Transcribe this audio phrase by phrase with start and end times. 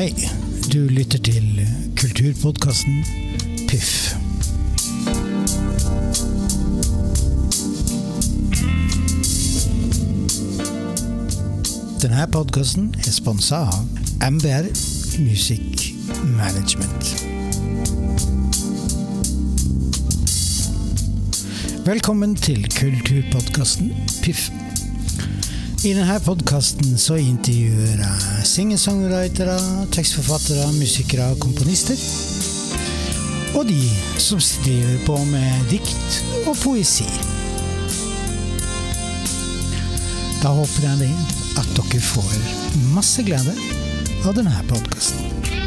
[0.00, 0.14] Hei,
[0.72, 1.66] du lytter til
[2.00, 3.04] kulturpodkasten
[3.68, 4.14] Piff.
[12.00, 13.84] Denne podkasten er sponsa av
[14.24, 14.70] MBR
[15.20, 15.92] Music
[16.24, 17.12] Management.
[21.84, 24.48] Velkommen til kulturpodkasten Piff.
[25.80, 29.54] I denne podkasten så intervjuer jeg singer-songwritere,
[29.94, 31.96] tekstforfattere, musikere, og komponister.
[33.56, 33.88] Og de
[34.20, 37.08] som driver på med dikt og poesi.
[40.42, 41.14] Da håper jeg det
[41.64, 42.36] at dere får
[42.92, 43.56] masse glede
[44.28, 45.59] av denne podkasten.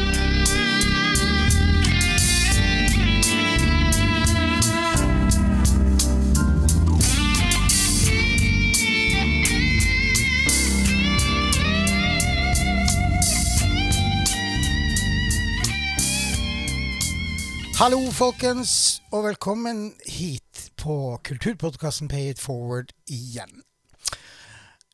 [17.84, 23.52] Hallo, folkens, og velkommen hit på kulturpodkasten Pay it forward igjen.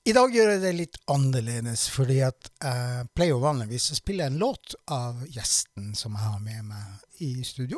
[0.09, 4.25] I dag gjør jeg det litt annerledes, fordi at jeg pleier jo vanligvis å spille
[4.25, 7.77] en låt av gjesten som jeg har med meg i studio.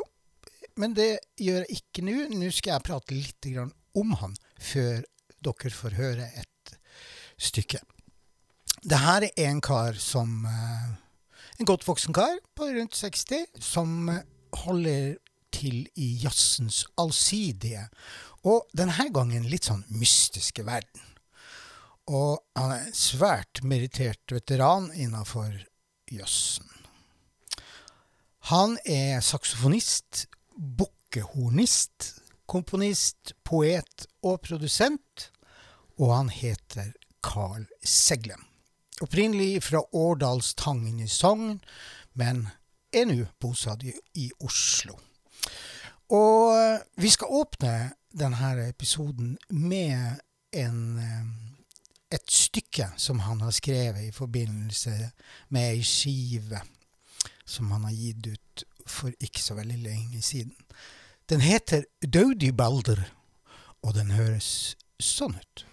[0.80, 2.16] Men det gjør jeg ikke nå.
[2.32, 3.52] Nå skal jeg prate litt
[3.92, 5.04] om han før
[5.44, 6.76] dere får høre et
[7.36, 7.84] stykke.
[8.80, 10.92] Det her er en kar som eh,
[11.60, 14.08] En godt voksen kar på rundt 60 som
[14.64, 15.16] holder
[15.52, 17.86] til i jazzens allsidige,
[18.42, 21.08] og denne gangen litt sånn mystiske verden.
[22.10, 25.52] Og han er en svært merittert veteran innenfor
[26.10, 26.66] jazzen.
[28.50, 32.08] Han er saksofonist, bukkehornist,
[32.50, 35.28] komponist, poet og produsent,
[36.00, 36.90] og han heter
[37.22, 38.42] Carl Seglem.
[39.02, 41.60] Opprinnelig fra Årdalstangen i Sogn,
[42.18, 42.48] men
[42.92, 44.98] er nå bosatt i, Oslo.
[46.12, 47.74] Og vi skal åpne
[48.12, 50.20] denne episoden med
[50.52, 51.00] en,
[52.12, 54.96] et stykke som han har skrevet i forbindelse
[55.48, 56.60] med ei skive
[57.44, 60.54] som han har gitt ut for ikke så veldig lenge siden.
[61.28, 63.04] Den heter Daudi Balder,
[63.82, 65.66] og den høres sånn ut.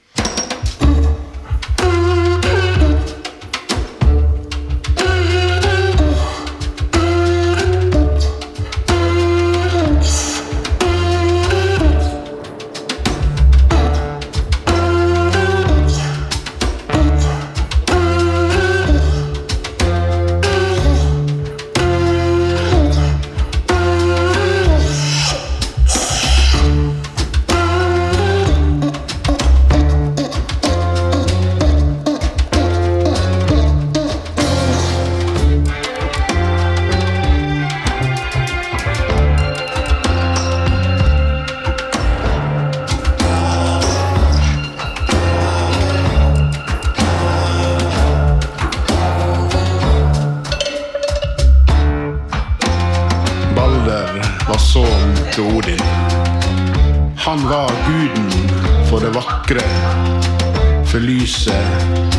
[60.89, 61.65] For lyset,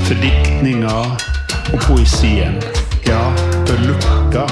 [0.07, 0.99] for diktninga
[1.73, 2.63] og poesien.
[3.07, 3.19] Ja,
[3.67, 4.51] for natt.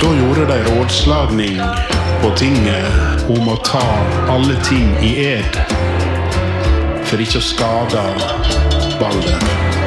[0.00, 1.60] Da gjorde de rådslagning
[2.22, 3.86] på tinget om å ta
[4.34, 5.62] alle ting i ed,
[7.06, 8.08] for ikke å skade
[8.98, 9.81] Balder.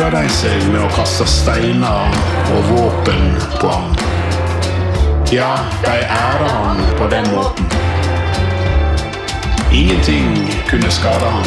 [0.00, 2.14] Morer de seg med å kaste steiner
[2.54, 3.90] og våpen på ham.
[5.28, 5.50] Ja,
[5.82, 7.68] de ærer han på den måten.
[9.68, 10.32] Ingenting
[10.70, 11.44] kunne skade ham.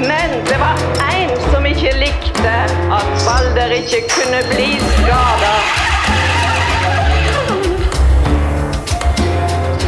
[0.00, 0.80] Men det var
[1.12, 2.54] en som ikke likte
[2.96, 5.54] at Balder ikke kunne bli skada.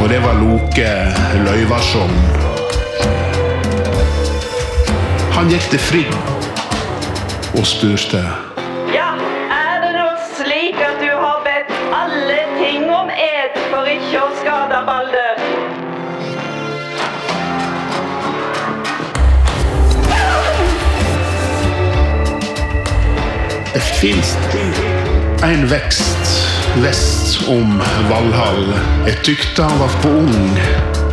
[0.03, 0.91] Og det var Loke
[1.49, 2.54] Løyvarsson.
[5.35, 6.13] Han gikk til Frigg
[7.59, 8.21] og spurte.
[8.95, 9.09] Ja,
[9.51, 10.05] er det nå
[10.37, 15.43] slik at du har bedt alle ting om ed for ikke å skade Balder?
[23.75, 24.37] Det fins
[25.43, 26.39] en vekst
[26.79, 28.71] vest om Valhall.
[29.05, 30.59] Jeg tykte han var for ung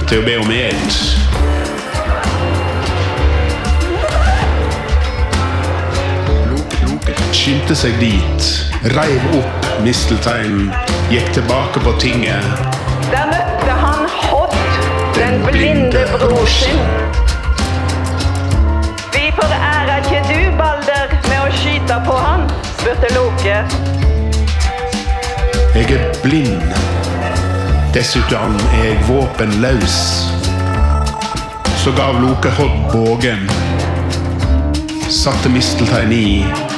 [0.07, 1.42] til å be om ed.
[7.43, 8.45] Skyndte seg dit,
[8.95, 10.69] reiv opp mistelteinen,
[11.11, 12.45] gikk tilbake på tinget.
[13.11, 14.55] Der møtte han Hodd,
[15.17, 16.79] den blinde bror sin.
[19.17, 22.47] Vi foræra ikke du, Balder, med å skyte på han,
[22.77, 23.59] spurte Loke.
[25.75, 26.77] Jeg er blind.
[27.97, 29.99] Dessuten er jeg våpenløs.
[31.83, 33.51] Så gav Loke Hodd bågen.
[35.11, 36.72] Satte mistelteinen i.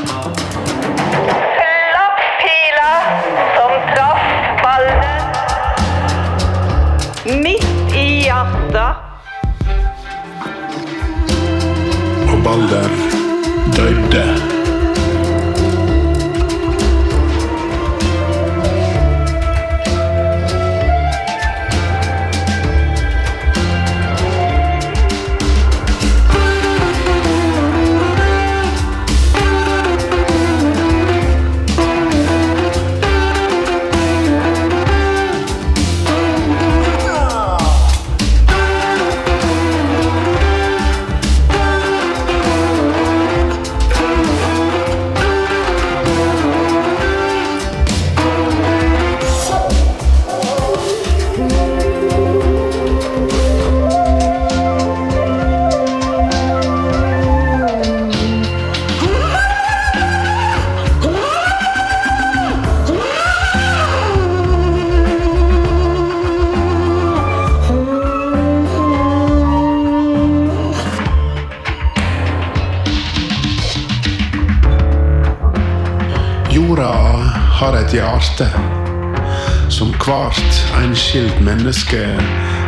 [81.64, 82.00] menneske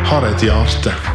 [0.09, 1.06] har et hjerte.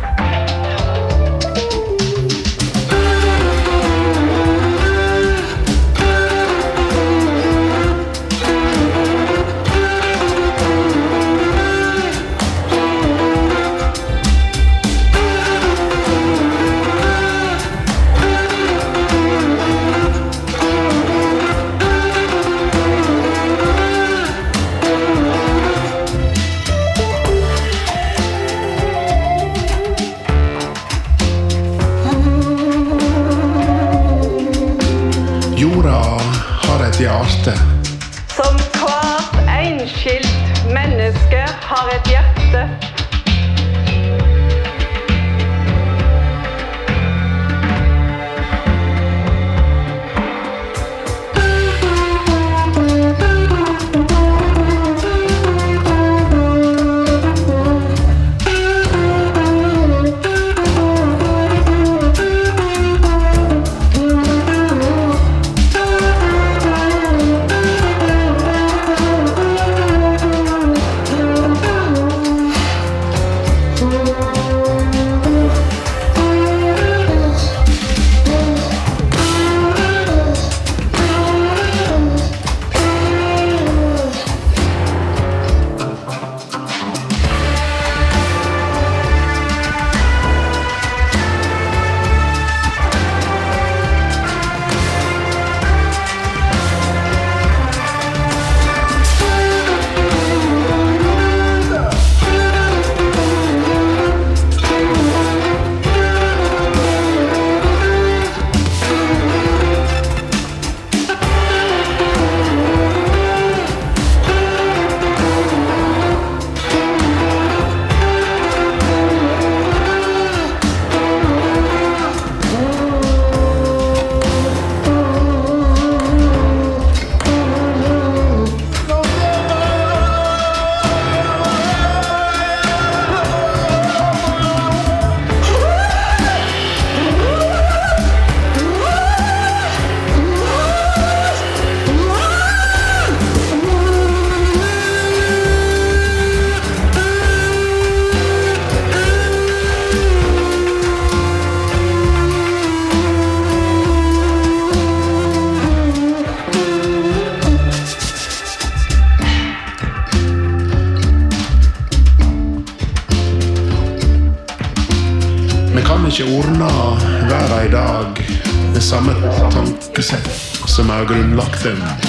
[171.65, 172.02] Anthem.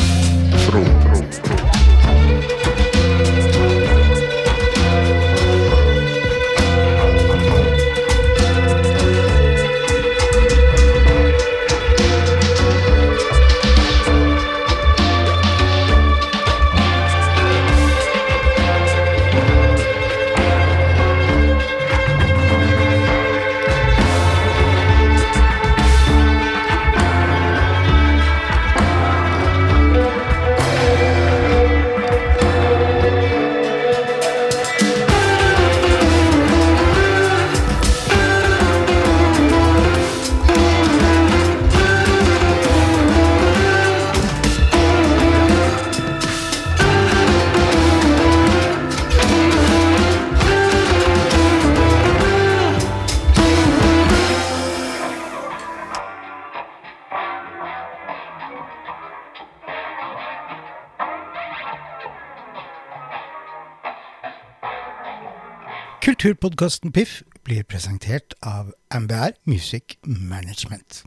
[66.54, 71.04] Kulturpodkasten Piff blir presentert av MBR Music Management.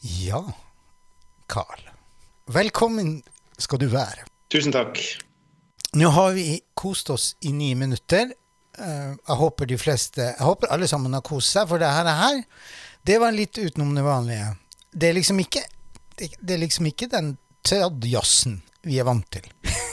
[0.00, 0.40] Ja,
[1.48, 1.82] Carl.
[2.48, 3.22] Velkommen
[3.58, 4.24] skal du være.
[4.48, 4.96] Tusen takk.
[6.00, 8.32] Nå har vi kost oss i ni minutter.
[8.78, 12.42] Eh, Jeg håper de fleste Jeg håper alle sammen har kost seg, for det her,
[13.04, 14.56] det var litt utenom det vanlige.
[14.92, 15.60] Det er liksom ikke
[16.16, 19.44] Det, det er liksom ikke den trad-jazzen vi er vant til.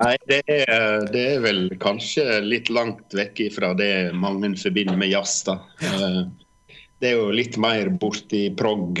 [0.00, 5.08] Nei, det er, det er vel kanskje litt langt vekk fra det mange forbinder med
[5.12, 5.42] jazz.
[5.48, 5.54] da.
[5.80, 6.22] Eh,
[7.00, 8.98] Det er jo litt mer borti prog,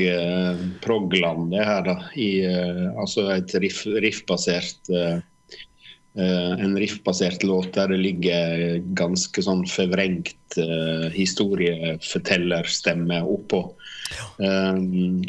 [0.80, 1.82] progland, det her.
[1.84, 2.00] da.
[2.16, 5.20] I, eh, altså et riff, riffbasert eh,
[6.16, 13.74] eh, En riffbasert låt der det ligger ganske sånn forvrengt uh, historiefortellerstemme oppå.
[14.42, 14.78] Eh,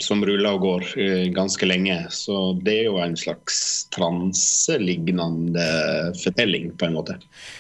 [0.04, 1.98] som ruller og går uh, ganske lenge.
[2.14, 5.68] Så det er jo en slags transelignende
[6.24, 7.18] fortelling, på en måte.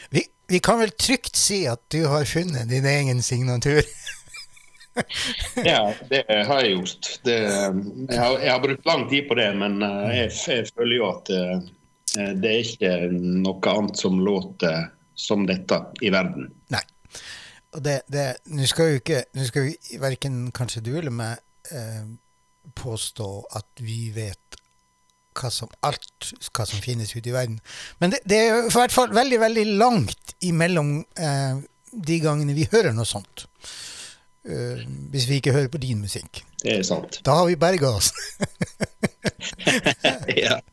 [0.10, 3.84] Vi, vi kan vel trygt si at du har funnet din egen signatur.
[5.56, 7.06] Ja, det har jeg gjort.
[7.24, 10.96] Det, jeg, har, jeg har brukt lang tid på det, men uh, jeg, jeg føler
[10.98, 16.50] jo at uh, det er ikke noe annet som låter som dette i verden.
[16.75, 16.84] Nei.
[17.72, 21.40] Og det, det Nå skal jo ikke Nå skal vi, verken kanskje du eller meg
[21.72, 22.04] eh,
[22.78, 24.60] påstå at vi vet
[25.40, 27.62] hva som, alt hva som finnes ute i verden.
[28.04, 31.62] Men det, det er i hvert fall veldig, veldig langt imellom eh,
[31.92, 33.46] de gangene vi hører noe sånt.
[34.42, 34.82] Uh,
[35.13, 36.42] hvis vi ikke hører på din musikk.
[36.63, 37.20] Det er sant.
[37.25, 38.12] Da har vi berga oss.
[40.44, 40.60] ja.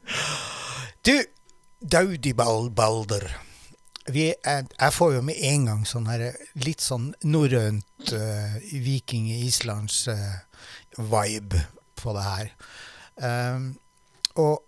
[1.07, 1.15] Du,
[1.81, 3.29] Daudibal Balder.
[4.13, 6.25] Vi er, jeg får jo med en gang sånn her
[6.65, 10.39] litt sånn norrønt uh, viking-islands uh,
[10.97, 11.63] vibe
[11.99, 12.51] på det her.
[13.19, 13.71] Um,
[14.39, 14.65] og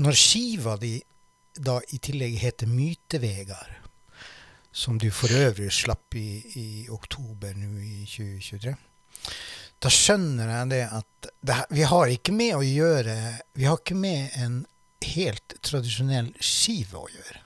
[0.00, 0.98] når skiva di
[1.60, 3.78] da i tillegg heter Mytevegar
[4.72, 6.28] som du for øvrig slapp i,
[6.60, 8.74] i oktober nå i 2023,
[9.80, 13.14] da skjønner jeg det at det, vi har ikke med å gjøre
[13.56, 14.60] Vi har ikke med en
[15.00, 17.39] helt tradisjonell skive å gjøre,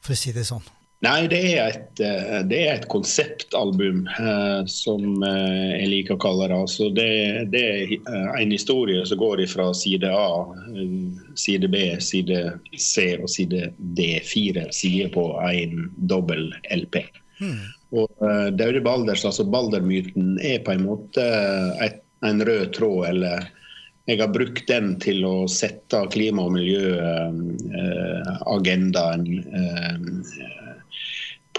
[0.00, 0.66] for å si det sånn.
[1.00, 6.20] Nei, det er et, eh, det er et konseptalbum, eh, som eh, jeg liker å
[6.20, 6.58] kalle det.
[6.66, 7.12] Altså det,
[7.54, 10.92] det er eh, en historie som går fra side A, eh,
[11.40, 12.42] side B, side
[12.76, 14.10] C og side D.
[14.28, 17.00] Fire sider på en dobbel LP.
[17.96, 21.24] Og uh, Daude Balders, altså Baldermyten, er på en måte
[21.82, 23.48] et, en rød tråd, eller
[24.08, 29.24] jeg har brukt den til å sette klima- og miljøagendaen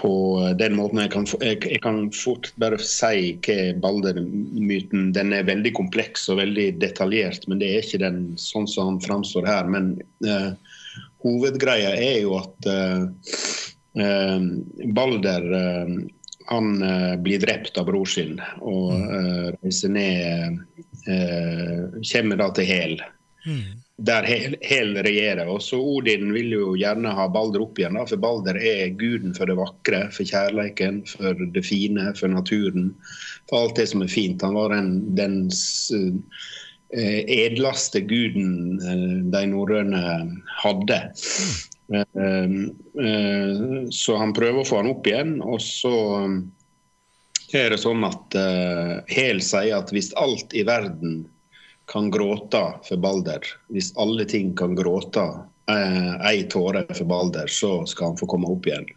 [0.02, 0.14] på
[0.58, 0.98] den måten.
[1.04, 6.68] Jeg kan, jeg, kan fort bare si hva Balder-myten Den er veldig kompleks og veldig
[6.82, 9.64] detaljert, men det er ikke den sånn som han framstår her.
[9.70, 9.84] Men
[10.26, 10.50] eh,
[11.22, 13.00] hovedgreia er jo at eh,
[14.02, 14.40] eh,
[14.98, 15.88] Balder eh,
[16.50, 20.50] han eh, blir drept av bror sin og eh, reiser ned eh,
[21.04, 23.00] Kommer da til Hel
[24.02, 25.48] der Hel, Hel regjerer.
[25.50, 29.34] Og så Odin vil jo gjerne ha Balder opp igjen, da, for Balder er guden
[29.36, 32.92] for det vakre, for kjærleiken, for det fine, for naturen.
[33.50, 34.42] For alt det som er fint.
[34.46, 35.36] Han var den, den
[36.96, 40.02] eh, edleste guden eh, de norrøne
[40.62, 41.02] hadde.
[41.92, 42.56] Eh,
[43.06, 45.94] eh, så han prøver å få han opp igjen, og så
[47.58, 51.22] er det sånn at uh, Hel sier at hvis alt i verden
[51.90, 55.24] kan gråte for Balder, hvis alle ting kan gråte
[55.70, 58.88] uh, ei tåre for Balder, så skal han få komme opp igjen.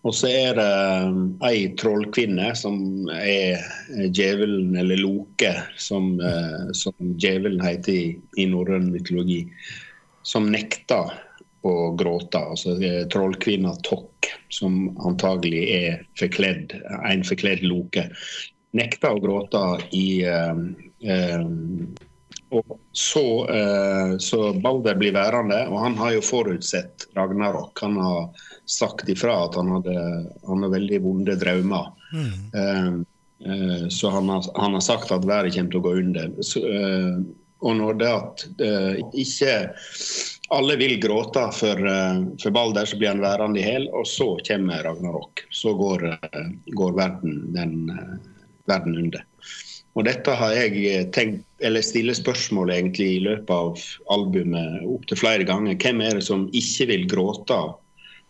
[0.00, 2.78] Og så er det eh, ei trollkvinne som
[3.12, 3.60] er
[4.08, 6.14] djevelen, eller Loke, som,
[6.72, 8.06] som djevelen heter i,
[8.40, 9.42] i norrøn mytologi,
[10.24, 11.12] som nekter
[11.68, 12.40] å gråte.
[12.40, 12.78] Altså
[13.12, 14.09] trollkvinna Tokk,
[14.50, 16.74] som antagelig er forkledd,
[17.06, 18.08] en forkledd Loke,
[18.76, 19.64] nekter å gråte
[19.96, 20.62] i eh,
[21.06, 21.44] eh,
[22.50, 27.78] og så, eh, så Balder blir værende, og han har jo forutsett Ragnarok.
[27.82, 28.24] Han har
[28.66, 31.92] sagt ifra at han hadde han hadde veldig vonde drømmer.
[32.10, 33.04] Mm.
[33.46, 36.34] eh, så han har, han har sagt at været kommer til å gå under.
[36.42, 37.22] Så, eh,
[37.60, 39.54] og når det at eh, ikke
[40.50, 44.38] alle vil gråte for, eh, for Balder, så blir han værende i hæl, og så
[44.48, 45.44] kommer Ragnarok.
[45.50, 48.16] Så går, eh, går verden, den, eh,
[48.66, 49.24] verden under.
[49.94, 53.78] Og dette har jeg tenkt, eller stiller spørsmål egentlig i løpet av
[54.10, 55.74] albumet opptil flere ganger.
[55.74, 57.74] Hvem er det som ikke vil gråte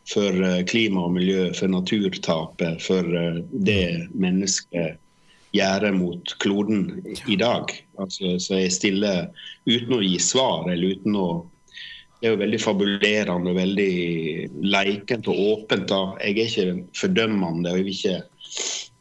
[0.09, 3.03] for klima og miljø, for naturtapet, for
[3.53, 4.97] det mennesket
[5.53, 7.69] gjør mot kloden i dag?
[7.99, 9.29] Altså, så jeg stiller
[9.67, 11.45] uten å gi svar, eller uten å
[12.21, 13.93] det er jo veldig fabulerende og veldig
[14.69, 15.87] leikent og åpent.
[15.89, 16.01] da.
[16.21, 17.71] Jeg er ikke fordømmende.
[17.71, 18.17] og Jeg vil ikke,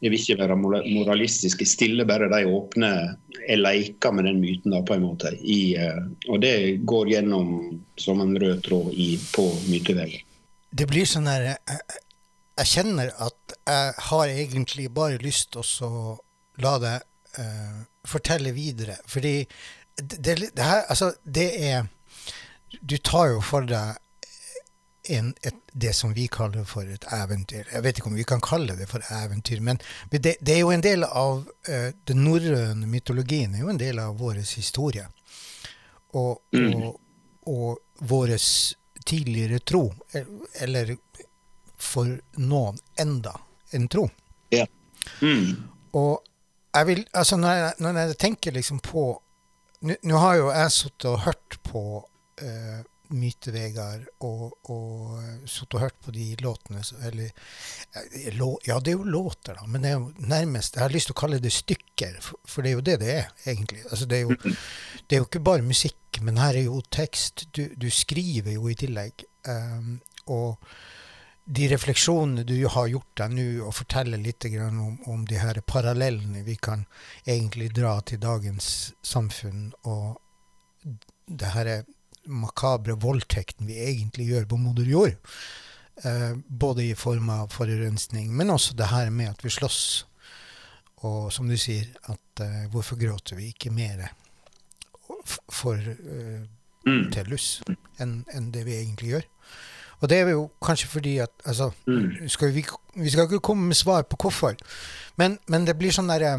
[0.00, 1.60] jeg vil ikke være moralistisk.
[1.60, 2.92] Jeg stiller bare de åpne
[3.48, 5.34] Jeg leker med den myten da, på en måte.
[5.36, 10.24] I, eh, og det går gjennom som en rød tråd i, på myteveggen.
[10.70, 11.80] Det blir sånn der jeg,
[12.60, 16.18] jeg kjenner at jeg har egentlig bare lyst til å
[16.62, 17.06] la deg
[17.40, 19.00] uh, fortelle videre.
[19.08, 19.40] Fordi
[19.96, 21.88] det, det, her, altså, det er
[22.80, 23.98] Du tar jo for deg
[25.10, 27.64] en, et, det som vi kaller for et eventyr.
[27.72, 30.72] Jeg vet ikke om vi kan kalle det for eventyr, men det, det er jo
[30.74, 33.54] en del av uh, den norrøne mytologien.
[33.54, 35.06] er jo en del av vår historie.
[36.12, 36.74] Og, mm.
[36.76, 37.00] og,
[37.48, 38.36] og vår
[39.06, 39.88] tidligere tro.
[40.60, 40.96] Eller
[41.80, 43.34] for noen enda
[43.72, 44.08] en tro.
[44.52, 44.66] Ja.
[45.22, 45.70] Mm.
[45.96, 46.20] Og
[46.74, 49.10] jeg vil, altså når jeg, når jeg tenker liksom på
[49.80, 51.80] Nå har jo jeg sittet og hørt på
[52.42, 52.80] uh,
[53.10, 57.32] Myte-Vegard og, og sittet og hørt på de låtene eller,
[57.96, 61.10] eh, Ja, det er jo låter, da, men det er jo nærmest Jeg har lyst
[61.10, 63.82] til å kalle det stykker, for, for det er jo det det er, egentlig.
[63.90, 64.54] Altså, det, er jo,
[65.08, 67.48] det er jo ikke bare musikk, men her er jo tekst.
[67.56, 69.24] Du, du skriver jo i tillegg.
[69.48, 70.00] Um,
[70.30, 70.60] og
[71.50, 76.44] de refleksjonene du har gjort deg nå, og forteller litt om, om, de her parallellene
[76.46, 76.84] vi kan
[77.26, 80.20] egentlig dra til dagens samfunn, og
[81.26, 81.72] det her
[82.30, 85.18] makabre voldtekten vi egentlig gjør på moder jord.
[86.04, 90.06] Eh, både i form av forurensning, men også det her med at vi slåss.
[91.04, 94.06] Og som du sier, at eh, hvorfor gråter vi ikke mer
[95.52, 96.40] for eh,
[96.86, 97.10] mm.
[97.12, 97.60] Tellus
[98.00, 99.28] enn en det vi egentlig gjør?
[100.00, 102.28] Og det er jo kanskje fordi at altså, mm.
[102.32, 102.64] skal vi,
[102.94, 104.56] vi, skal ikke komme med svar på hvorfor,
[105.20, 106.38] men, men det blir sånn derre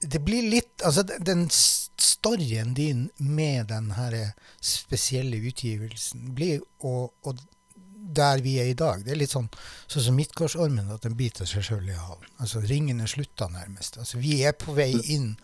[0.00, 1.48] Det blir litt Altså, den
[2.02, 4.16] storyen din med den her
[4.60, 7.40] spesielle utgivelsen blir og, og
[8.14, 9.04] der vi er i dag.
[9.04, 9.48] Det er litt sånn
[9.86, 12.30] sånn som Midtgårdsormen, at den biter seg sjøl i halen.
[12.42, 14.00] Altså, ringene slutta nærmest.
[14.00, 15.34] Altså, vi er på vei inn.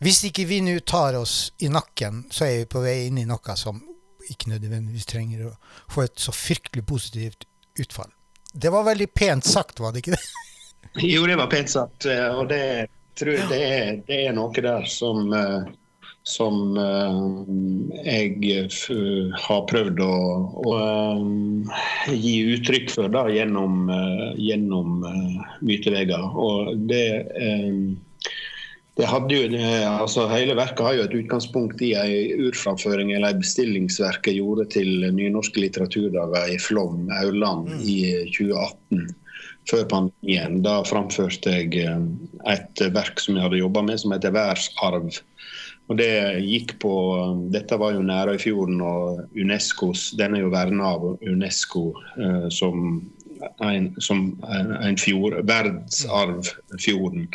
[0.00, 3.26] Hvis ikke vi nå tar oss i nakken, så er vi på vei inn i
[3.28, 3.82] noe som
[4.30, 5.56] ikke nødvendigvis trenger å
[5.90, 7.44] få et så fryktelig positivt
[7.80, 8.12] utfall.
[8.52, 10.24] Det var veldig pent sagt, var det ikke det?
[11.12, 12.06] jo, det var pent sagt.
[12.06, 15.70] Eh, og det tror jeg det er, det er noe der som, eh,
[16.30, 17.18] som uh,
[18.06, 18.68] jeg
[19.44, 20.14] har prøvd å,
[20.64, 21.80] å uh,
[22.14, 23.90] gi uttrykk for da, gjennom,
[24.38, 25.02] gjennom
[25.66, 26.30] mytevegger.
[26.38, 27.06] Og det
[29.00, 33.40] det hadde jo, altså Hele verket har jo et utgangspunkt i en urframføring eller en
[33.40, 37.80] bestillingsverk jeg gjorde til nynorske litteraturdager i Flåm, Aurland, mm.
[37.88, 38.00] i
[38.34, 39.08] 2018.
[39.70, 40.60] Før pandemien.
[40.64, 42.04] Da framførte jeg eh,
[42.50, 45.20] et verk som jeg hadde jobba med, som heter 'Værsarv'.
[45.90, 46.92] Og det gikk på,
[47.50, 53.00] Dette var jo Nærøyfjorden og Unescos Den er jo verna av Unesco eh, som
[53.64, 57.26] en, som en fjord, verdensarvfjorden.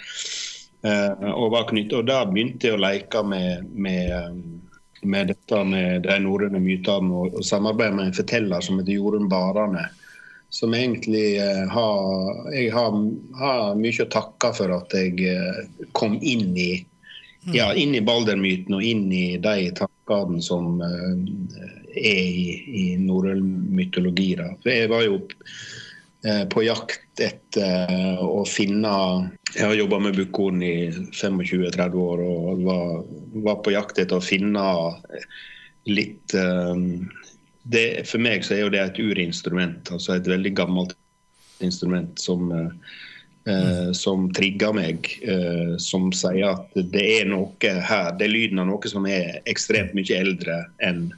[0.86, 4.39] Eh, og, og da begynte jeg å leke med, med,
[5.04, 9.30] med dette med de norrøne mytene og, og samarbeide med en forteller som heter Jorunn
[9.32, 9.88] Barane.
[10.54, 13.00] Som egentlig eh, har Jeg har,
[13.39, 15.63] har, mye å takke for at jeg eh,
[15.98, 16.70] kom inn i
[17.53, 21.15] ja, inn i baldermyten og inn i de tankene som uh,
[21.95, 23.43] er i, i norrøn
[23.75, 24.34] mytologi.
[24.65, 25.21] Jeg var jo
[26.49, 28.89] på jakt etter å finne
[29.53, 32.88] jeg har jobba med bukkhorn i 25-30 år og var,
[33.45, 34.63] var, på jakt etter å finne
[35.86, 36.34] litt
[37.65, 40.95] det, For meg så er jo det et urinstrument, altså et veldig gammelt
[41.63, 42.71] instrument som, uh,
[43.93, 45.10] som trigger meg.
[45.21, 49.41] eh, som sier at det er noe her, det er lyden av noe som er
[49.45, 51.12] ekstremt mye eldre enn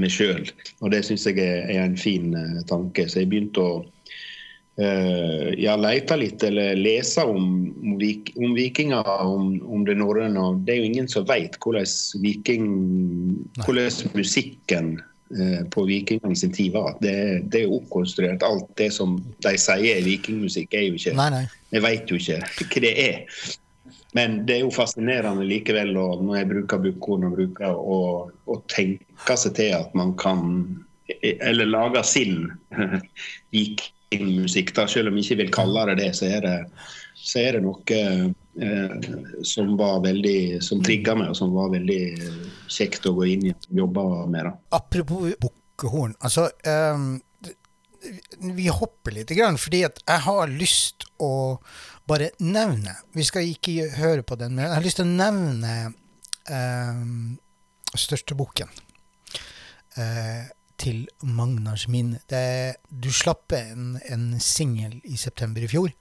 [0.00, 0.46] meg sjøl.
[0.82, 3.08] Og det syns jeg er, er, en fin eh, tanke.
[3.08, 3.74] Så jeg begynte å
[4.74, 10.48] Uh, ja, lete litt eller lese om, om, vik, om vikinger, om, om, det norrøne.
[10.66, 11.86] Det er jo ingen som vet hvordan,
[12.18, 12.64] viking,
[13.60, 14.96] hvordan musikken
[15.74, 16.94] på vikingene sin tid var.
[17.02, 17.14] Det,
[17.50, 18.44] det, er oppkonstruert.
[18.46, 21.44] Alt det som de sier er vikingmusikk, er jo ikke nei, nei.
[21.74, 23.44] Jeg vet jo ikke hva det er.
[24.14, 29.36] Men det er jo fascinerende likevel og når jeg bruker bukkhorn og bruker å, tenke
[29.40, 30.44] seg til at man kan
[31.20, 32.46] eller lage sin
[33.54, 36.54] vikingmusikk, da, Selv om jeg ikke vil kalle det det, så er det,
[37.18, 38.30] så er det noe eh,
[39.42, 42.00] som var veldig, som trigga meg, og som var veldig
[42.70, 44.50] kjekt å gå inn i og jobbe med.
[44.50, 44.56] da.
[44.80, 46.16] Apropos bukkehorn.
[46.20, 46.50] altså...
[46.66, 47.22] Um,
[48.36, 51.56] vi hopper litt, fordi jeg har lyst å
[52.04, 55.94] bare nevne Vi skal ikke høre på den, men jeg har lyst til å nevne
[56.52, 57.38] um,
[57.96, 58.68] største boken.
[59.96, 60.44] Uh,
[60.76, 62.20] til Magnars minne.
[62.90, 65.94] Du slapp en, en singel i september i fjor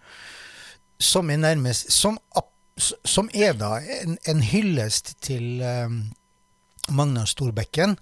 [1.04, 2.18] som er nærmest Som,
[3.06, 6.00] som er da en, en hyllest til um,
[6.89, 7.98] Magnar Storbekken,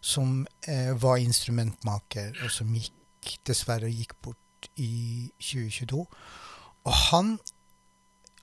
[0.00, 6.06] som eh, var instrumentmaker, og som gikk, dessverre gikk bort i 2022.
[6.88, 7.36] Og han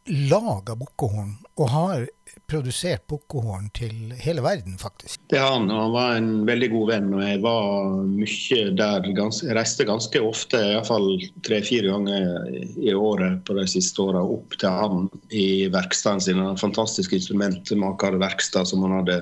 [0.09, 2.07] laga bukkehorn, og har
[2.49, 5.21] produsert bukkehorn til hele verden, faktisk.
[5.29, 7.09] Det har han, og han var en veldig god venn.
[7.13, 11.09] og Jeg var mye der, gans, reiste ganske ofte, iallfall
[11.45, 12.49] tre-fire ganger
[12.81, 16.41] i året på de siste åra, opp til han i verkstedet sin.
[16.41, 19.21] En fantastisk instrumentmakerverksted som han hadde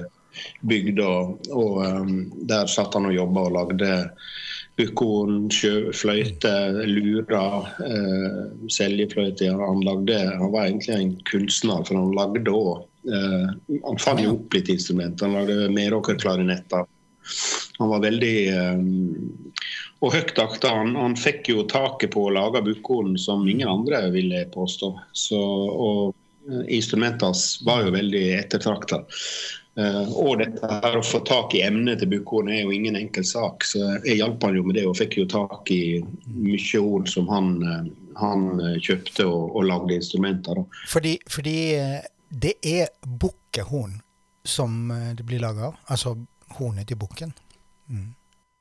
[0.62, 1.02] bygd.
[1.04, 2.18] Og, og um,
[2.50, 3.94] der satt han og jobba og lagde
[4.78, 5.48] Ukorn,
[5.98, 6.52] fløyte,
[6.86, 7.46] lura,
[7.82, 9.50] eh, seljefløyte.
[9.50, 14.36] Han, lagde, han var egentlig en kunstner, for han lagde òg eh, Han fant jo
[14.36, 15.24] opp litt instrument.
[15.26, 16.86] Han lagde meråkerklarinetter.
[17.78, 18.86] Han var veldig eh,
[20.06, 20.72] og høyt akta.
[20.80, 24.92] Han, han, fikk jo taket på å lage bukkehorn som ingen andre, ville påstå.
[25.18, 25.40] Så,
[25.74, 26.14] og
[26.50, 29.02] eh, instrumentene var jo veldig ettertrakta.
[29.78, 33.26] Uh, og dette her å få tak i emnet til bukkehorn er jo ingen enkel
[33.28, 33.66] sak.
[33.68, 36.00] Så jeg hjalp han jo med det og fikk jo tak i
[36.34, 37.84] mye horn som han, uh,
[38.18, 40.64] han uh, kjøpte og, og, lagde instrumenter.
[40.64, 40.80] av.
[40.90, 41.58] Fordi, fordi
[42.30, 44.00] det er bukkehorn
[44.48, 45.78] som det blir laga av?
[45.94, 46.16] Altså
[46.58, 47.36] hornet til bukken?
[47.92, 48.10] Mm.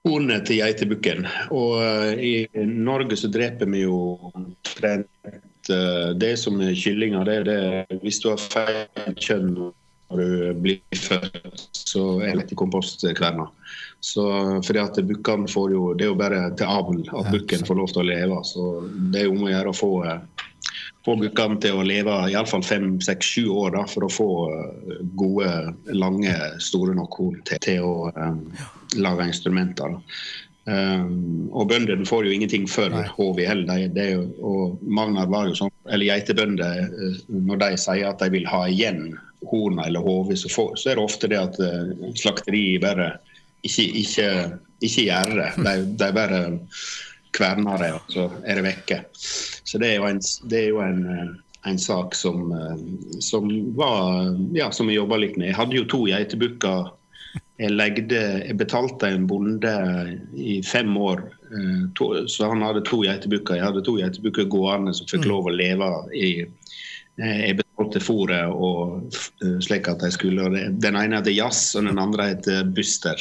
[0.05, 1.24] Hornet til geitebukken.
[1.57, 1.81] Og
[2.20, 3.96] i Norge så dreper vi jo
[4.35, 5.09] omtrent
[5.66, 7.26] det som er kyllinger.
[7.26, 9.55] Det er det hvis du har feil kjønn
[10.14, 13.49] du blir født, så er det til kompostkverna.
[14.01, 14.23] Så
[14.62, 17.90] fordi at bukkene får jo Det er jo bare til avl at bukken får lov
[17.90, 18.40] til å leve.
[18.47, 18.66] Så
[19.12, 19.90] det er om å gjøre å få,
[21.07, 25.05] få bukkene til å leve iallfall fem, seks, sju år da, for å få eh,
[25.19, 25.51] gode,
[25.90, 28.42] lange, store nok horn til, til, å um,
[29.01, 29.99] lage instrumenter.
[30.66, 33.66] Um, og bøndene får jo ingenting før HVL.
[33.95, 36.90] Det, jo, og Magnar var jo sånn, eller geitebønder,
[37.31, 41.05] når de sier at de vil ha igjen horna eller hodet, så, så, er det
[41.05, 43.11] ofte det at uh, slakteriet bare
[43.66, 44.29] ikke, ikke,
[44.85, 45.51] ikke gjør det.
[45.66, 46.40] De, de bare
[47.37, 49.01] kverner det, og så er det vekke.
[49.16, 50.20] Så det er jo en,
[50.51, 51.33] er jo en, eh,
[51.70, 52.85] en sak som, eh,
[53.20, 55.51] som, var, ja, som jeg jobba litt med.
[55.51, 56.92] Jeg hadde jo to geitebukker.
[57.57, 59.72] Jeg, legde, jeg betalte en bonde
[60.37, 61.22] i fem år,
[61.96, 63.57] to, så han hadde to geitebukker.
[63.57, 65.31] Jeg hadde to geitebukker gående som fikk mm.
[65.31, 66.31] lov å leve i
[67.16, 67.57] jeg
[67.93, 69.12] til fôret og
[69.45, 70.49] eh, slik at de skulle.
[70.81, 73.21] Den ene heter Jazz, og den andre heter Buster.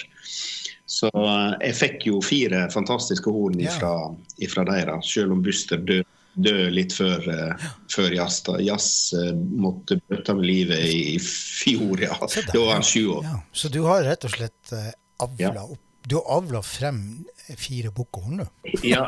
[0.85, 3.95] Så eh, jeg fikk jo fire fantastiske horn ifra,
[4.43, 8.41] ifra deres, selv om Buster døde dø litt før, uh, før Jazz.
[8.59, 12.17] Jazz uh, måtte bøte med livet i fjor, ja.
[12.19, 13.29] Da var han sju år.
[13.29, 13.39] Ja.
[13.55, 14.91] Så du har rett og slett uh,
[15.23, 16.99] avla opp Du har avla frem
[17.57, 18.75] fire bukkhorn, du?
[18.83, 19.07] ja.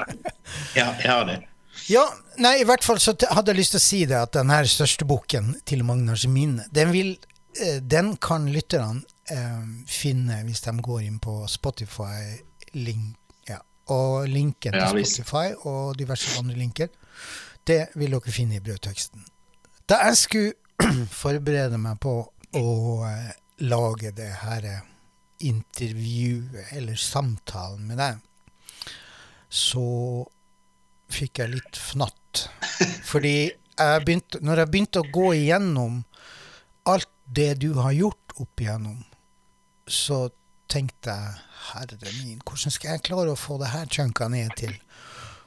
[0.73, 1.41] ja, jeg har det.
[1.87, 2.03] Ja,
[2.43, 4.67] nei, i hvert fall så hadde jeg lyst til å si det at den her
[4.67, 7.13] største boken til Magnars minne, den, vil,
[7.63, 12.35] eh, den kan lytterne eh, finne hvis de går inn på Spotify
[12.75, 13.15] link,
[13.47, 13.61] ja,
[13.95, 16.91] og linken til Spotify og diverse andre linker.
[17.67, 19.23] Det vil dere finne i brødteksten.
[19.87, 22.19] Da jeg skulle forberede meg på
[22.59, 22.69] å
[23.07, 23.31] eh,
[23.63, 24.73] lage det her
[25.47, 28.19] intervjuet, eller samtalen med deg,
[29.47, 29.87] så
[31.11, 32.47] fikk jeg litt fnatt.
[33.07, 36.01] Fordi jeg begynte, når jeg begynte å gå igjennom
[36.89, 39.01] alt det du har gjort opp igjennom,
[39.87, 40.27] så
[40.71, 44.73] tenkte jeg herre min, hvordan skal jeg klare å få det her chunka ned til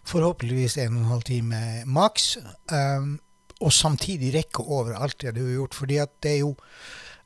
[0.09, 2.33] forhåpentligvis en og en halv time maks,
[2.73, 3.19] um,
[3.61, 5.77] og samtidig rekke over alt det du har gjort.
[5.77, 6.55] Fordi at det er jo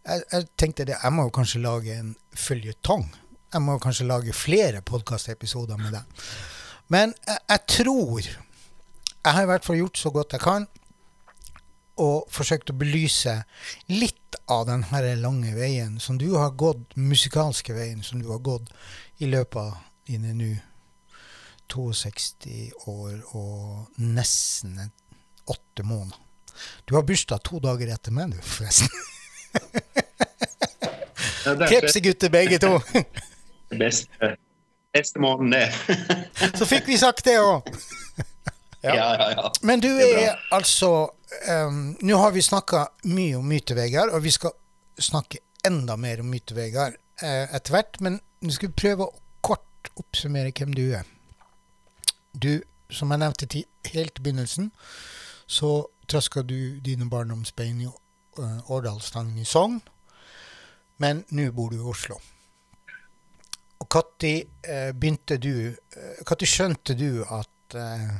[0.04, 3.06] jeg, jeg tenkte det, jeg må jo kanskje lage en føljetong.
[3.54, 6.26] Jeg må kanskje lage flere podkastepisoder med deg.
[6.92, 10.66] Men jeg, jeg, tror Jeg har i hvert fall gjort så godt jeg kan,
[11.96, 13.32] og forsøkt å belyse
[13.88, 18.42] litt av den her lange veien som du har gått, musikalske veien som du har
[18.44, 18.68] gått
[19.22, 19.78] i løpet av
[20.10, 20.52] dine nå
[21.74, 24.90] 62 år og nesten
[25.48, 26.18] åtte måneder.
[26.84, 28.90] Du har bursdag to dager etter meg, du, forresten.
[31.70, 32.76] Kepsegutter begge to.
[33.74, 34.36] Beste
[34.94, 35.72] Neste måned.
[36.58, 37.66] Så fikk vi sagt det òg.
[38.84, 38.94] ja.
[38.94, 39.52] ja, ja, ja.
[39.66, 40.90] Men du er, er altså
[41.50, 44.54] um, Nå har vi snakka mye om Myte-Vegard, og vi skal
[45.02, 47.98] snakke enda mer om Myte-Vegard uh, etter hvert.
[48.06, 51.08] Men nå skal vi prøve å kort oppsummere hvem du er.
[52.30, 54.70] Du, som jeg nevnte til helt i begynnelsen,
[55.50, 55.72] så
[56.06, 59.80] traska du dine barndomsbein i uh, Årdalstangen i Sogn.
[61.02, 62.20] Men nå bor du i Oslo
[63.92, 64.26] Når
[64.68, 65.74] eh, begynte du
[66.28, 68.14] Når skjønte du at uh,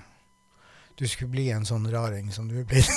[0.99, 2.91] du skulle bli en sånn raring som du er blitt?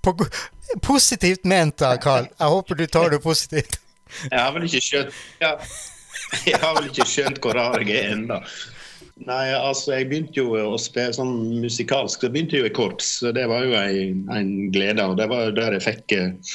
[0.86, 2.28] positivt ment da, Carl.
[2.38, 3.80] Jeg håper du tar det positivt.
[4.30, 5.56] Jeg har vel ikke skjønt ja.
[6.46, 8.38] Jeg har vel ikke skjønt hvor rar jeg er ennå.
[9.20, 12.22] Nei, altså jeg begynte jo å spille sånn musikalsk.
[12.22, 13.18] Så begynte jo i korps.
[13.36, 15.04] Det var jo en, en glede.
[15.04, 16.54] og Det var der jeg fikk eh,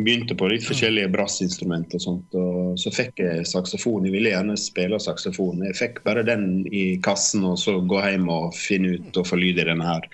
[0.00, 2.36] Jeg begynte på litt forskjellige brassinstrumenter og sånt.
[2.40, 4.06] Og så fikk jeg saksofon.
[4.08, 5.60] Jeg ville gjerne spille saksofon.
[5.68, 9.36] Jeg fikk bare den i kassen og så gå hjem og finne ut og få
[9.36, 10.08] lyd i denne her.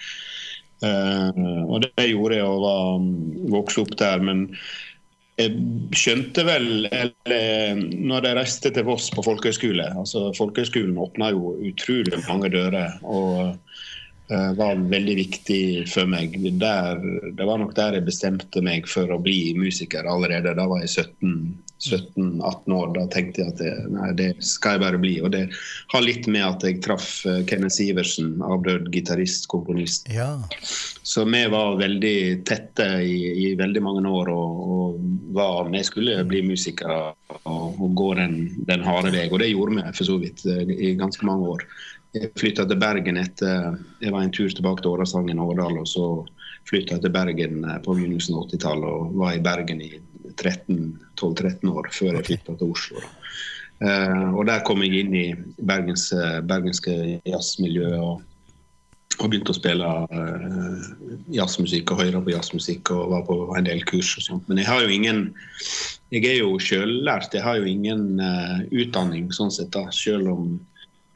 [0.83, 3.07] Uh, og det gjorde jeg og var
[3.55, 4.27] vokste opp der.
[4.27, 4.43] men
[5.37, 5.53] jeg
[5.95, 12.23] skjønte vel eller, når jeg reiste til Voss på folkehøyskole altså Folkehøyskolen åpna jo utrolig
[12.25, 13.59] mange dører og
[14.29, 15.61] var veldig viktig
[15.91, 16.35] for meg.
[16.61, 16.99] Der,
[17.39, 20.57] det var nok der jeg bestemte meg for å bli musiker allerede.
[20.59, 22.93] Da var jeg 17 17-18 år.
[22.95, 25.15] Da tenkte jeg at det, nei, det skal jeg bare bli.
[25.25, 25.45] Og det
[25.93, 30.09] har litt med at jeg traff eh, Kenneth Iversen, avdød gitarist, komponist.
[30.13, 30.31] Ja.
[31.07, 35.03] Så vi var veldig tette i, i veldig mange år og, og
[35.37, 37.13] var, vi skulle bli musikere
[37.45, 39.29] og, og gå den, den, harde vei.
[39.31, 41.69] Og det gjorde vi for så vidt eh, i ganske mange år.
[42.17, 45.79] Jeg flytta til Bergen etter jeg var en tur tilbake til Årasangen Årdal.
[45.83, 46.07] og så
[46.69, 49.93] flytta til Bergen eh, på begynnelsen av 80-tallet og var i Bergen i
[50.37, 53.03] 12-13 år før jeg flytta til Oslo.
[53.77, 55.27] Uh, og Der kom jeg inn i
[55.69, 58.23] bergens, eh, bergenske jazzmiljøet og,
[59.19, 60.87] og, begynte å spille uh,
[61.29, 64.49] jazzmusikk og høre på jazzmusikk og var på en del kurs og sånt.
[64.49, 65.29] Men jeg har jo ingen
[66.15, 67.35] Jeg er jo sjøllært.
[67.35, 70.57] Jeg har jo ingen uh, utdanning sånn sett, da, selv om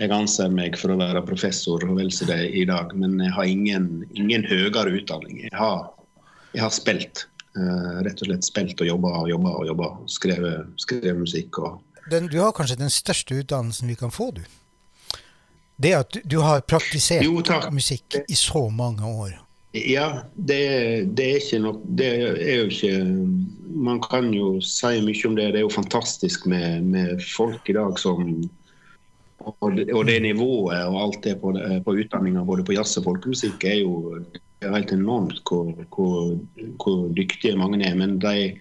[0.00, 3.34] jeg anser meg for å være professor og vel så det i dag, men jeg
[3.36, 5.42] har ingen, ingen høyere utdanning.
[5.44, 5.90] Jeg har,
[6.54, 7.26] jeg har spilt.
[7.50, 9.90] Uh, rett og slett spilt og jobba og jobba og jobba.
[10.08, 11.58] Skrevet, skrevet musikk.
[11.58, 12.00] Og...
[12.12, 14.42] Den, du har kanskje den største utdannelsen vi kan få, du?
[15.80, 17.40] Det at du, du har praktisert jo,
[17.72, 19.36] musikk i så mange år.
[19.74, 20.62] Ja, det,
[21.14, 22.94] det, er ikke nok Det er jo ikke
[23.70, 25.52] Man kan jo si mye om det.
[25.54, 28.42] Det er jo fantastisk med, med folk i dag som
[29.40, 33.07] og det, og det, nivået og alt det på, på utdanninga både på jazz og
[33.09, 34.18] folkemusikk er jo
[34.68, 36.37] helt enormt hvor, hvor,
[36.83, 37.96] hvor, dyktige mange er.
[37.96, 38.53] Men de,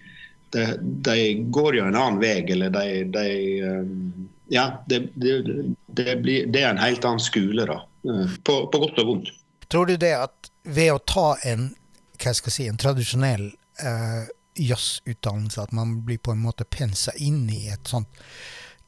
[0.52, 1.18] de, de,
[1.52, 2.38] går jo en annen vei.
[2.48, 3.28] Eller de, de
[3.68, 7.82] um, Ja, det, det, blir, det, er en helt annen skole, da.
[8.42, 9.30] På, på, godt og vondt.
[9.70, 11.68] Tror du det at ved å ta en,
[12.18, 13.52] hva skal si, en tradisjonell
[13.84, 14.24] uh,
[14.58, 18.10] jazzutdannelse, at man blir på en måte pensa inn i et sånt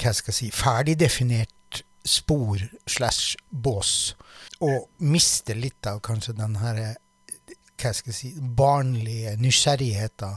[0.03, 1.53] hva skal si, ferdigdefinert
[2.05, 4.15] spor slash bås,
[4.63, 6.83] og mister litt av kanskje den her
[7.83, 10.37] hva skal jeg si, barnlige nysgjerrigheten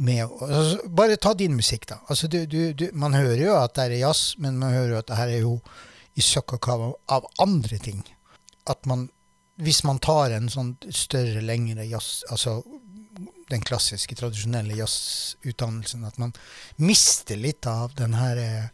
[0.00, 2.00] med altså, Bare ta din musikk, da.
[2.08, 5.00] Altså, du, du, du, man hører jo at det er jazz, men man hører jo
[5.00, 5.56] at det her er jo
[6.18, 8.04] i søkk og kav av andre ting.
[8.70, 9.08] At man,
[9.60, 12.60] hvis man tar en sånn større, lengre jazz, altså
[13.50, 16.32] den klassiske, tradisjonelle jazzutdannelsen, at man
[16.78, 18.68] mister litt av den her eh,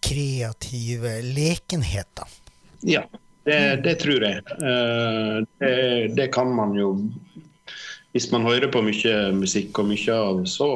[0.00, 2.28] kreative lekenheter.
[2.80, 3.04] Ja,
[3.44, 4.42] det, det tror jeg.
[4.62, 5.74] Eh, det,
[6.16, 6.94] det, kan man jo
[8.12, 10.70] Hvis man hører på mye musikk og mye av, så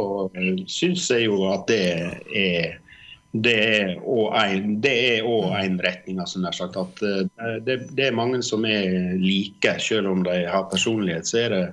[0.71, 1.85] syns jeg jo at det
[2.31, 2.81] er
[3.35, 4.77] det er òg en,
[5.59, 6.21] en retning.
[6.23, 10.69] Altså, sagt, at eh, det, det, er mange som er like, selv om de har
[10.71, 11.27] personlighet.
[11.27, 11.65] så er det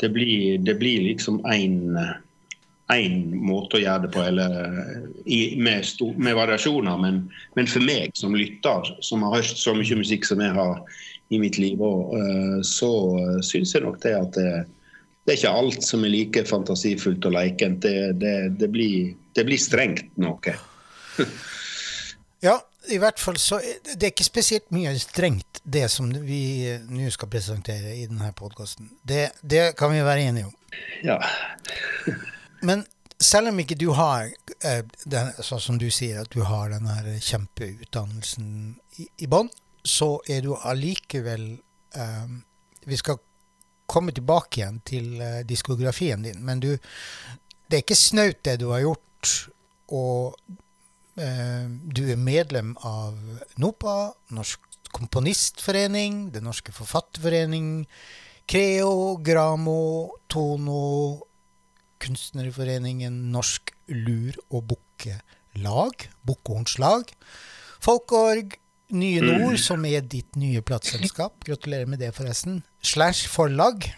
[0.00, 1.96] det blir, det blir liksom én
[2.94, 4.68] én måte å gjøre det på, eller
[5.24, 7.00] i, med, sto, med, variasjoner.
[7.02, 7.24] Men,
[7.58, 10.78] men, for meg som lytter, som har hørt så mye musikk som jeg har
[11.34, 12.90] i mitt liv, og, uh, så
[13.46, 14.52] syns jeg nok det at det,
[15.26, 17.82] det, er ikke alt som er like fantasifullt og lekent.
[17.82, 18.70] Det, det, det
[19.48, 20.54] blir strengt noe.
[22.46, 27.10] ja, i hvert fall så Det er ikke spesielt mye strengt, det som vi nå
[27.10, 28.92] skal presentere i denne podkasten.
[29.02, 30.54] Det, det kan vi være enige om.
[31.02, 31.18] Ja.
[32.66, 32.84] Men
[33.22, 34.32] selv om ikke du har,
[34.64, 38.50] eh, den, sånn som du sier, at du har den her kjempeutdannelsen
[39.00, 39.50] i, i bånn,
[39.86, 41.46] så er du allikevel
[41.94, 42.28] eh,
[42.86, 43.18] Vi skal
[43.86, 46.76] komme tilbake igjen til eh, diskografien din, men du
[47.66, 49.30] Det er ikke snaut, det du har gjort.
[49.90, 50.36] Og
[51.18, 53.16] eh, du er medlem av
[53.58, 54.60] NOPA, Norsk
[54.94, 57.86] Komponistforening, Den norske forfatterforening,
[58.46, 61.25] Creo, Gramo, Tono
[62.06, 67.10] Kunstnerforeningen Norsk Lur- og Bukkelag, Bukkehornslag,
[67.82, 68.54] Folkorg,
[68.94, 69.26] Nye mm.
[69.26, 73.88] Nord, som er ditt nye plateselskap, gratulerer med det, forresten, slash forlag.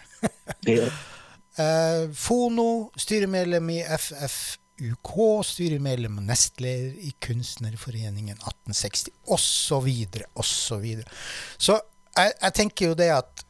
[0.65, 5.13] uh, Fono, styremedlem i FFUK,
[5.45, 9.91] styremedlem og nestleder i Kunstnerforeningen 1860, osv.,
[10.33, 10.89] osv.
[11.05, 11.77] Så, så
[12.17, 13.45] jeg, jeg tenker jo det at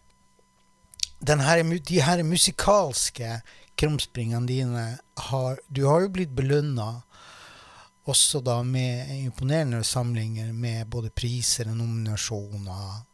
[1.28, 3.42] her, de her musikalske
[3.80, 4.86] krumspringene dine
[5.30, 6.90] har Du har jo blitt belønna
[8.10, 13.06] også da med imponerende samlinger med både priser og nominasjoner.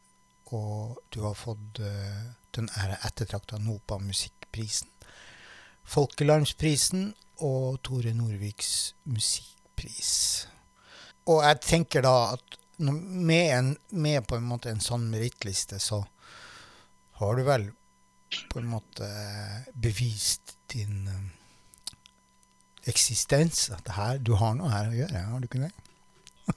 [0.56, 4.90] Og du har fått uh, den ettertrakta NOPA-musikkprisen.
[5.86, 7.10] Folkelandsprisen
[7.46, 10.14] og Tore Norviks musikkpris.
[11.30, 16.04] Og jeg tenker da at med, en, med på en måte en sånn merittliste, så
[17.20, 17.70] har du vel
[18.52, 19.08] på en måte
[19.74, 21.24] bevist din uh,
[22.90, 23.70] eksistens.
[23.76, 25.74] At her, du har noe her å gjøre, har du ikke det?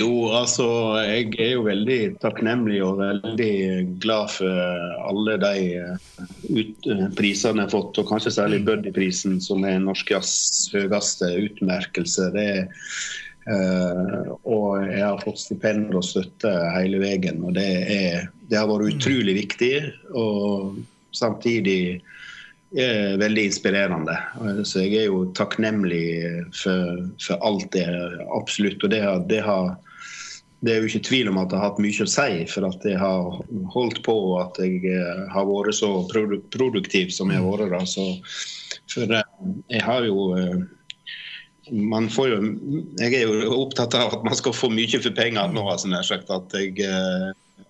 [0.00, 0.64] Jo, altså
[1.02, 3.54] jeg er jo veldig takknemlig og veldig
[4.00, 4.60] glad for
[5.10, 6.04] alle de eh,
[6.46, 10.70] ut, eh, prisene jeg har fått, og kanskje særlig Buddyprisen, Buddy-prisen, som er norsk jazz
[10.72, 12.30] høyeste utmerkelse.
[12.36, 12.70] Det er
[13.50, 17.40] Uh, og jeg har fått stipender og støtte hele veien.
[17.42, 18.90] og det, er, det, har vært mm.
[18.92, 19.72] utrolig viktig.
[20.12, 20.76] Og
[21.16, 22.00] samtidig
[22.78, 24.16] er veldig inspirerende.
[24.64, 26.04] Så jeg er jo takknemlig
[26.54, 27.86] for, for alt det,
[28.34, 28.82] absolutt.
[28.84, 29.74] Og det, det, har,
[30.60, 32.86] det, er jo ikke tvil om at det har hatt mye å si for at
[32.86, 33.40] jeg har
[33.74, 37.96] holdt på og at jeg eh, har vært så produktiv som jeg har vært.
[37.96, 38.12] Da.
[38.92, 39.32] For eh,
[39.74, 40.60] jeg har jo eh,
[41.70, 42.38] man får jo,
[42.98, 45.62] Jeg er jo opptatt av at man skal få mye for pengene nå.
[45.70, 46.78] Altså, sagt, at jeg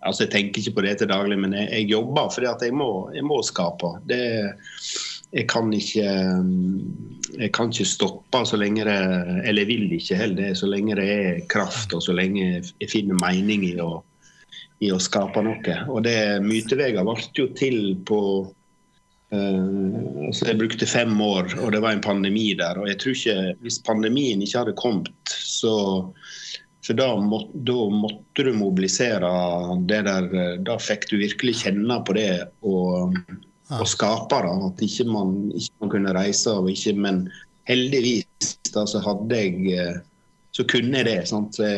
[0.01, 2.77] altså Jeg tenker ikke på det til daglig, men jeg, jeg jobber fordi at jeg
[2.77, 3.95] må, jeg må skape.
[4.09, 4.21] Det,
[5.33, 6.13] jeg, kan ikke,
[7.39, 9.01] jeg kan ikke stoppe så lenge det
[9.45, 13.19] Eller jeg vil ikke heller, så lenge det er kraft, og så lenge jeg finner
[13.23, 13.93] mening i å,
[14.81, 15.77] i å skape noe.
[15.89, 18.23] Og det Mytevega ble jo til på
[19.31, 22.81] Uh, altså jeg brukte fem år, og det var en pandemi der.
[22.83, 25.75] og jeg tror ikke, Hvis pandemien ikke hadde kommet, så,
[26.87, 29.31] for da, må, da, måtte du mobilisere
[29.89, 30.31] det der
[30.65, 32.31] Da fikk du virkelig kjenne på det
[32.65, 33.19] og,
[33.77, 34.41] og skape.
[34.41, 34.55] Da.
[34.71, 36.55] At ikke man, ikke man kunne reise.
[36.57, 37.27] Og ikke, men
[37.69, 39.99] heldigvis da, så hadde jeg
[40.57, 41.19] Så kunne jeg det.
[41.29, 41.61] Sant?
[41.61, 41.69] Så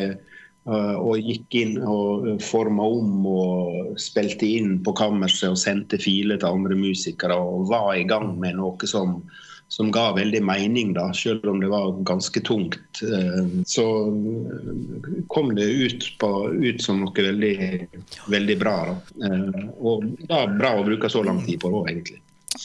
[0.65, 6.55] og gikk inn og forma om og spilte inn på kammerset og sendte filer til
[6.55, 7.35] andre musikere.
[7.35, 9.19] Og var i gang med noe som
[9.72, 13.00] som ga veldig mening, da, selv om det var ganske tungt.
[13.02, 13.85] Eh, så
[15.32, 17.87] kom det ut, på, ut som noe veldig,
[18.28, 18.74] veldig bra.
[18.90, 19.28] Da.
[19.30, 22.20] Eh, og da bra å bruke så lang tid på det òg, egentlig.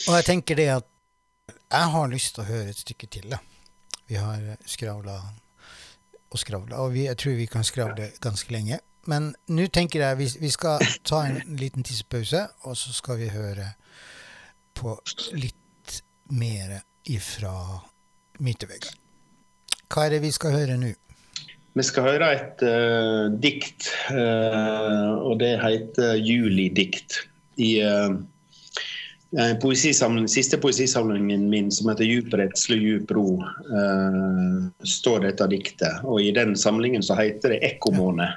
[0.10, 0.90] Og jeg tenker det at
[1.48, 3.30] jeg har lyst til å høre et stykke til.
[3.32, 3.40] Da.
[4.12, 5.16] Vi har skravla
[6.28, 8.82] og skravla, og vi, jeg tror vi kan skravle ganske lenge.
[9.08, 13.32] Men nå tenker jeg vi, vi skal ta en liten tidspause, og så skal vi
[13.32, 13.72] høre
[14.76, 15.00] på
[15.40, 16.02] litt
[16.36, 17.54] mer ifra
[18.44, 18.96] Mytevegard.
[19.88, 20.94] Hva er det vi skal høre nå?
[21.78, 27.22] Vi skal høre et uh, dikt, uh, og det heter 'Julidikt'.
[27.62, 28.18] I uh,
[29.62, 33.46] poesisamling, siste poesisamlingen min, som heter 'Djup redsle, djup ro',
[34.84, 36.04] står dette diktet.
[36.04, 38.34] Og i den samlingen så heter det 'Ekkomåne'.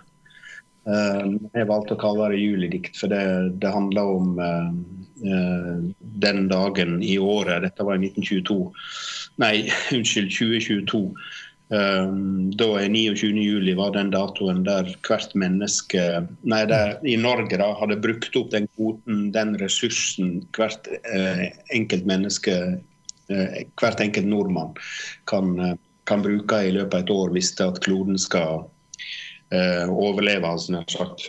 [0.90, 3.22] Jeg valgte å kalle det julidikt, for det,
[3.62, 4.30] det handler om
[5.20, 7.62] den dagen i året.
[7.66, 8.58] Dette var i 1922.
[9.40, 9.54] Nei,
[9.96, 11.04] unnskyld, 2022.
[11.70, 13.28] Um, da er 29.
[13.38, 16.00] juli var den datoen der hvert menneske
[16.42, 22.08] Nei, der, i Norge da, hadde brukt opp den kvoten, den ressursen hvert eh, enkelt
[22.10, 22.56] menneske,
[23.30, 24.74] eh, hvert enkelt nordmann
[25.30, 25.76] kan, uh,
[26.10, 28.66] kan, bruke i løpet av et år hvis det at kloden skal
[29.50, 30.46] overleve.
[30.46, 31.24] Altså, sagt,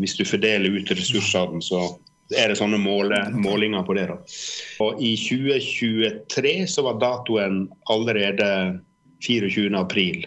[0.00, 1.82] hvis du fordeler ut ressursene, så
[2.32, 4.06] er det sånne måle, målinger på det.
[4.08, 4.18] da.
[4.84, 8.48] Og I 2023 så var datoen allerede
[9.24, 9.68] 24.
[9.78, 10.24] april.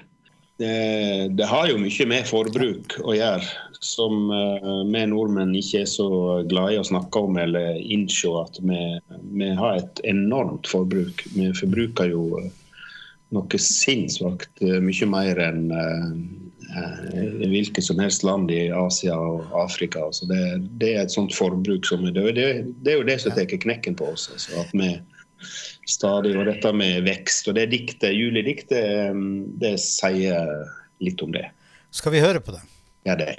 [0.58, 0.74] Det,
[1.38, 3.46] det, har jo mye med forbruk å gjøre,
[3.78, 6.08] som uh, vi nordmenn ikke er så
[6.50, 8.80] glade i å snakke om eller innse at vi,
[9.38, 11.22] vi, har et enormt forbruk.
[11.36, 12.42] Vi forbruker jo
[13.36, 16.10] noe sinnssykt uh, mye mer enn eh,
[17.48, 20.08] hvilket som helst land i Asia og Afrika.
[20.12, 20.42] Så det,
[20.82, 22.48] det, er et sånt forbruk som det, det,
[22.84, 24.28] det er jo det som tar knekken på oss.
[24.34, 24.92] Altså at vi
[25.88, 27.48] stadig, og dette med vekst.
[27.50, 29.16] Og det diktet, julidiktet,
[29.62, 30.52] det sier
[31.04, 31.48] litt om det.
[31.96, 32.64] Skal vi høre på det?
[33.08, 33.36] Ja, det.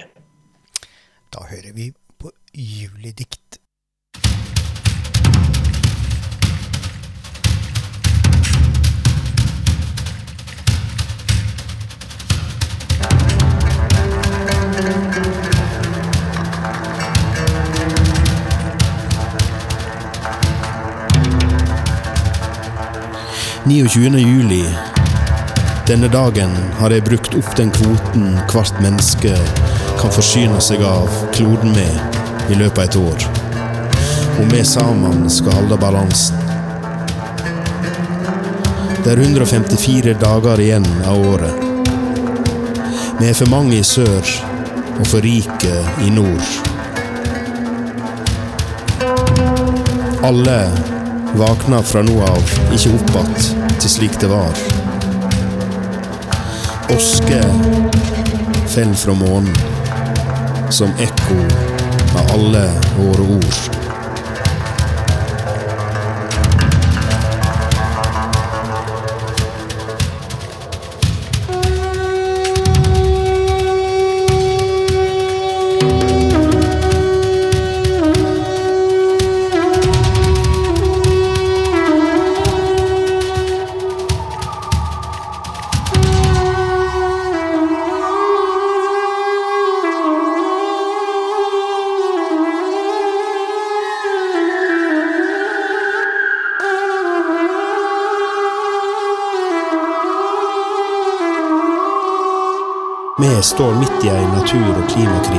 [1.29, 3.59] Da hører vi på julidikt.
[23.69, 24.19] 29.
[24.19, 24.65] juli.
[25.87, 26.49] Denne dagen
[26.79, 29.35] har jeg brukt opp den kvoten hvert menneske
[29.99, 33.27] kan forsyne seg av kloden med i løpet av et år.
[34.41, 36.41] Og vi sammen skal holde balansen.
[39.05, 41.65] Det er 154 dager igjen av året.
[43.21, 44.25] Vi er for mange i sør
[44.97, 46.55] og for rike i nord.
[50.25, 50.63] Alle
[51.35, 53.49] våkner fra nå av ikke opp att
[53.79, 54.53] til slik det var.
[56.95, 57.41] Oske
[58.67, 59.55] fell fra månen
[60.69, 61.41] som ekko
[62.19, 62.65] av alle
[62.97, 63.78] våre ord.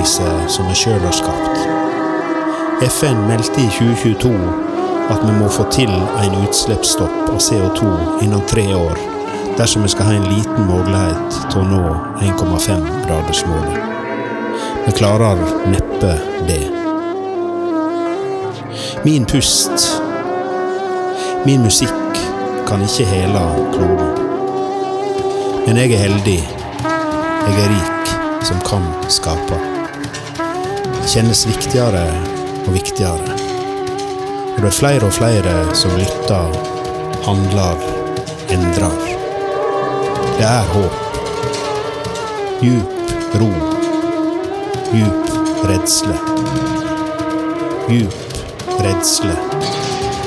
[0.01, 1.59] Klimakrise som vi sjøl har skapt.
[2.82, 4.32] FN meldte i 2022
[5.11, 8.98] at vi må få til en utslippsstopp av CO2 innen tre år
[9.59, 13.80] dersom vi skal ha en liten mulighet til å nå 1,5-gradersmålet.
[14.86, 15.36] Vi klarer
[15.68, 16.14] neppe
[16.48, 16.62] det.
[19.05, 20.01] Min pust,
[21.44, 22.22] min musikk,
[22.68, 23.42] kan ikke hele
[23.74, 24.14] kloden.
[25.66, 26.40] Men jeg er heldig.
[27.51, 29.69] Jeg er rik som kan skape.
[31.09, 32.03] Kjennes viktigere
[32.66, 33.36] og viktigere.
[34.53, 36.59] Og det er flere og flere som lytter,
[37.24, 37.84] handler,
[38.53, 39.07] endrer.
[40.36, 40.98] Det er håp.
[42.61, 43.51] Djup ro.
[44.92, 45.30] Djup
[45.70, 46.18] redsle.
[47.88, 49.36] Djup redsle.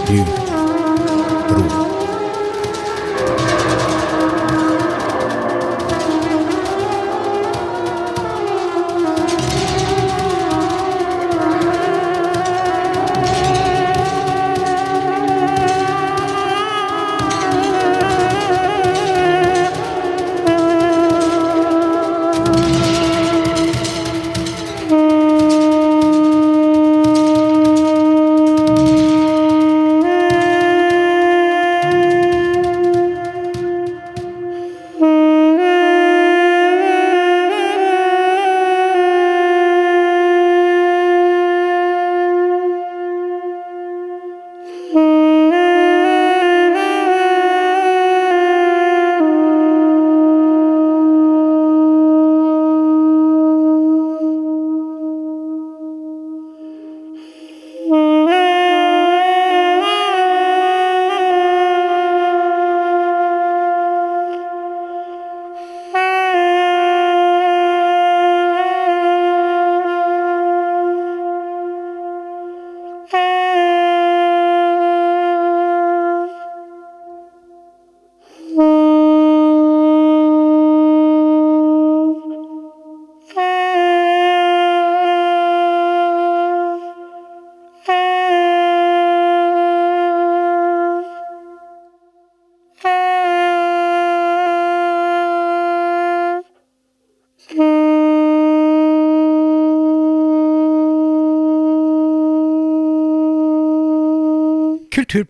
[0.10, 0.43] Djup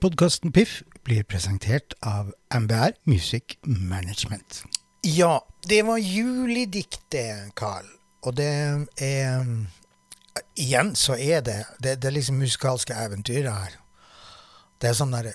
[0.03, 4.63] Kulturpodkasten Piff blir presentert av MBR Music Management.
[5.01, 7.15] Ja, det var juledikt
[7.55, 7.87] Carl.
[8.27, 8.49] Og det
[8.99, 9.47] er
[10.59, 13.79] Igjen så er det Det, det er liksom musikalske eventyr her.
[14.77, 15.31] Det er sånn derre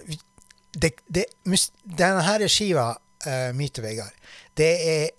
[0.77, 1.25] det, det,
[1.83, 2.91] Denne skiva,
[3.25, 4.13] uh, Myte Vegard,
[4.53, 5.11] det er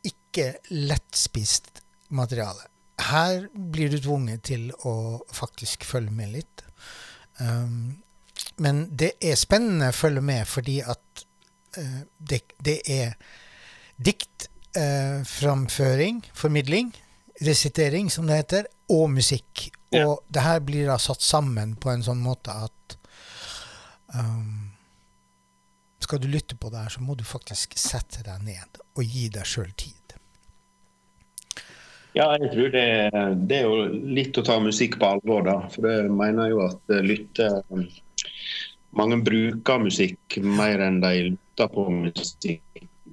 [0.00, 2.70] ikke lettspist materiale.
[3.04, 6.70] Her blir du tvunget til å faktisk følge med litt.
[7.36, 8.00] Um,
[8.60, 11.24] men det er spennende å følge med fordi at
[11.78, 13.14] uh, det, det, er
[13.96, 16.92] diktframføring, uh, formidling,
[17.40, 19.70] resitering, som det heter, og musikk.
[19.94, 20.06] Ja.
[20.06, 22.96] Og det her blir da satt sammen på en sånn måte at
[24.14, 24.66] um,
[26.00, 29.28] Skal du lytte på det her, så må du faktisk sette deg ned og gi
[29.30, 29.96] deg sjøl tid.
[32.16, 33.10] Ja, jeg tror det,
[33.46, 33.84] det, er jo
[34.16, 35.68] litt å ta musikk på alvor, da.
[35.70, 37.62] For jeg mener jo at lytte,
[38.96, 42.62] mange bruker musikk mer enn de lytter på musikk.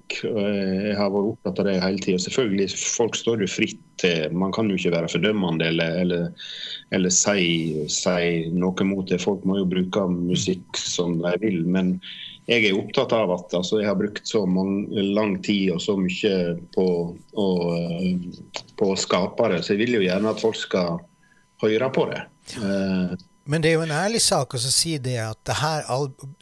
[0.07, 2.21] Jeg har vært opptatt av det hele tida.
[2.23, 6.47] Selvfølgelig, folk står jo fritt til Man kan jo ikke være fordømmende eller, eller,
[6.95, 9.19] eller si, si noe mot det.
[9.21, 11.59] Folk må jo bruke musikk som de vil.
[11.67, 11.97] Men
[12.47, 15.97] jeg er opptatt av at altså, jeg har brukt så mange, lang tid og så
[15.99, 16.87] mye på
[17.35, 17.47] å,
[18.77, 18.91] på
[19.51, 21.01] det, så jeg vil jo gjerne at folk skal
[21.63, 22.21] høre på det.
[22.63, 23.17] Eh,
[23.47, 25.85] Men det er jo en ærlig sak å si det at det her,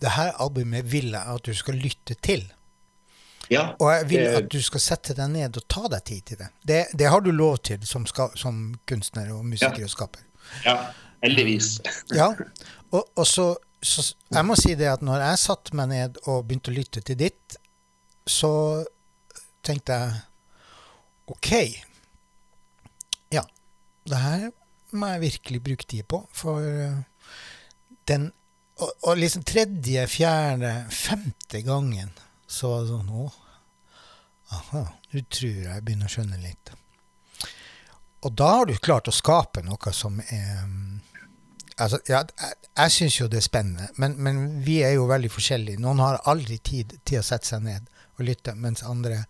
[0.02, 2.46] det her albumet vil jeg at du skal lytte til.
[3.52, 6.22] ja, Og jeg vil det- at du skal sette deg ned og ta deg tid
[6.26, 6.48] til det.
[6.66, 9.84] Det, det har du lov til som, ska, som kunstner og musiker Ja.
[9.84, 10.22] og skaper.
[10.66, 10.78] ja,
[11.24, 11.80] heldigvis.
[12.14, 12.32] Ja,
[12.92, 16.48] og, og så, så Jeg må si det at når jeg satte meg ned og
[16.48, 17.56] begynte å lytte til ditt,
[18.28, 18.84] så
[19.64, 20.14] tenkte jeg
[21.28, 21.52] OK.
[23.32, 23.42] Ja,
[24.10, 24.50] det her
[24.98, 27.04] må jeg virkelig bruke tid på, for eh,
[28.10, 28.32] den
[28.76, 32.10] Og, og liksom tredje, fjerde, femte gangen
[32.44, 33.28] så var det sånn Å,
[34.52, 34.82] aha,
[35.14, 36.74] nå tror jeg jeg begynner å skjønne litt.
[38.28, 41.00] Og da har du klart å skape noe som er mm,
[41.76, 45.28] Altså, ja, jeg, jeg syns jo det er spennende, men, men vi er jo veldig
[45.28, 45.82] forskjellige.
[45.84, 49.26] Noen har aldri tid til å sette seg ned og lytte, mens andre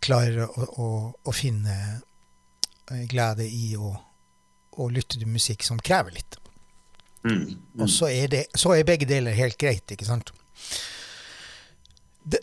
[0.00, 0.88] klarer å, å,
[1.28, 1.74] å finne
[2.88, 3.92] eh, glede i å,
[4.78, 6.38] å lytte til musikk som krever litt.
[7.26, 7.58] Mm.
[7.82, 10.32] Og så er, det, så er begge deler helt greit, ikke sant?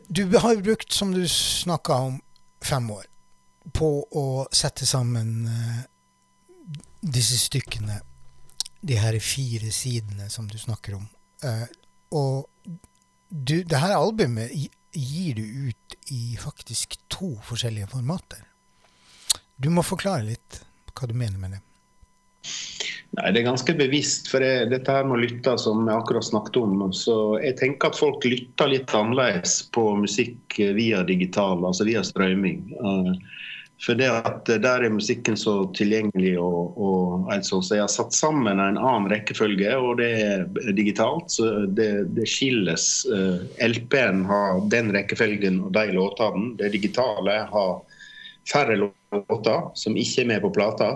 [0.07, 2.21] Du har jo brukt, som du snakka om,
[2.65, 3.05] fem år
[3.73, 5.81] på å sette sammen eh,
[7.01, 7.99] disse stykkene,
[8.85, 11.05] de her fire sidene som du snakker om.
[11.45, 11.65] Eh,
[12.17, 12.45] og
[13.29, 14.53] du, det her albumet
[14.95, 18.45] gir du ut i faktisk to forskjellige formater.
[19.57, 20.61] Du må forklare litt
[20.95, 21.64] hva du mener med det.
[23.15, 26.27] Nei, Det er ganske bevisst, for jeg, dette her med å lytte, som jeg akkurat
[26.27, 26.83] snakket om.
[26.95, 32.65] Så jeg tenker at folk lytter litt annerledes på musikk via digital, altså via strømming.
[32.75, 33.15] Eh,
[33.83, 37.59] For det at der er musikken så tilgjengelig og, og altså.
[37.61, 41.27] Så jeg har satt sammen en annen rekkefølge, og det er digitalt.
[41.31, 43.05] Så det, det skilles.
[43.11, 46.53] Eh, LP-en har den rekkefølgen og de låtene.
[46.59, 47.75] Det digitale har
[48.47, 50.95] færre låter som ikke er med på plata.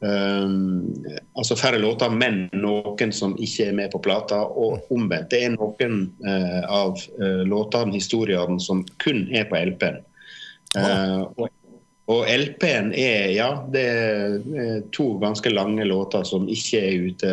[0.00, 0.94] Um,
[1.34, 4.44] altså færre låter, men noen som ikke er med på plata.
[4.46, 5.30] Og omvendt.
[5.32, 10.02] Det er noen uh, av uh, låtene, historiene, som kun er på LP-en.
[10.76, 11.48] Uh, og,
[12.12, 17.32] og LP-en er ja, det er to ganske lange låter som ikke er ute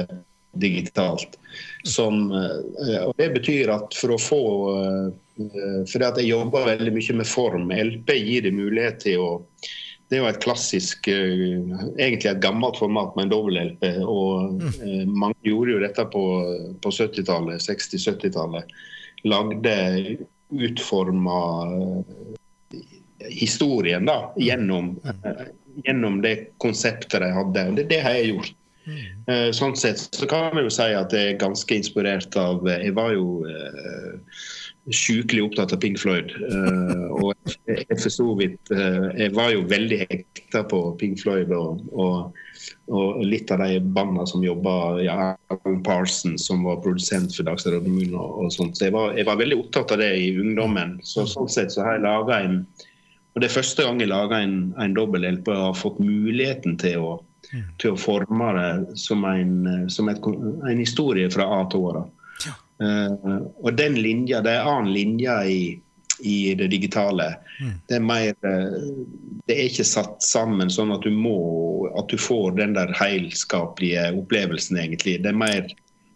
[0.55, 1.38] digitalt.
[1.84, 4.41] Som, eh, og det betyr at for å få
[5.36, 7.72] For jeg jobber veldig mye med form.
[7.76, 9.32] LP gir det mulighet til å
[10.09, 13.87] det er jo et klassisk, eh, egentlig et gammelt format med en dobbel-LP.
[14.05, 15.09] og mm.
[15.09, 16.25] Mange gjorde jo dette på,
[16.83, 18.75] på 70-tallet, 60-70-tallet.
[19.25, 19.75] Lagde
[20.53, 21.39] utforma
[23.29, 25.47] historien da, gjennom, eh,
[25.83, 27.65] gjennom det konseptet de hadde.
[27.75, 28.53] Det, det har jeg gjort.
[29.27, 32.93] Eh, Sånn sett så kan vi jo si at jeg er ganske inspirert av Jeg
[32.93, 34.43] var jo eh,
[34.93, 36.31] sjukelig opptatt av Pink Floyd.
[36.38, 37.33] Uh, og
[37.65, 42.36] jeg, jeg, vidt, uh, jeg var jo veldig hekta på Pink Floyd og, og,
[42.93, 48.13] og litt av de bandene som jobba ja, Alan Parsons, som var produsent for Dagsrevyen
[48.13, 48.77] og, og sånt.
[48.77, 50.99] Så jeg var, jeg var veldig opptatt av det i ungdommen.
[51.05, 52.61] Så sånn sett så har jeg laga en
[53.36, 57.01] og Det er første gang jeg laga en, en dobbel-LP og har fått muligheten til
[57.03, 57.09] å,
[57.83, 62.05] til å forme det som en, som et, en historie fra A til Å.
[62.82, 65.59] Eh, og den linja, det er en annen linje i,
[66.19, 67.36] i det digitale.
[67.88, 68.76] Det er mer eh,
[69.47, 71.38] Det er ikke satt sammen sånn at du må
[71.95, 75.19] At du får den der heilskapelige opplevelsen, egentlig.
[75.23, 75.61] Det er mer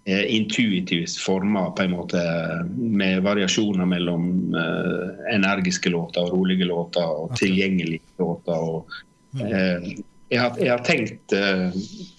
[0.10, 2.24] eh, intuitivt forma, på en måte,
[2.76, 8.60] med variasjoner mellom uh, energiske låter og rolige låter og tilgjengelige låter.
[8.60, 8.90] og
[9.40, 9.92] uh,
[10.30, 11.70] jeg har, jeg har tenkt, uh,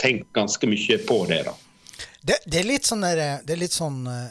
[0.01, 1.59] tenkt ganske mye på det, da.
[2.21, 4.29] Det, det er litt sånn der, det er litt sånn uh,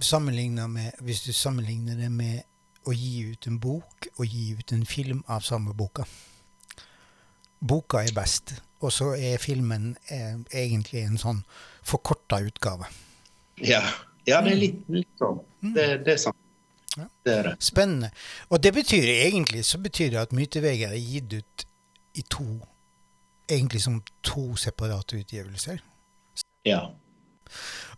[0.00, 2.42] sammenligna med Hvis du sammenligner det med
[2.88, 6.06] å gi ut en bok og gi ut en film av samme boka.
[7.60, 11.42] Boka er best, og så er filmen eh, egentlig en sånn
[11.84, 12.88] forkorta utgave.
[13.60, 13.82] Ja,
[14.24, 15.42] ja det er litt, litt sånn.
[15.60, 16.40] Det, det er sant.
[16.96, 17.04] Ja.
[17.26, 17.54] Det er det.
[17.62, 18.10] Spennende.
[18.48, 21.66] Og det betyr egentlig så betyr det at Myteveger er gitt ut
[22.18, 22.48] i to
[23.50, 25.80] Egentlig som to separate utgivelser.
[26.64, 26.80] Ja.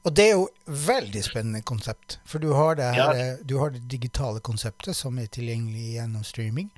[0.02, 2.18] Og det er jo veldig spennende konsept.
[2.26, 3.36] For du har det, her, Ja.
[3.44, 6.70] du har det digitale konseptet som er tilgjengelig gjennom streaming.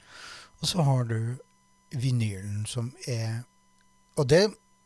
[0.61, 1.37] Og så har du
[1.95, 3.45] vinylen som er
[4.17, 4.45] Og det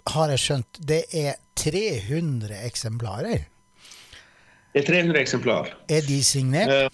[0.08, 3.42] har jeg skjønt, det er 300 eksemplarer.
[4.72, 5.68] Det er 300 eksemplar.
[5.88, 6.92] Er de signert?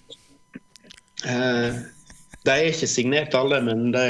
[1.23, 1.77] Eh,
[2.45, 4.05] de er ikke signert alle, men de,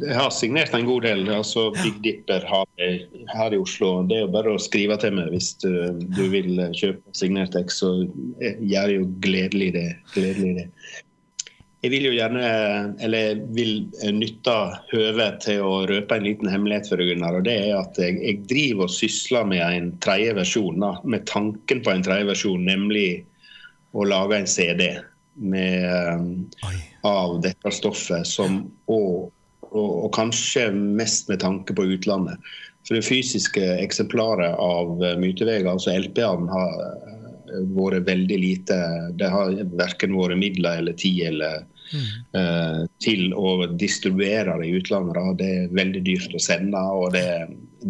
[0.00, 1.24] de har signert en god del.
[1.34, 2.90] Altså Big Dipper har det
[3.32, 3.92] her i Oslo.
[4.06, 5.70] Det er jo bare å skrive til meg hvis du,
[6.14, 7.94] du vil kjøpe signert X, så
[8.42, 9.88] jeg gjør jo gledelig det.
[10.14, 10.66] Gledelig det.
[11.80, 12.48] Jeg vil jo gjerne,
[13.00, 14.56] eller vil nytte
[14.90, 17.38] høvet til å røpe en liten hemmelighet for deg, Gunnar.
[17.38, 21.80] og det er at jeg, jeg driver og sysler med en tredje versjon, med tanken
[21.80, 23.24] på en tredje versjon, nemlig
[23.96, 24.90] å lage en CD
[25.40, 26.76] med, Oi.
[27.06, 29.30] Av dette stoffet, som, og,
[29.70, 32.40] og, og kanskje mest med tanke på utlandet.
[32.88, 38.78] For det fysiske eksemplaret av eh, Mytevega, altså LP-ene, har eh, vært veldig lite.
[39.20, 41.54] Det har verken vært midler eller tid eller
[42.36, 45.18] eh, til å distribuere det i utlandet.
[45.18, 45.36] Da.
[45.42, 47.26] Det er veldig dyrt å sende, og det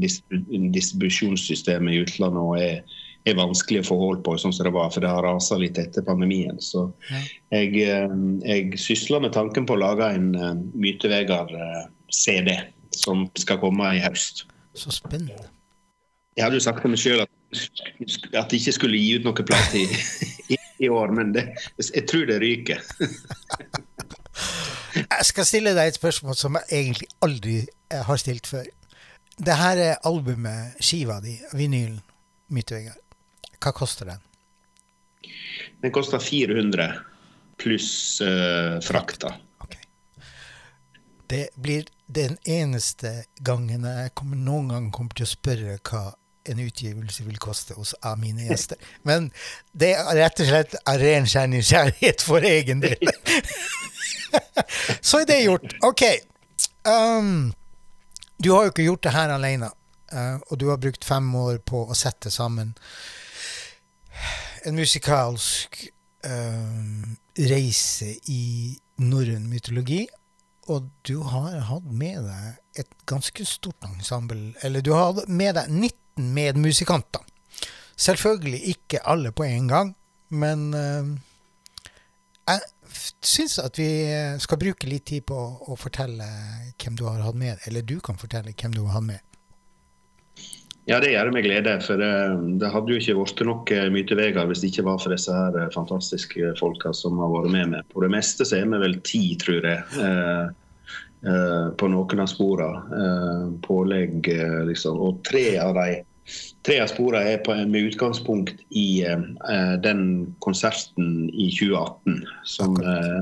[0.00, 2.98] distribusjonssystemet i utlandet er,
[3.28, 5.78] er vanskelig å få hold på, sånn som det var, for det har rasa litt
[5.80, 6.60] etter pandemien.
[6.62, 6.86] Så
[7.52, 8.14] jeg, eh,
[8.46, 12.56] jeg sysler med tanken på å lage en uh, Mytevegar-CD
[12.96, 14.46] som skal komme i høst.
[14.78, 15.50] Så spennende.
[16.38, 17.30] Jeg hadde jo sagt til meg sjøl at,
[18.38, 19.86] at jeg ikke skulle gi ut noe plate i,
[20.54, 21.48] i, i år, men det,
[21.82, 22.80] jeg tror det ryker.
[24.90, 28.64] Jeg skal stille deg et spørsmål som jeg egentlig aldri eh, har stilt før.
[29.38, 32.00] Det her er albumet, skiva di, vinylen,
[32.50, 32.98] Mytevegard.
[33.60, 34.22] Hva koster den?
[35.80, 36.94] Den koster 400
[37.60, 39.34] pluss uh, frakta.
[39.58, 39.80] Okay.
[41.26, 46.08] Det blir den eneste gangen jeg kommer, noen gang kommer til å spørre hva
[46.48, 48.80] en utgivelse vil koste hos av mine gjester.
[49.08, 49.28] Men
[49.72, 53.12] det er rett og slett av ren kjærlighet for egen del.
[55.00, 55.76] Så er det gjort.
[55.86, 56.04] Ok.
[56.88, 57.52] Um,
[58.40, 59.68] du har jo ikke gjort det her alene,
[60.14, 62.72] uh, og du har brukt fem år på å sette sammen
[64.66, 65.82] en musikalsk
[66.26, 70.06] um, reise i norrøn mytologi.
[70.70, 74.52] Og du har hatt med deg et ganske stort ensemble.
[74.62, 77.24] Eller du har hatt med deg 19 medmusikanter.
[78.00, 79.90] Selvfølgelig ikke alle på en gang,
[80.28, 81.08] men eh,
[82.48, 82.60] jeg
[83.20, 83.90] syns at vi
[84.40, 86.28] skal bruke litt tid på å fortelle
[86.80, 87.60] hvem du har hatt med.
[87.68, 89.29] Eller du kan fortelle hvem du har hatt med.
[90.88, 91.74] Ja, det gjør det med glede.
[91.84, 92.12] For det,
[92.62, 95.58] det hadde jo ikke blitt nok Myte Vegard hvis det ikke var for disse her
[95.60, 97.88] eh, fantastiske folka som har vært med meg.
[97.92, 99.84] På det meste så er vi vel ti, tror jeg.
[100.00, 100.46] Eh,
[101.28, 103.02] eh, på noen av sporene.
[103.02, 105.02] Eh, pålegg, eh, liksom.
[105.04, 106.00] Og tre av de
[106.66, 110.02] Tre av sporene er på, med utgangspunkt i eh, den
[110.44, 113.20] konserten i 2018 som, eh,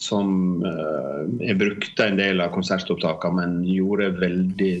[0.00, 0.30] som
[0.64, 1.18] eh,
[1.48, 4.72] Jeg brukte en del av konsertopptakene, men gjorde veldig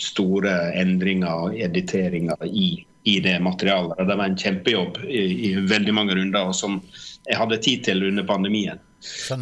[0.00, 3.98] store endringer og editeringer i, i det materialet.
[3.98, 6.80] Det var en kjempejobb i, i veldig mange runder, og som
[7.28, 8.80] jeg hadde tid til under pandemien.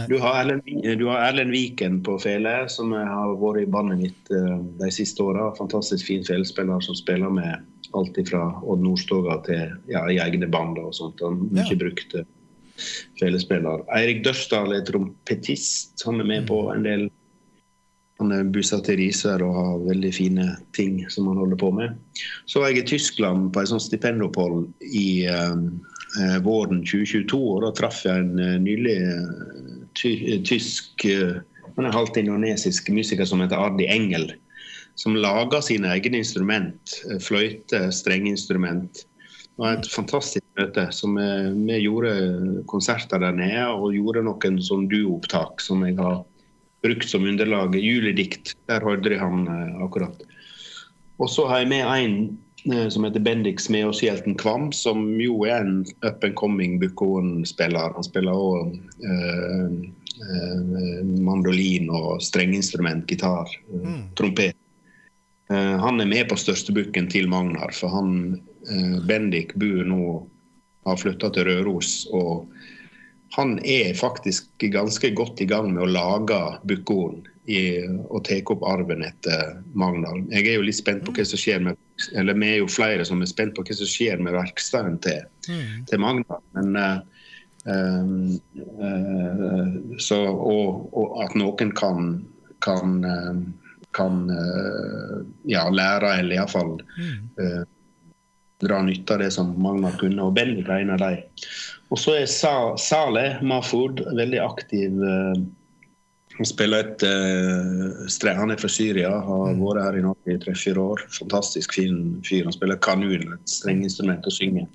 [0.09, 0.65] Du har Erlend,
[0.99, 5.21] du har Erlend Viken på fele, som har vært i bandet mitt eh, de siste
[5.21, 5.51] åra.
[5.59, 10.79] Fantastisk fin felespiller som spiller med alt fra Odd Nordstoga til ja, i egne band
[10.81, 11.21] og sånt.
[11.21, 11.67] Han Ja.
[11.67, 12.25] ikke brukt eh,
[13.21, 13.85] felespiller.
[13.93, 16.07] Eirik Dørsdal er trompetist.
[16.07, 17.11] Han er med på en del
[18.21, 20.47] Han er bosatt i Risør og har veldig fine
[20.77, 21.95] ting som han holder på med.
[22.45, 25.63] Så var jeg i Tyskland på et sånt stipendopphold i eh,
[26.21, 27.41] eh, våren 2022.
[27.41, 30.13] og Da traff jeg en eh, nylig eh, ty
[30.45, 31.41] tysk eh,
[31.79, 34.35] Han er halvt indonesisk musiker som heter Ardi Engel.
[35.01, 36.99] Som lager sine egne instrument.
[37.09, 39.07] eh, Fløyte, strengeinstrument.
[39.51, 40.91] Det var et fantastisk møte.
[40.93, 46.21] som eh, Vi gjorde konserter der nede og gjorde noen sånn duoopptak som jeg har
[46.83, 47.77] brukt som underlag.
[47.77, 48.55] Juledikt.
[48.69, 50.23] Der hørte jeg han eh, akkurat.
[51.21, 52.15] Og så har jeg med en
[52.73, 57.93] eh, som heter Bendik Smeåshjelten Kvam, som jo er en up and coming Bukkon-spiller.
[57.97, 58.75] Han spiller òg
[59.05, 59.77] eh,
[60.25, 64.03] eh, mandolin og strengeinstrument, gitar, eh, Mm.
[64.17, 64.57] trompet.
[65.51, 68.41] Eh, han er med på størstebukken til Magnar, for han
[69.09, 70.03] Bendik bor nå
[70.87, 72.07] har flytta til Røros.
[72.13, 72.47] og
[73.37, 77.21] han er faktisk ganske godt i gang med å lage Bukkon
[77.51, 80.21] og ta opp arven etter Magnar.
[80.31, 81.79] Jeg er jo litt spent på hva som skjer med
[82.17, 85.23] eller vi er jo flere som er spent på hva som skjer med verkstedet til,
[85.51, 85.87] Mm.
[85.89, 86.41] til Magnar.
[86.55, 87.01] Men uh,
[87.67, 88.05] eh,
[89.99, 92.11] så, og, og at noen kan,
[92.63, 93.03] kan,
[93.97, 95.17] kan uh,
[95.49, 97.11] ja, lære, eller iallfall uh,
[97.41, 97.63] eh,
[98.61, 101.25] dra nytte av det som Magnar kunne, og Bendik er en av dem.
[101.91, 105.03] Og så er Sa Saleh Mahfoud veldig aktiv.
[105.03, 105.41] eh,
[106.39, 108.37] han spiller et uh.
[108.39, 111.03] Han er fra Syria, har vært her i Norge i tre-fire år.
[111.19, 112.47] Fantastisk fin fyr.
[112.47, 114.69] Han spiller kanun, et strengeinstrument, og synger.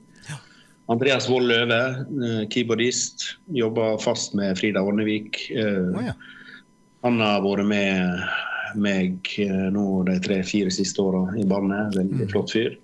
[0.91, 1.80] Andreas Wold Løve,
[2.22, 3.32] uh, keyboardist.
[3.49, 5.39] Jobber fast med Frida Ornevik.
[5.55, 6.13] Uh, oh, ja.
[7.07, 8.28] Han har vært med
[8.76, 9.32] meg
[9.72, 11.95] nå de tre-fire siste åra i bandet.
[11.95, 12.76] Veldig flott fyr.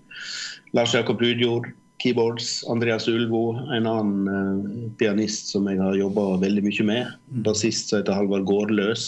[0.77, 1.67] Lars Jakob Rudjord,
[2.01, 2.63] keyboards.
[2.69, 7.11] Andreas Ulvo, en annen uh, pianist som jeg har jobba veldig mye med.
[7.45, 9.05] Bassist som heter Halvard Gårdløs,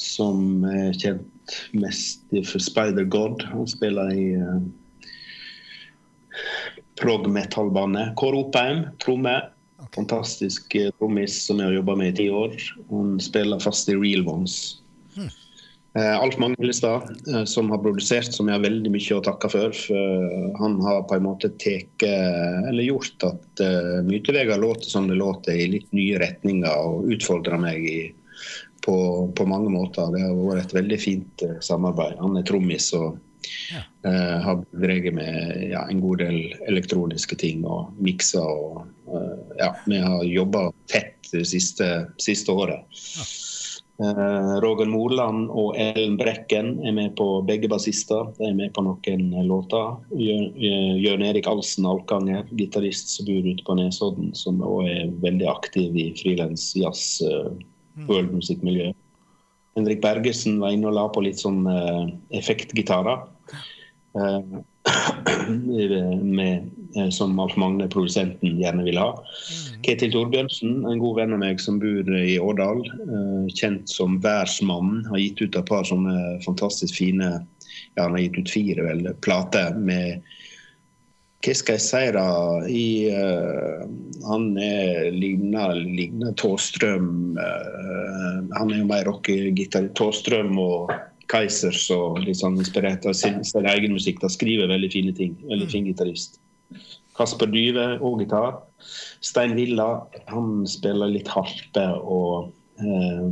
[0.00, 3.44] som er kjent mest for Spider God.
[3.52, 4.58] Han spiller i uh,
[7.00, 8.14] prog metal-bandet.
[8.20, 9.38] Kåre Oppheim, tromme.
[9.94, 12.54] Fantastisk eh, trommis som jeg har jobba med i ti år.
[12.90, 14.80] Han spiller fast i Real Ones.
[15.18, 15.30] Eh,
[15.94, 19.70] Alf Magne Hillestad, eh, som har produsert, som jeg har veldig mye å takke for.
[19.94, 22.10] eh, han har på en måte teke,
[22.68, 27.60] eller gjort at uh, Mytevega låter som det låter, i litt nye retninger, og utfordra
[27.62, 28.00] meg i,
[28.84, 28.96] på,
[29.36, 30.10] på mange måter.
[30.12, 32.18] Det har vært et veldig fint eh, samarbeid.
[32.20, 33.16] Han er trommis og
[34.04, 39.72] eh, har drevet med ja, en god del elektroniske ting og mikser Og, eh, ja,
[39.86, 41.90] vi har jobba tett det siste,
[42.20, 42.84] siste året.
[42.90, 43.32] Eh,
[43.98, 48.32] Roger Morland og Ellen Brekken er med på begge bassister.
[48.38, 49.94] De er med på noen låter.
[50.18, 55.46] Jørn eh, Erik Alsen Alkanger, gitarist som bor ute på Nesodden, som også er veldig
[55.52, 57.54] aktiv i frilans jazz, uh,
[58.10, 58.90] worldmusikkmiljø.
[59.78, 61.62] Henrik Bergersen var inne og la på litt sånn
[62.34, 63.24] effektgitarer.
[64.14, 64.40] Eh,
[66.22, 69.10] med, eh, som Alf Magne, produsenten, gjerne vil ha.
[69.84, 72.80] Ketil Torbjørnsen, en god venn av meg som bor i Årdal.
[72.88, 75.04] eh, kjent som Værsmann.
[75.10, 77.46] Har gitt ut et par sånne fantastisk fine
[77.96, 80.22] ja, Han har gitt ut fire vel, plater med
[81.44, 82.28] hva skal jeg si da
[82.72, 83.84] i, uh,
[84.24, 89.90] Han er ligner, ligner Tåstrøm Uh, Han er jo mer rockegitar.
[89.98, 90.94] Tåstrøm og
[91.28, 94.22] Kaizers og litt sånn inspirert av sin, sin egen musikk.
[94.22, 95.36] Da skriver veldig fine ting.
[95.50, 96.40] Veldig fin gitarist.
[97.14, 98.58] Kasper Dyve og gitar.
[99.24, 102.52] Stein Villa han spiller litt harpe og
[102.82, 103.26] eh,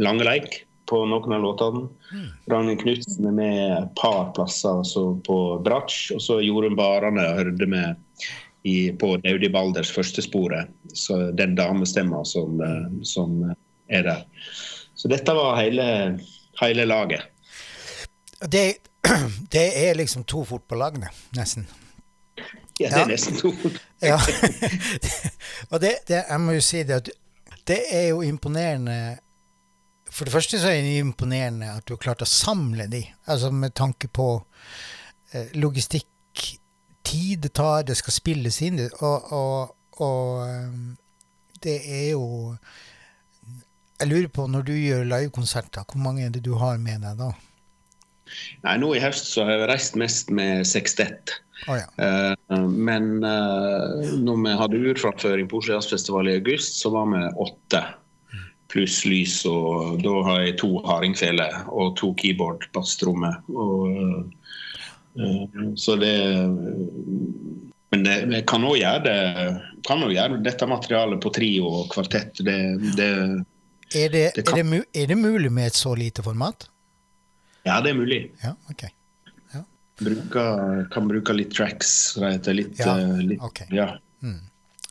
[0.00, 1.86] langeleik på noen av låtene.
[2.50, 6.16] Ragnhild Knutsen er med et par plasser altså på bratsj.
[6.16, 8.00] Og så Jorunn Barane hørte med
[8.66, 10.72] i, på Daudi Balders første sporet.
[10.92, 13.44] Så den damestemma som, eh, som
[13.90, 14.24] er der.
[14.94, 15.84] Så dette var hele,
[16.60, 17.28] hele laget.
[18.40, 18.66] Det,
[19.54, 21.68] det er liksom to fotballagene, nesten.
[22.80, 23.52] Ja, det er nesten to.
[24.10, 24.16] Ja.
[25.70, 27.10] og det, det, jeg må jo si det at
[27.68, 29.18] det er jo imponerende
[30.10, 33.50] For det første så er det imponerende at du har klart å samle de, altså
[33.54, 34.30] med tanke på
[35.32, 36.08] eh, logistikk,
[37.06, 40.72] tid det tar, det skal spilles inn, og, og, og eh,
[41.62, 42.56] det er jo
[44.00, 47.20] Jeg lurer på, når du gjør livekonserter, hvor mange er det du har med deg
[47.20, 47.30] da?
[48.64, 51.36] Nei, nå i høst så har jeg reist mest med sekstett.
[51.68, 51.86] Å ja.
[52.00, 57.24] Eh, men uh, når vi hadde urframføring på Oslo Jazzfestival i august, så var vi
[57.46, 57.82] åtte.
[58.70, 63.40] Pluss lys, og da har jeg to hardingfeler og to keyboard, basstrommer.
[63.50, 64.20] Eh,
[65.74, 66.14] så det
[67.90, 69.16] Men det, vi kan òg gjøre det
[69.82, 72.38] kan gjøre dette materialet på trio og kvartett.
[72.46, 72.58] Det,
[72.94, 73.10] det,
[73.90, 76.68] Er det, Det er, det, er det mulig med et så lite format?
[77.66, 78.20] ja, det er mulig.
[78.44, 78.86] Ja, ok.
[80.00, 82.56] Bruker, kan bruke litt tracks, som det heter.
[82.56, 83.68] Litt, Ja, eh, litt okay.
[83.74, 83.92] ja.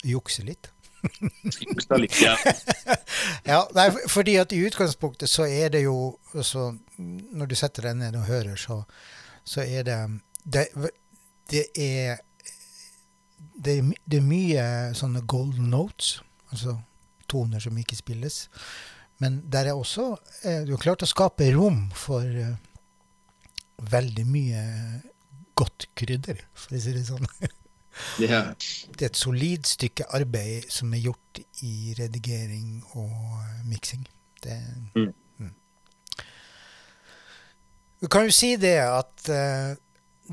[0.03, 0.69] Jukse litt?
[1.59, 2.35] Jukse litt, ja.
[3.51, 7.99] Ja, nei, fordi at i utgangspunktet så er det jo så, Når du setter deg
[7.99, 8.81] ned og hører, så,
[9.47, 9.99] så er det
[10.43, 10.65] det,
[11.51, 12.19] det er
[13.59, 13.75] det
[14.07, 16.19] det er mye sånne golden notes,
[16.51, 16.77] altså
[17.29, 18.47] toner som ikke spilles.
[19.19, 20.13] Men der er også
[20.47, 22.55] eh, Du har klart å skape rom for eh,
[23.79, 24.63] veldig mye
[25.59, 27.27] godt krydder, for å si det sånn.
[28.23, 28.43] ja.
[28.95, 34.07] Det er et solid stykke arbeid som er gjort i redigering og miksing.
[34.43, 34.59] Det
[34.95, 35.13] Mm.
[35.37, 35.55] mm.
[38.01, 39.75] Du kan jo si det at uh,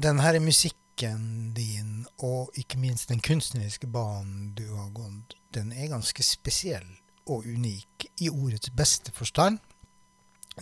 [0.03, 5.90] den her musikken din, og ikke minst den kunstneriske banen du har gått, den er
[5.90, 6.86] ganske spesiell
[7.26, 9.59] og unik i ordets beste forstand.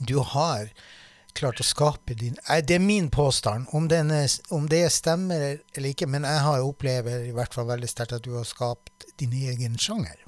[0.09, 0.73] Du har
[1.35, 3.67] klart å skape din Det er min påstand.
[3.73, 7.69] Om, den er, om det stemmer eller ikke, men jeg har opplever i hvert fall
[7.69, 10.21] veldig sterkt at du har skapt din egen sjanger.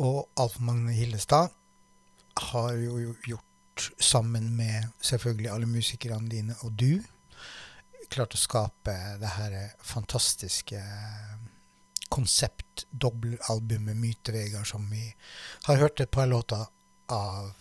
[0.00, 1.52] Og Alf Magne Hillestad
[2.52, 7.00] har jo gjort sammen med selvfølgelig alle musikerne dine og du
[8.10, 9.56] klart å skape det her
[9.86, 10.80] fantastiske
[12.10, 15.04] konsept-dobbelalbumet Mytevegar som vi
[15.68, 16.64] har hørt et par låter
[17.14, 17.52] av.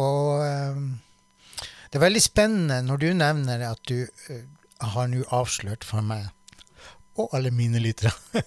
[0.00, 0.80] Og eh,
[1.94, 4.46] det er veldig spennende når du nevner at du eh,
[4.82, 6.26] har nå avslørt for meg
[7.14, 8.10] og alle mine lyttere,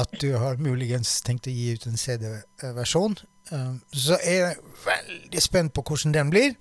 [0.00, 3.18] at du har muligens tenkt å gi ut en CD-versjon.
[3.50, 6.54] Eh, så er jeg veldig spent på hvordan den blir.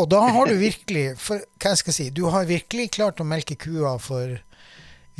[0.00, 3.60] Og da har du virkelig for, hva jeg si, du har virkelig klart å melke
[3.60, 4.40] kua for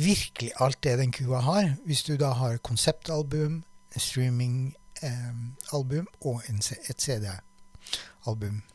[0.01, 1.77] virkelig alt det den kua har.
[1.85, 3.61] Hvis du da har konseptalbum,
[3.93, 8.65] streamingalbum eh, og et CD-album.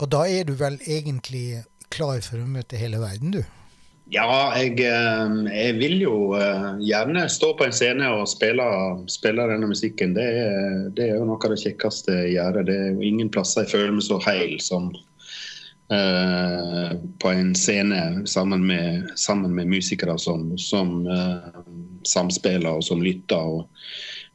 [0.00, 3.42] Og da er du vel egentlig klar for å møte hele verden, du?
[4.10, 8.64] Ja, jeg, eh, jeg, vil jo eh, gjerne stå på en scene og spille,
[9.12, 10.16] spille denne musikken.
[10.16, 12.58] Det er, det er, jo noe av det kjekkeste jeg gjør.
[12.66, 14.88] Det er jo ingen plasser jeg føler meg så heil som
[15.94, 16.90] uh,
[17.22, 21.62] på en scene sammen med, sammen med musikere som, som uh,
[22.08, 23.38] samspiller og som lytter.
[23.60, 23.86] Og,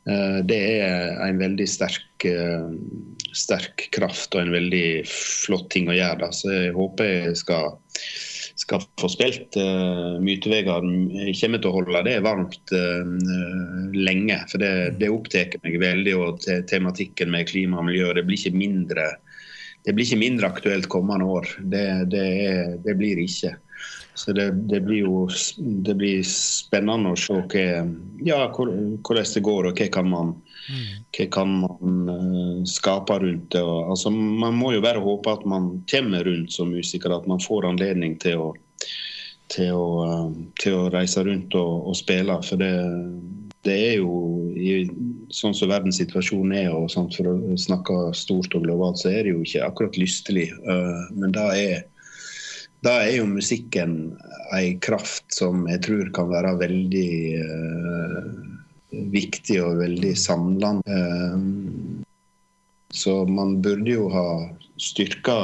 [0.08, 2.30] uh, det er en veldig sterk,
[3.36, 6.22] sterk kraft og en veldig flott ting å gjøre.
[6.24, 6.32] Da.
[6.36, 7.76] Så jeg håper jeg skal
[8.56, 10.88] skal få spilt uh, Mytevegard.
[11.40, 13.04] Kommer til å holde det varmt uh,
[13.96, 14.40] lenge.
[14.52, 14.72] For det,
[15.02, 18.14] det opptar meg veldig, og te tematikken med klima og miljø.
[18.16, 19.10] Det blir ikke mindre,
[19.86, 21.52] det blir ikke mindre aktuelt kommende år.
[21.62, 23.54] Det, det, er, det blir ikke.
[24.16, 25.26] Så det, det, blir jo
[25.84, 27.84] det blir spennende å se hva,
[28.24, 33.62] ja, hvordan det går, og hva kan man, hva kan man uh, skape rundt det.
[33.62, 37.70] Altså, man må jo bare håpe at man kommer rundt som musiker, at man får
[37.70, 38.50] anledning til å,
[39.54, 40.30] til å, uh,
[40.62, 42.38] til å reise rundt og, og spille.
[42.48, 42.74] For det,
[43.68, 44.14] det, er jo
[44.58, 44.86] i,
[45.34, 49.36] sånn som verdenssituasjonen er, og sånt, for å snakke stort og globalt, så er det
[49.36, 50.50] jo ikke akkurat lystelig.
[50.66, 51.84] Uh, men da er
[52.86, 54.14] da er jo musikken
[54.54, 57.14] ei kraft som jeg tror kan være veldig
[59.14, 60.84] viktig og veldig samlende.
[60.90, 62.04] Uh,
[62.96, 64.28] så man burde jo ha
[64.80, 65.38] styrka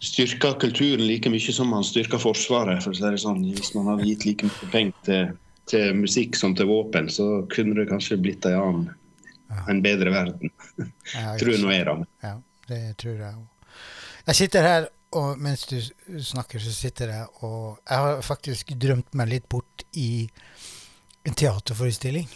[0.00, 2.82] styrka kulturen like mye som man styrka Forsvaret.
[2.82, 3.44] for å si det sånn.
[3.54, 5.34] Hvis man hadde gitt like mye penger til,
[5.70, 8.88] til, musikk som til våpen, så kunne det kanskje blitt en annen,
[9.68, 10.54] en bedre verden.
[11.14, 11.94] Ja, tror nå jeg, da.
[12.22, 12.34] Ja,
[12.70, 13.76] det tror jeg òg.
[14.30, 15.74] Jeg sitter her og mens du
[16.22, 20.28] snakker, så sitter jeg og Jeg har faktisk drømt meg litt bort i
[21.22, 22.28] en teaterforestilling.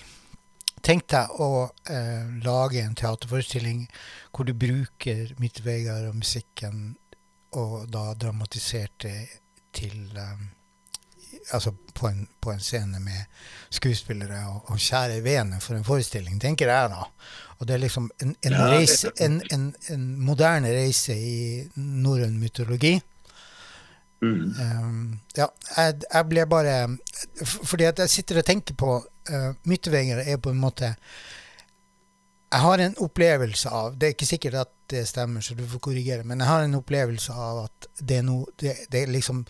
[0.85, 3.87] Tenk deg å eh, lage en teaterforestilling
[4.35, 6.99] hvor du bruker midtveier og musikken,
[7.57, 9.19] og da dramatisert det
[9.77, 10.51] til eh,
[11.53, 13.27] Altså på en, på en, scene med
[13.75, 17.03] skuespillere og, og kjære vene for en forestilling, tenker jeg da.
[17.59, 19.41] Og det er liksom en, en, reise, en,
[19.91, 21.35] en moderne reise i
[21.75, 22.95] norrøn mytologi.
[24.25, 24.55] Mm.
[24.59, 25.47] Um, ja,
[25.77, 26.77] jeg, jeg, ble bare
[27.45, 30.95] Fordi at jeg sitter og tenker på uh, Myttevenger er på en måte
[32.53, 35.81] Jeg har en opplevelse av Det er ikke sikkert at det stemmer, så du får
[35.81, 39.41] korrigere, men jeg har en opplevelse av at det er, no, det, det er liksom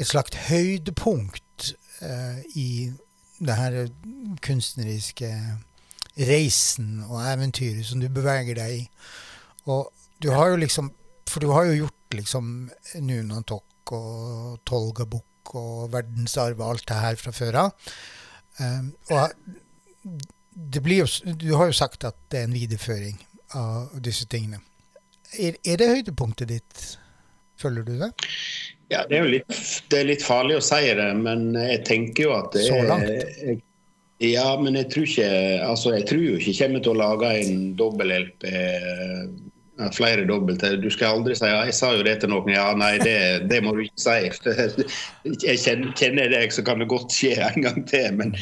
[0.00, 2.88] et slags høydepunkt uh, i
[3.40, 3.76] det her
[4.40, 5.28] kunstneriske
[6.16, 8.82] reisen og eventyret som du beveger deg i.
[9.68, 9.92] Og
[10.22, 10.92] du har jo liksom
[11.30, 12.70] For du har jo gjort liksom
[13.96, 17.90] Og Tolgabukk og verdensarv og alt det her fra før av.
[18.60, 19.30] Um, og
[20.74, 23.20] det blir jo, du har jo sagt at det er en videreføring
[23.56, 24.60] av disse tingene.
[25.38, 26.84] Er, er det høydepunktet ditt?
[27.60, 28.10] Føler du det?
[28.90, 29.58] Ja, det er jo litt,
[29.92, 32.80] det er litt farlig å si det, men jeg tenker jo at det er Så
[32.88, 33.66] langt?
[34.20, 35.28] Ja, men jeg tror ikke
[35.64, 38.42] altså jeg tror jo ikke jeg kommer til å lage en dobbel-LP.
[39.80, 40.76] Eh, flere dobbelte.
[40.76, 42.52] Du skal aldri si ja, 'jeg sa jo det til noen'.
[42.52, 44.18] Ja, nei, det, det må du ikke si.
[45.46, 48.12] Jeg kjenner, kjenner deg, så kan det godt skje en gang til.
[48.18, 48.34] Men,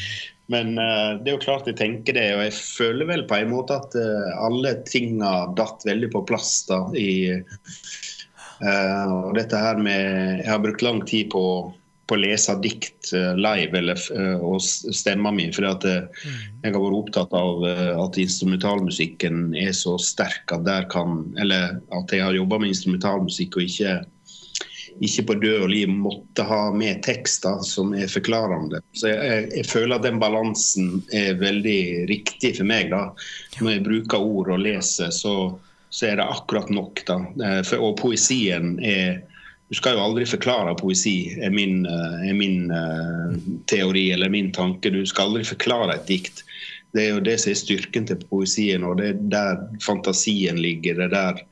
[0.51, 2.27] men uh, det er jo klart jeg tenker det.
[2.35, 6.65] Og jeg føler vel på en måte at uh, alle tinga datt veldig på plass
[6.67, 11.43] da i uh, Og dette her med Jeg har brukt lang tid på
[12.09, 15.49] på å lese dikt eh, live eller, eh, og stemma mi.
[15.53, 16.39] For eh, mm.
[16.63, 22.13] jeg har vært opptatt av at instrumentalmusikken er så sterk at der kan Eller at
[22.13, 23.93] jeg har jobba med instrumentalmusikk og ikke,
[25.05, 28.81] ikke på død og liv måtte ha med tekster som er forklarende.
[28.97, 32.91] Så jeg, jeg føler at den balansen er veldig riktig for meg.
[32.93, 33.09] da.
[33.59, 35.35] Når jeg bruker ord og leser, så,
[35.93, 37.05] så er det akkurat nok.
[37.07, 37.21] da.
[37.67, 39.21] For, og poesien er
[39.69, 43.35] du skal jo aldri forklare poesi, er min, eh, er min uh,
[43.69, 44.89] teori eller min tanke.
[44.89, 46.41] Du skal aldri forklare et dikt.
[46.97, 50.97] Det er jo det som er styrken til poesien, og det er der fantasien ligger.
[50.97, 51.43] Det, er der,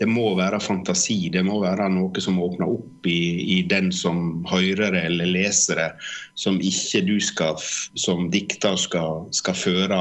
[0.00, 1.28] det må være fantasi.
[1.32, 3.20] Det må være noe som åpner opp i,
[3.56, 5.88] i den som hører det eller leser det,
[6.34, 7.60] som ikke du skal,
[8.00, 10.00] som dikter skal, skal føre,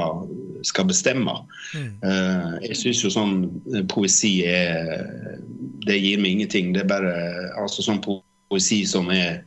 [0.67, 1.35] skal bestemme.
[1.75, 1.91] Mm.
[2.05, 3.37] Uh, jeg syns jo sånn
[3.91, 5.11] poesi er
[5.85, 6.73] det gir meg ingenting.
[6.73, 7.15] Det er bare
[7.59, 9.43] altså sånn poesi som er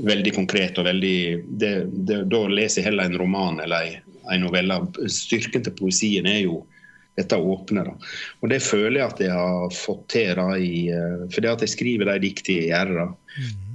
[0.00, 1.16] veldig konkret og veldig
[1.60, 1.72] det,
[2.08, 4.00] det, Da leser jeg heller en roman eller
[4.32, 4.80] en novelle.
[5.12, 6.62] Styrken til poesien er jo
[7.18, 7.84] dette åpne.
[7.86, 7.94] Da.
[8.40, 11.74] Og det føler jeg at jeg har fått til da, i, for fordi at jeg
[11.74, 12.92] skriver de diktene jeg gjør.
[13.00, 13.08] Da.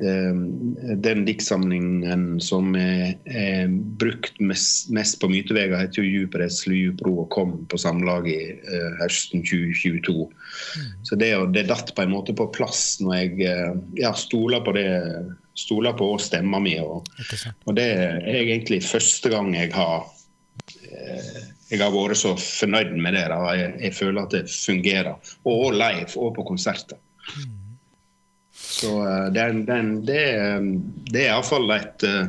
[0.02, 1.00] Mm.
[1.02, 3.72] Den diktsamlingen som er, er
[4.02, 9.00] brukt mest, mest, på myteveier, heter jo 'Djupredsle, djupro' og kom på Samlaget i uh,
[9.02, 10.28] høsten 2022.
[10.28, 10.92] Mm.
[11.08, 14.76] Så det, det datt på en måte på plass når jeg uh, ja, stoler på
[14.76, 14.90] det
[15.56, 16.76] stoler på stemma mi.
[16.84, 17.08] Og,
[17.66, 21.45] og det er egentlig første gang jeg har uh,
[21.76, 23.26] jeg har vært så fornøyd med det.
[23.30, 25.34] Jeg, jeg føler at det fungerer.
[25.44, 27.00] Og live, og på konserter.
[28.56, 28.92] Så
[29.36, 30.20] den, det, det, det,
[31.14, 32.28] det er iallfall et uh,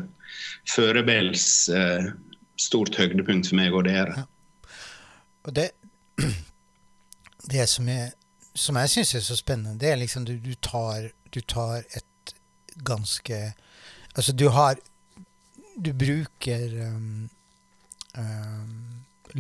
[0.69, 2.11] førebels uh,
[2.61, 4.13] stort høydepunkt for meg, og det er.
[4.17, 4.25] Ja.
[5.47, 5.71] Og det,
[7.53, 8.11] det som, jeg,
[8.55, 12.37] som jeg syns er så spennende, det er liksom du, du, tar, du tar et
[12.85, 13.53] ganske
[14.17, 14.79] Altså, du har
[15.77, 17.29] Du bruker um,
[18.17, 18.86] um,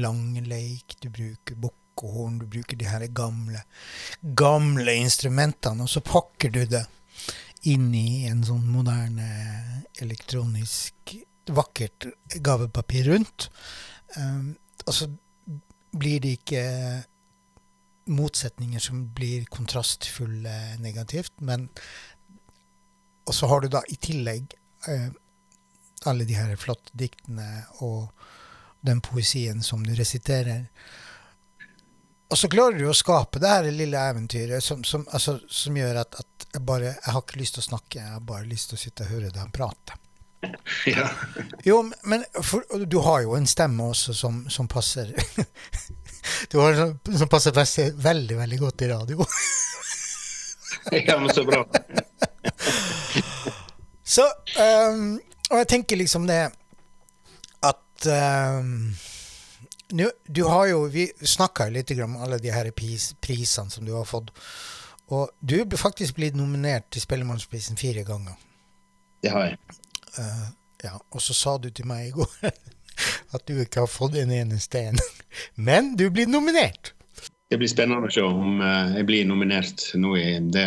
[0.00, 3.62] langleik, du bruker bukkehorn, du bruker de her gamle,
[4.36, 6.84] gamle instrumentene, og så pakker du det
[7.66, 9.26] inn i en sånn moderne
[10.02, 11.16] elektronisk
[11.56, 12.08] vakkert
[12.44, 13.48] gavepapir rundt.
[14.16, 14.54] Um,
[14.86, 15.08] og så
[15.96, 16.64] blir det ikke
[18.12, 21.70] motsetninger som blir kontrastfulle negativt, men
[23.26, 24.52] Og så har du da i tillegg
[24.86, 25.10] uh,
[26.06, 28.12] alle de her flotte diktene og
[28.86, 30.66] den poesien som du resiterer.
[32.30, 36.00] Og så klarer du å skape det her lille eventyret som, som, altså, som gjør
[36.02, 38.70] at, at, jeg bare Jeg har ikke lyst til å snakke, jeg har bare lyst
[38.70, 40.00] til å sitte og høre deg prate.
[40.86, 41.08] Ja.
[41.64, 45.08] Jo, men for, du har jo en stemme også som, som passer
[46.52, 47.54] Du har en som passer
[47.96, 49.26] veldig, veldig godt i radio.
[50.92, 51.64] ja, men så bra.
[54.04, 54.26] så
[54.90, 55.16] um,
[55.50, 56.40] Og jeg tenker liksom det
[57.96, 58.94] at um,
[59.96, 63.94] nu, du har jo, Vi snakka litt om alle de her pris, prisene som du
[63.94, 64.32] har fått.
[65.14, 68.34] Og du ble faktisk blitt nominert til Spellemannsprisen fire ganger.
[69.22, 69.58] Det har jeg.
[70.18, 70.48] Uh,
[70.82, 72.50] ja, Og så sa du til meg i går
[73.36, 75.00] at du ikke har fått en eneste en.
[75.68, 76.95] Men du blir nominert!
[77.46, 80.66] Det blir spennende å se om uh, jeg blir nominert nå i det.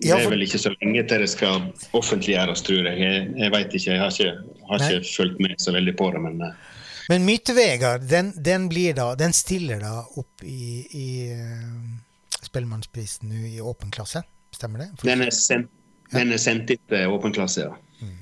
[0.00, 1.66] Det er vel ikke så lenge til det skal
[1.98, 3.00] offentliggjøres, tror jeg.
[3.02, 6.22] Jeg, jeg veit ikke, jeg har ikke, har ikke fulgt med så veldig på det.
[6.24, 13.42] Men, uh, men Myte-Vegard, den, den, den, stiller da opp i, i uh, Spellemannsprisen nå
[13.50, 14.24] i åpen klasse,
[14.56, 14.88] stemmer det?
[14.96, 15.68] For den er sendt,
[16.08, 16.22] ja.
[16.22, 17.76] den er sendt inn til åpen klasse, ja.
[18.00, 18.16] Mm.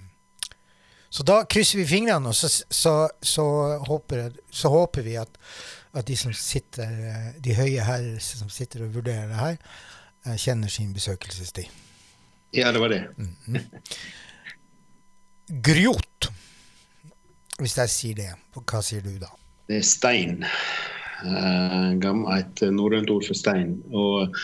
[1.06, 3.46] Så da krysser vi fingrene, og så, så, så,
[3.86, 5.38] håper, så håper vi at
[5.94, 9.56] at de som sitter, eh, de høye herrer som sitter og vurderer det her,
[10.26, 11.70] eh, kjenner sin besøkelsestid.
[12.54, 13.06] Ja, det var det.
[13.16, 13.60] Mm -hmm.
[15.62, 16.30] Grjot,
[17.58, 19.28] hvis jeg sier det, hva sier du da?
[19.68, 20.44] Det er stein.
[21.24, 23.82] Uh, et norrønt ord for stein.
[23.92, 24.36] Og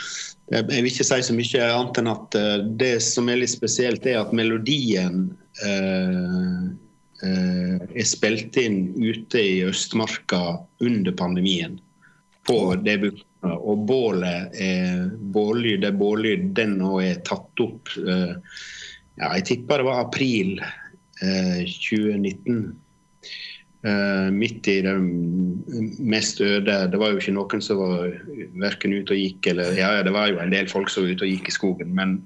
[0.51, 2.31] jeg vil ikke si så mye annet enn at
[2.79, 6.61] det som er litt spesielt, er at melodien Eh,
[7.21, 11.81] er spilt inn ute i Østmarka under pandemien.
[12.47, 12.97] på det
[13.43, 16.51] Og bålet er bållyd, det bållyd.
[16.57, 18.35] Den nå er tatt opp eh,
[19.17, 20.61] ja, Jeg tipper det var april
[21.21, 22.77] 2019.
[23.81, 24.93] Uh, midt i det
[26.05, 28.11] mest øde Det var jo ikke noen som var
[28.61, 31.25] verken ute og gikk eller Ja, det var jo en del folk som var ute
[31.25, 32.19] og gikk i skogen, men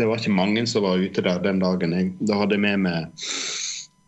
[0.00, 1.92] det var ikke mange som var ute der den dagen.
[1.92, 3.28] Jeg, da hadde jeg med meg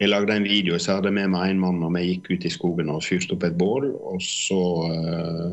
[0.03, 2.47] jeg lagde en video, så hadde jeg med meg en mann og vi gikk ut
[2.47, 3.91] i skogen og fyrte opp et bål.
[3.95, 5.53] Og så uh,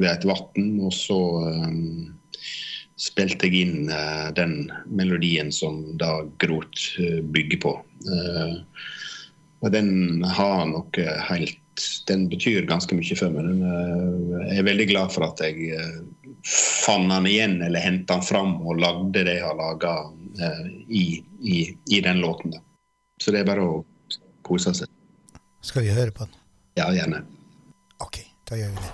[0.00, 2.08] ved et vann, og så um,
[3.00, 6.82] spilte jeg inn uh, den melodien som da Grot
[7.30, 7.74] bygger på.
[9.60, 11.58] og den har noe helt
[12.08, 13.46] Den betyr ganske mye for meg.
[13.46, 15.70] Den, jeg er veldig glad for at jeg
[16.44, 19.94] fant den igjen, eller hentet den fram og lagde det jeg har laga
[20.88, 22.52] i, i, i den låten.
[22.52, 22.60] da.
[23.20, 23.84] Så det er bare å
[24.46, 24.88] kose seg.
[25.60, 26.34] Skal vi høre på den?
[26.80, 27.18] Ja, gjerne.
[28.00, 28.16] OK,
[28.48, 28.92] da gjør vi det.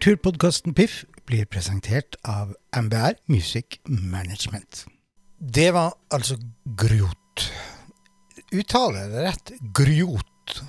[0.00, 4.86] Kulturpodkasten Piff blir presentert av MBR Music Management.
[5.38, 7.42] Det var altså Grot.
[8.48, 9.52] Uttaler jeg det rett?
[9.76, 10.62] Grot.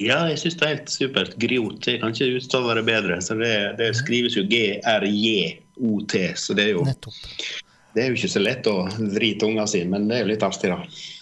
[0.00, 1.36] Ja, jeg syns det er helt supert.
[1.44, 1.90] Griot.
[1.90, 3.20] Jeg kan ikke uttale det bedre.
[3.20, 3.52] Så det,
[3.82, 7.20] det skrives jo G-R-J-O-T, så det er jo Nettopp.
[7.92, 8.78] Det er jo ikke så lett å
[9.12, 10.80] vri tunga si, men det er jo litt artig, da.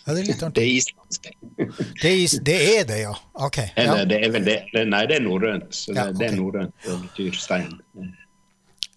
[0.08, 1.26] Ja, det er Det er islandsk.
[2.02, 3.12] Det er, is- det er det, ja.
[3.34, 3.58] Ok.
[3.58, 3.68] Ja.
[3.82, 5.74] Eller det er vel det Nei, det er norrønt.
[5.74, 6.74] Så det, Ja, det er norrønt.
[6.88, 7.74] og betyr stein.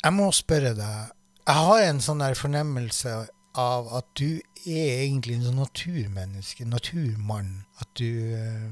[0.04, 1.12] Jeg må spørre deg.
[1.48, 3.16] Jeg har en sånn der fornemmelse
[3.60, 7.66] av at du er egentlig en sånn naturmenneske, naturmann.
[7.82, 8.08] At du
[8.38, 8.70] eh,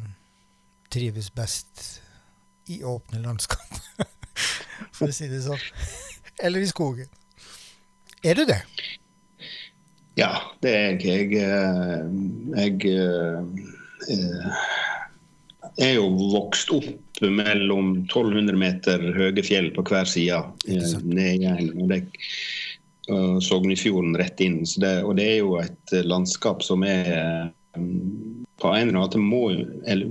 [0.94, 2.00] trives best
[2.70, 3.80] i åpne landskap,
[4.96, 5.60] for å si det sånn.
[6.40, 7.10] eller i skogen.
[8.24, 8.62] Er du det?
[10.20, 10.34] Ja,
[10.64, 11.00] det er jeg.
[11.02, 14.64] Jeg, jeg, jeg eh,
[15.80, 20.42] er jo vokst opp mellom 1200 meter høye fjell på hver side.
[20.68, 22.04] Ned i
[23.10, 24.62] og Sognefjorden rett inn.
[24.68, 27.48] Så det, og det er jo et landskap som er eh,
[28.60, 29.44] på en eller annen må,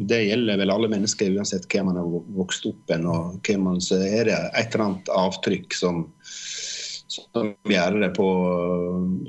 [0.09, 2.09] Det gjelder vel alle mennesker, uansett hvem man har
[2.39, 3.07] vokst opp med.
[3.07, 6.07] Og hvem man, så er det et eller annet avtrykk som,
[7.33, 8.29] som, gjør det på,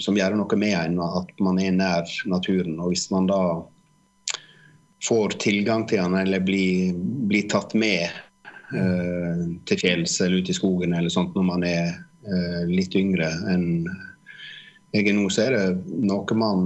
[0.01, 2.79] som gjør noe med en, at man er nær naturen.
[2.79, 3.41] Og hvis man da
[5.05, 6.93] får tilgang til den, eller blir,
[7.29, 8.09] blir tatt med
[8.75, 13.31] eh, til fjells eller ut i skogen eller sånt når man er eh, litt yngre
[13.51, 13.87] enn
[14.89, 16.61] jeg er nå, så er det noe man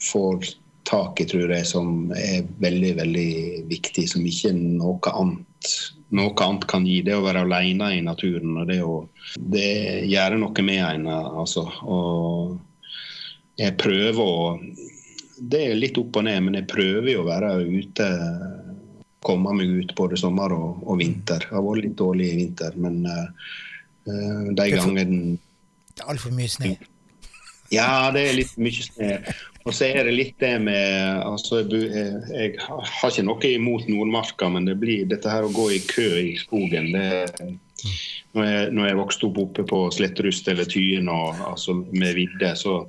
[0.00, 0.54] får
[0.92, 3.30] tak i, tror jeg, som er veldig, veldig
[3.70, 4.04] viktig.
[4.10, 5.70] Som ikke noe annet,
[6.12, 7.00] noe annet kan gi.
[7.06, 8.58] Det å være alene i naturen.
[8.60, 8.98] og Det, å,
[9.56, 9.70] det
[10.10, 11.08] gjør noe med en.
[11.14, 11.64] altså.
[11.88, 12.58] Og
[13.60, 14.58] jeg prøver å
[15.42, 18.08] Det er litt opp og ned, men jeg prøver å være ute.
[19.22, 21.48] Komme meg ut både sommer og, og vinter.
[21.48, 23.26] Jeg har vært litt dårlig i vinter, men uh,
[24.06, 25.38] de Det gangene
[25.92, 26.74] Det er altfor mye snø.
[27.72, 29.16] Ja, det er litt mye snø.
[29.62, 34.66] Og så er det litt det med altså, jeg, har ikke noe imot Nordmarka, men
[34.66, 37.10] det blir dette her å gå i kø i skogen det,
[38.34, 42.54] når, jeg, når jeg vokste opp oppe på Sletterust eller Tyen og, altså, med vidde,
[42.58, 42.80] så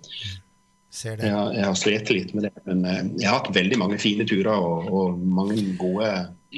[0.93, 2.51] Ser jeg, jeg har slitt litt med det.
[2.68, 6.10] Men eh, jeg har hatt veldig mange fine turer og, og mange gode,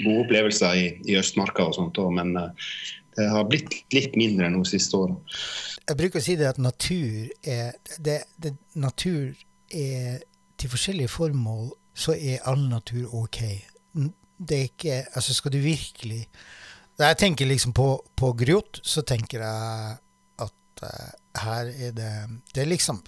[0.01, 1.95] gode opplevelser i, i Østmarka og sånt.
[1.95, 2.73] også, Men eh,
[3.15, 5.37] det har blitt litt mindre nå siste året.
[5.85, 9.35] Jeg bruker å si det at natur er det, det, Natur
[9.69, 10.23] er
[10.55, 13.41] Til forskjellige formål så er all natur ok.
[14.37, 16.23] Det er ikke Altså, skal du virkelig
[16.95, 19.95] jeg tenker liksom på, på grot, så tenker jeg
[20.45, 21.09] at uh,
[21.43, 22.11] her er det
[22.53, 23.01] Det er liksom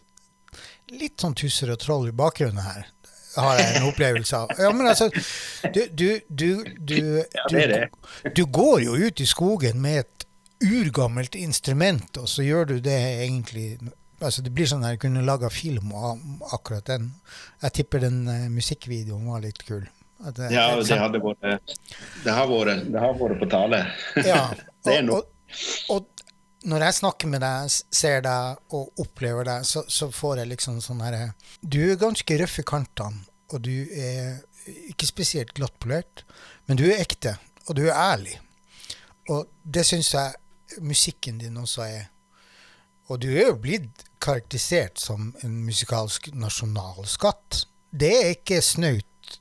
[0.97, 2.88] litt sånn tusser og troll i bakgrunnen her.
[3.38, 4.51] Har jeg en opplevelse av.
[4.59, 5.09] Ja, men altså,
[5.73, 6.49] du, du, du,
[6.80, 6.97] du,
[7.35, 7.81] Ja, det det.
[8.35, 10.26] du, går jo ut i skogen med et
[10.65, 12.97] urgammelt instrument, og så gjør du det
[13.27, 13.77] egentlig
[14.18, 16.18] Altså Det blir sånn at jeg kunne laga film av
[16.55, 17.11] akkurat den.
[17.61, 19.84] Jeg tipper den uh, musikkvideoen var litt kul.
[20.26, 21.43] At det- Ja, det, hadde vært,
[22.23, 23.84] det, har vært, det har vært på tale.
[24.26, 24.47] Ja,
[24.88, 26.16] Det og, og, og
[26.65, 30.79] når jeg snakker med deg, ser deg og opplever deg, så, så får jeg liksom
[30.81, 31.31] sånn herre
[31.61, 33.21] Du er ganske røff i kantene,
[33.53, 34.41] og du er
[34.89, 36.25] ikke spesielt glattpolert,
[36.67, 38.39] men du er ekte, og du er ærlig.
[39.29, 42.09] Og det syns jeg musikken din også er.
[43.07, 47.61] Og du er jo blitt karakterisert som en musikalsk nasjonalskatt.
[47.91, 49.38] Det er ikke snaut.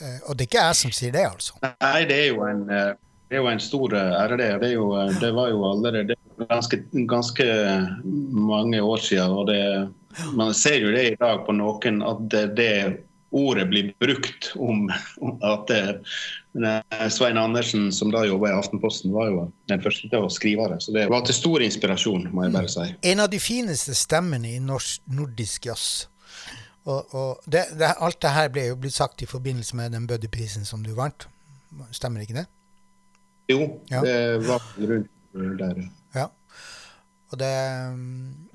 [0.00, 1.56] eh, Og det er ikke jeg som sier det, altså.
[1.62, 2.92] Nei, det er jo en, eh,
[3.28, 4.50] det er jo en stor eh, ære, det.
[4.62, 7.46] Det, jo, eh, det var jo allerede er ganske, ganske
[8.30, 9.30] mange år siden.
[9.30, 9.88] Og det,
[10.38, 12.72] man ser jo det i dag på noen at det, det
[13.36, 14.86] ordet blir brukt om,
[15.20, 20.24] om at eh, Svein Andersen, som da jobba i Aftenposten, var jo den første til
[20.24, 20.80] å skrive det.
[20.86, 22.90] Så det var til stor inspirasjon, må jeg bare si.
[23.10, 26.06] en av de fineste stemmene i norsk, nordisk jazz.
[26.86, 27.66] Og, og det,
[27.98, 31.26] alt det her ble jo blitt sagt i forbindelse med den Buddy-prisen som du vant.
[31.90, 32.46] Stemmer ikke det?
[33.48, 34.00] Jo, Ja.
[34.02, 35.10] det var rundt
[35.58, 35.82] der.
[36.14, 36.28] Ja.
[37.30, 37.52] Og det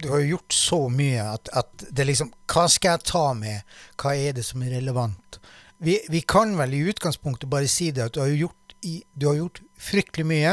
[0.01, 3.61] Du har jo gjort så mye at, at det liksom Hva skal jeg ta med?
[4.01, 5.39] Hva er det som er relevant?
[5.81, 8.75] Vi, vi kan vel i utgangspunktet bare si det at du har gjort,
[9.13, 10.51] du har gjort fryktelig mye,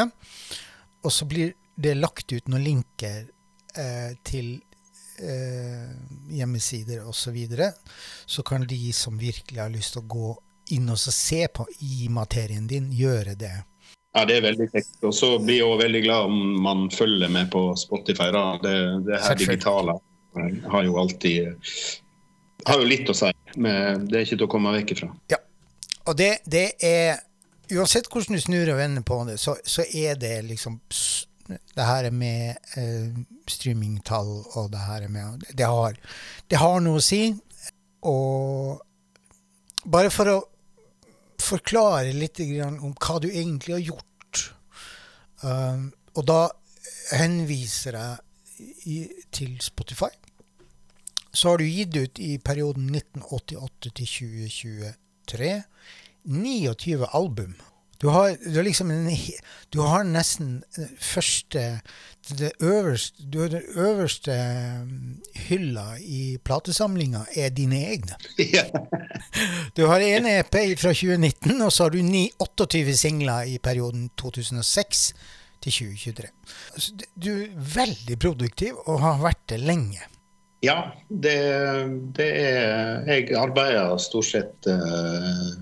[1.05, 3.27] og så blir det lagt ut noen linker
[3.77, 4.55] eh, til
[5.21, 5.93] eh,
[6.33, 7.21] hjemmesider osv.
[7.29, 7.73] Så, videre.
[8.27, 10.31] så kan de som virkelig har lyst til å gå
[10.79, 13.53] inn og se på i materien din, gjøre det.
[14.17, 14.95] Ja, det er veldig kjekt.
[15.05, 18.31] Og så blir jeg også veldig glad om man følger med på Spotify.
[18.35, 18.45] Da.
[18.63, 18.77] Det,
[19.07, 19.99] det her digitale
[20.73, 21.55] har jo alltid
[22.69, 23.31] har jo litt å si.
[23.57, 25.11] Men det er ikke til å komme vekk ifra.
[25.33, 25.41] Ja.
[26.09, 27.25] Og det, det er
[27.69, 30.79] Uansett hvordan du snur og vender på det, så, så er det liksom
[31.77, 33.11] Det her er med eh,
[33.45, 35.97] streamingtall, og det her er med det har,
[36.49, 37.35] det har noe å si.
[38.09, 38.81] Og
[39.85, 40.39] bare for å
[41.43, 44.41] forklare litt om hva du egentlig har gjort
[45.43, 46.41] um, Og da
[47.15, 50.11] henviser jeg til Spotify
[51.39, 55.51] så har du gitt ut i perioden 1988 til 2023
[56.25, 57.55] 29 album.
[58.01, 59.09] Du har, du har liksom en,
[59.71, 61.81] Du har nesten eh, første
[62.29, 64.35] det øverste, Du har den øverste
[64.85, 68.19] mm, hylla i platesamlinga er dine egne.
[68.39, 68.65] Ja.
[69.77, 74.11] Du har en EP fra 2019, og så har du 9, 28 singler i perioden
[74.19, 75.15] 2006
[75.63, 76.29] til 2023.
[76.77, 80.01] Så du er veldig produktiv og har vært det lenge.
[80.63, 81.39] Ja, det,
[82.17, 85.53] det er Jeg arbeider stort sett eh,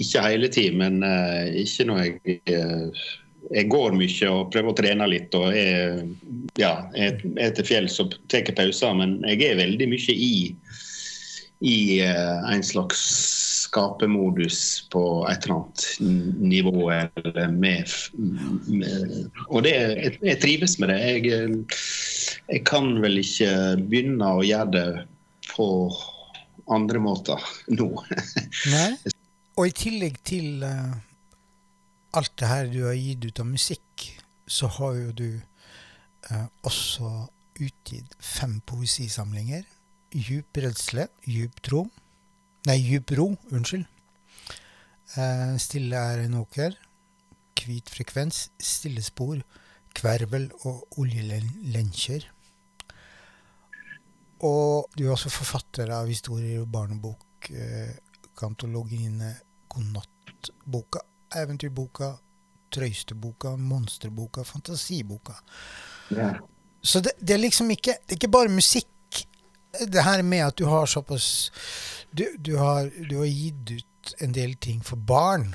[0.00, 3.08] ikke hele tiden, men eh, ikke når jeg eh,
[3.50, 6.02] Jeg går mye og prøver å trene litt og er,
[6.60, 10.34] ja, er, er til fjells og tar pauser, men jeg er veldig mye i,
[11.66, 13.00] i eh, en slags
[13.64, 14.60] skapemodus
[14.92, 15.02] på
[15.32, 15.86] et eller annet
[16.52, 16.90] nivå.
[16.92, 17.90] Eller med,
[18.68, 21.00] med, og det, jeg, jeg trives med det.
[21.00, 21.64] Jeg,
[22.52, 23.50] jeg kan vel ikke
[23.80, 24.88] begynne å gjøre det
[25.48, 25.70] på
[26.70, 27.88] andre måter nå.
[28.70, 28.92] Nei.
[29.58, 30.94] Og i tillegg til uh,
[32.16, 34.06] alt det her du har gitt ut av musikk,
[34.46, 35.28] så har jo du
[36.30, 37.10] uh, også
[37.60, 39.66] utgitt fem poesisamlinger.
[40.10, 41.86] 'Djup redsle', 'Djup tro'
[42.66, 43.86] Nei, 'Djup ro', unnskyld.
[45.16, 46.74] Uh, stille er en åker.
[47.60, 49.38] Hvit frekvens, stille spor,
[49.96, 52.24] kvervel og oljelenkjer.
[54.46, 57.92] Og du er også forfatter av historier og barnebok, eh,
[58.40, 59.34] kantologiene
[59.70, 61.02] Godnattboka,
[61.36, 62.14] Eventyrboka,
[62.74, 65.36] Trøysteboka, Monsterboka, Fantasiboka.
[66.08, 66.34] Ja.
[66.82, 68.88] Så det, det er liksom ikke Det er ikke bare musikk.
[69.92, 71.52] Det her med at du har såpass
[72.10, 75.54] Du, du, har, du har gitt ut en del ting for barn.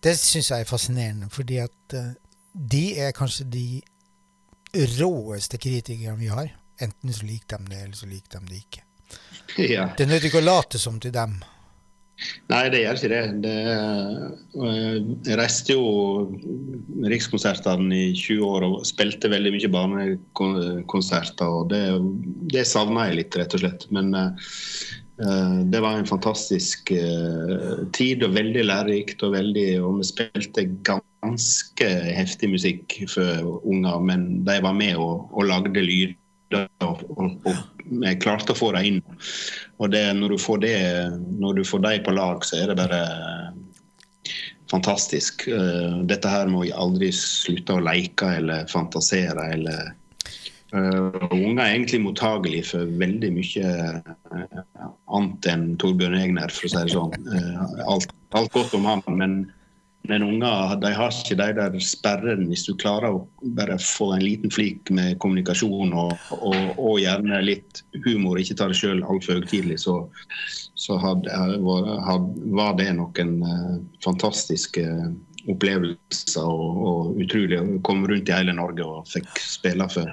[0.00, 2.12] Det syns jeg er fascinerende, fordi at eh,
[2.54, 3.82] de er kanskje de
[4.98, 6.52] råeste kritikerne vi har.
[6.80, 8.84] Enten så liker de det, eller så liker de det ikke.
[9.74, 9.88] ja.
[9.98, 11.36] Det nytter ikke å late som til dem.
[12.48, 13.22] Nei, det gjør ikke det.
[13.42, 13.54] det
[14.62, 15.86] øh, jeg reiste jo
[17.10, 21.48] Rikskonsertene i 20 år og spilte veldig mye barnekonserter.
[21.48, 21.82] og Det,
[22.54, 23.86] det savna jeg litt, rett og slett.
[23.94, 29.24] Men uh, det var en fantastisk uh, tid og veldig lærerikt.
[29.26, 35.26] Og, veldig, og vi spilte ganske heftig musikk for unger, men de var med og,
[35.34, 36.14] og lagde lyder.
[36.54, 39.00] Og, og, og jeg klarte å få dem inn.
[39.82, 40.76] Og det, når du får det
[41.40, 43.00] når du får dem på lag, så er det bare
[44.70, 45.48] fantastisk.
[45.48, 49.92] Eh, Dette her må jeg aldri slutte å leke eller fantasere eller
[50.74, 53.74] uh, Unger er egentlig mottagelig for veldig mye
[54.32, 54.62] uh,
[55.14, 57.14] annet enn Torbjørn Egner, for å si det sånn.
[57.28, 59.44] Uh, alt, alt godt om ham, men
[60.08, 62.44] men unger de har ikke de der sperrene.
[62.50, 63.22] Hvis du klarer å
[63.56, 68.68] bare få en liten flik med kommunikasjon og, og, og gjerne litt humor, ikke ta
[68.68, 69.96] det sjøl altfor høytidelig, så,
[70.76, 74.84] så had, had, var det noen uh, fantastiske
[75.48, 76.44] opplevelser.
[76.44, 80.12] Og, og, utrolig å komme rundt i hele Norge og fikk spille for.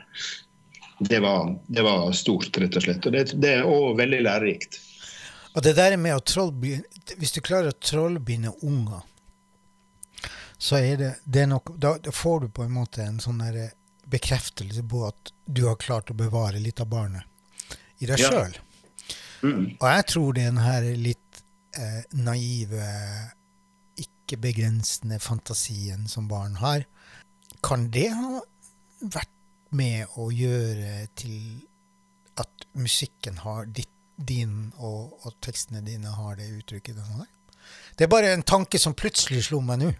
[1.03, 3.11] Det var, det var stort, rett og slett.
[3.11, 4.79] Og det, det er òg veldig lærerikt.
[5.51, 9.01] Og det der med å trollbinde Hvis du klarer å trollbinde unger
[10.61, 13.41] så er det, det er nok, da, da, får du på en måte en sånn
[14.11, 17.25] bekreftelse på at du har klart å bevare litt av barnet
[17.97, 18.29] i deg Ja.
[18.29, 18.57] sjøl.
[19.41, 19.63] Mm.
[19.79, 21.41] Og jeg tror det den her litt
[21.73, 22.89] eh, naive,
[23.97, 26.85] ikke-begrensende fantasien som barn har,
[27.65, 28.43] kan det ha
[29.01, 29.33] vært
[29.73, 31.65] med å gjøre til
[32.41, 33.89] at musikken har ditt,
[34.21, 37.27] din, og, og tekstene dine har det uttrykket den har?
[37.97, 39.91] Det er bare en tanke som plutselig slo meg nå.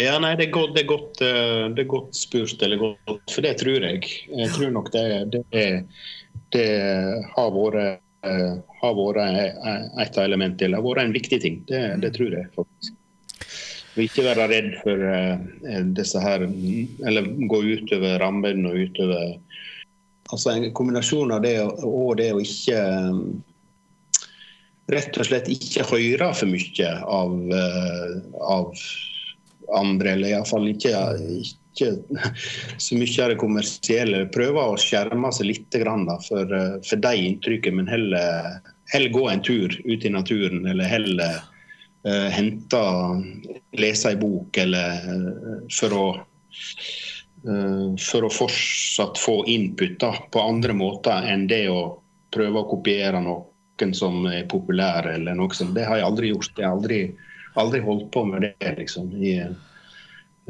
[0.00, 3.26] Ja, nei, det er godt, det er godt, eh, det er godt spurt, eller godt,
[3.28, 4.08] for det tror jeg.
[4.30, 5.04] Jeg tror nok det,
[5.52, 5.66] det,
[6.54, 6.68] det
[7.34, 9.20] har vært eh, har vært
[10.00, 11.60] et av elementene, eller har vært en viktig ting.
[11.68, 12.96] Det, det tror jeg faktisk.
[13.92, 16.46] Og ikke være redd for eh, disse her,
[17.04, 19.38] eller gå utover rammen og utover
[20.32, 22.78] Altså en kombinasjon av det og det å ikke
[24.88, 27.34] Rett og slett ikke høre for mye av,
[28.40, 28.70] av
[29.78, 30.92] andre, eller iallfall ikke,
[31.72, 31.90] ikke
[32.82, 34.24] så mye av det kommersielle.
[34.34, 38.60] Prøve å skjerme seg litt da, for, eh, for de inntrykkene, men heller,
[38.92, 40.66] heller gå en tur ut i naturen.
[40.66, 41.40] Eller heller
[42.06, 42.82] uh, hente,
[43.78, 46.04] lese ei bok, eller uh, for å
[47.48, 51.98] uh, for å fortsatt få input da, på andre måter enn det å
[52.32, 55.74] prøve å kopiere noen som er populær, eller noe sånt.
[55.76, 56.52] Det har jeg aldri gjort.
[56.56, 57.00] Jeg har aldri,
[57.60, 59.12] aldri holdt på med det, liksom.
[59.16, 59.34] I,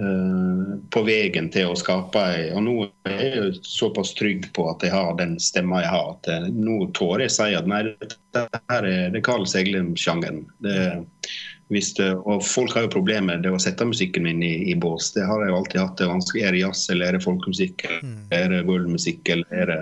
[0.00, 2.74] uh, på veien til å skape ei Og nå
[3.08, 6.52] er jeg jo såpass trygg på at jeg har den stemma jeg har, at jeg,
[6.56, 10.44] nå tårer jeg si at nei, dette her er, det Karl Seglem-sjangeren.
[11.72, 15.12] Og folk har jo problemer med det å sette musikken min i, i bås.
[15.14, 15.96] Det har jeg jo alltid hatt.
[15.98, 16.44] det er vanskelig.
[16.44, 19.80] Er det jazz, eller er det folkemusikk, eller er det worldmusikk, eller er det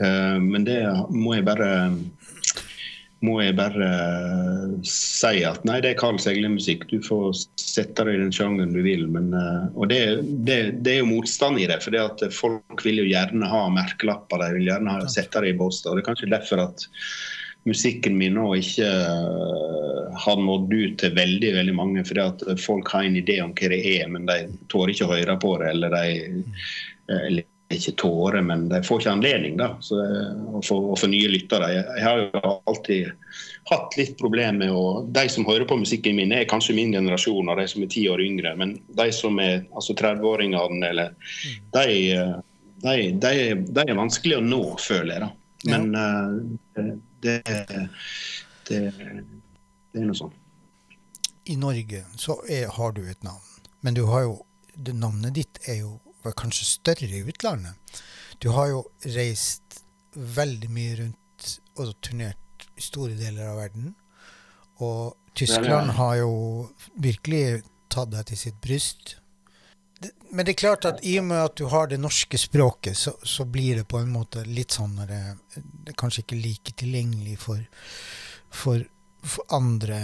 [0.00, 0.80] uh, Men det
[1.12, 1.68] må jeg bare
[3.22, 6.88] må jeg bare eh, si at nei, det er Carl Segle-musikk.
[6.90, 9.06] Du får sette deg i den sjangeren du vil.
[9.14, 10.00] Men, eh, og det,
[10.48, 11.78] det, det, er jo motstand i det.
[11.84, 14.42] For folk vil jo gjerne ha merkelapper.
[14.42, 15.84] De vil gjerne ha, sette det i bås.
[15.86, 16.88] Og det er kanskje derfor at
[17.68, 22.02] musikken min nå ikke uh, har nådd ut til veldig veldig mange.
[22.08, 24.40] Fordi at folk har en idé om hva det er, men de
[24.72, 25.70] tør ikke å høre på det.
[25.76, 27.46] Eller de
[27.76, 29.98] ikke tårer, men de får ikke anledning da, så,
[30.64, 31.70] få, å, få, nye lyttere.
[31.72, 33.10] Jeg, jeg, har jo alltid
[33.70, 37.48] hatt litt problemer med å De som hører på musikken min, er kanskje min generasjon,
[37.48, 38.54] og de som er ti år yngre.
[38.58, 41.14] Men de som er altså 30-åringene, eller
[41.76, 41.86] de,
[42.82, 43.34] de, de,
[43.68, 45.24] de, er vanskelig å nå, føler jeg.
[45.26, 45.32] da.
[45.72, 46.06] Men ja.
[46.78, 47.66] uh, det, det,
[48.68, 48.80] det,
[50.00, 50.32] er noe sånn.
[51.50, 53.42] I Norge så er, har du et navn,
[53.82, 54.40] men du har jo,
[54.74, 57.74] det navnet ditt er jo var kanskje større i utlandet.
[58.42, 58.84] Du har jo
[59.14, 59.82] reist
[60.14, 61.50] veldig mye rundt
[61.80, 63.92] og turnert i store deler av verden.
[64.82, 66.32] Og Tyskland har jo
[67.00, 67.62] virkelig
[67.92, 69.16] tatt deg til sitt bryst.
[70.32, 73.14] Men det er klart at i og med at du har det norske språket, så,
[73.22, 75.20] så blir det på en måte litt sånn det,
[75.54, 77.60] det er kanskje ikke like tilgjengelig for,
[78.50, 78.82] for,
[79.22, 80.00] for, andre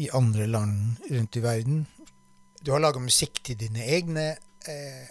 [0.00, 1.84] i andre land rundt i verden.
[2.62, 5.04] Du har laga musikk til dine egne eh,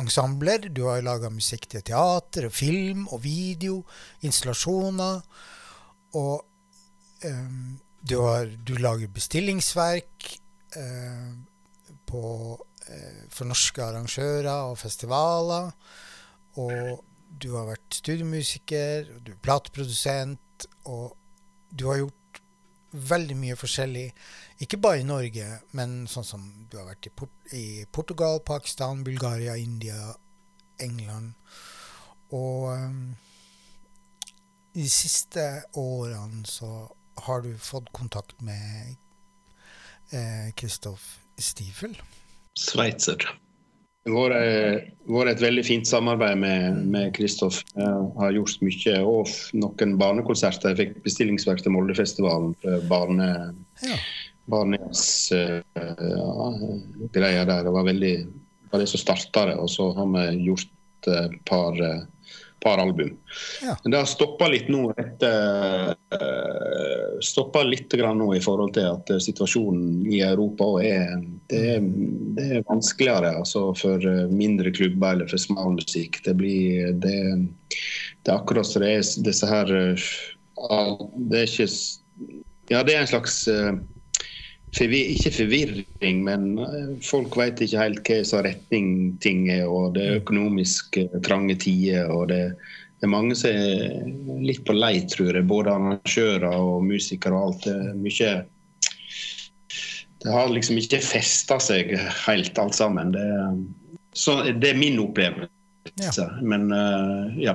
[0.00, 0.68] ensembler.
[0.70, 3.80] Du har laga musikk til teater og film og video,
[4.26, 5.22] installasjoner.
[6.16, 6.44] Og
[7.24, 10.30] um, du, har, du, lager bestillingsverk
[10.76, 11.32] uh,
[12.06, 12.22] på,
[12.56, 15.72] uh, for norske arrangører og festivaler.
[16.62, 17.04] Og
[17.36, 21.16] du har vært studiomusiker, du er plateprodusent, og
[21.68, 22.40] du har gjort
[22.96, 24.06] veldig mye forskjellig.
[24.62, 25.46] Ikke bare i Norge,
[25.76, 30.14] men sånn som du har vært i, Port i Portugal, Pakistan, Bulgaria, India,
[30.80, 31.34] England.
[32.32, 33.02] Og um,
[34.76, 35.44] de siste
[35.76, 36.70] årene så
[37.26, 38.96] har du fått kontakt med
[40.56, 41.96] Kristoff eh, Stiefel.
[42.56, 43.26] Sveitser.
[44.06, 44.32] Det har
[45.10, 47.58] vært et veldig fint samarbeid med Kristoff.
[47.74, 48.94] Har gjort mye.
[49.02, 50.72] Og noen barnekonserter.
[50.72, 52.54] Jeg fikk bestillingsverk til Moldefestivalen.
[52.86, 53.28] Barne,
[53.82, 53.98] ja.
[54.46, 57.64] Barnejazz-greier uh, der.
[57.64, 58.26] Det var veldig
[58.70, 59.56] var det som starta det.
[59.62, 62.02] Og så har vi gjort et par uh,
[62.60, 63.16] par album.
[63.62, 63.76] Ja.
[63.82, 69.10] Men det har stoppa litt nå etter uh, Stoppa litt nå i forhold til at
[69.22, 71.14] situasjonen i Europa er
[71.48, 71.86] det, er
[72.36, 76.20] det er vanskeligere altså, for mindre klubber eller for smal musikk.
[76.26, 77.20] Det blir det,
[78.22, 81.70] det er akkurat som det er disse her Det er ikke
[82.68, 83.46] Ja, det er en slags
[84.84, 86.42] ikke forvirring, men
[87.04, 89.66] folk vet ikke helt hva som retning ting er.
[89.66, 92.10] og Det er økonomisk trange tider.
[92.10, 92.56] og det,
[93.00, 95.46] det, er mange som er litt på lei, tror jeg.
[95.48, 97.64] Både arrangører og musikere og alt.
[97.64, 98.34] Det er mye
[100.24, 101.96] Det har liksom ikke festa seg
[102.26, 103.12] helt, alt sammen.
[103.12, 103.26] Det,
[104.12, 105.50] så, det er min opplevelse.
[106.02, 106.28] Ja.
[106.42, 106.68] Men
[107.38, 107.54] ja.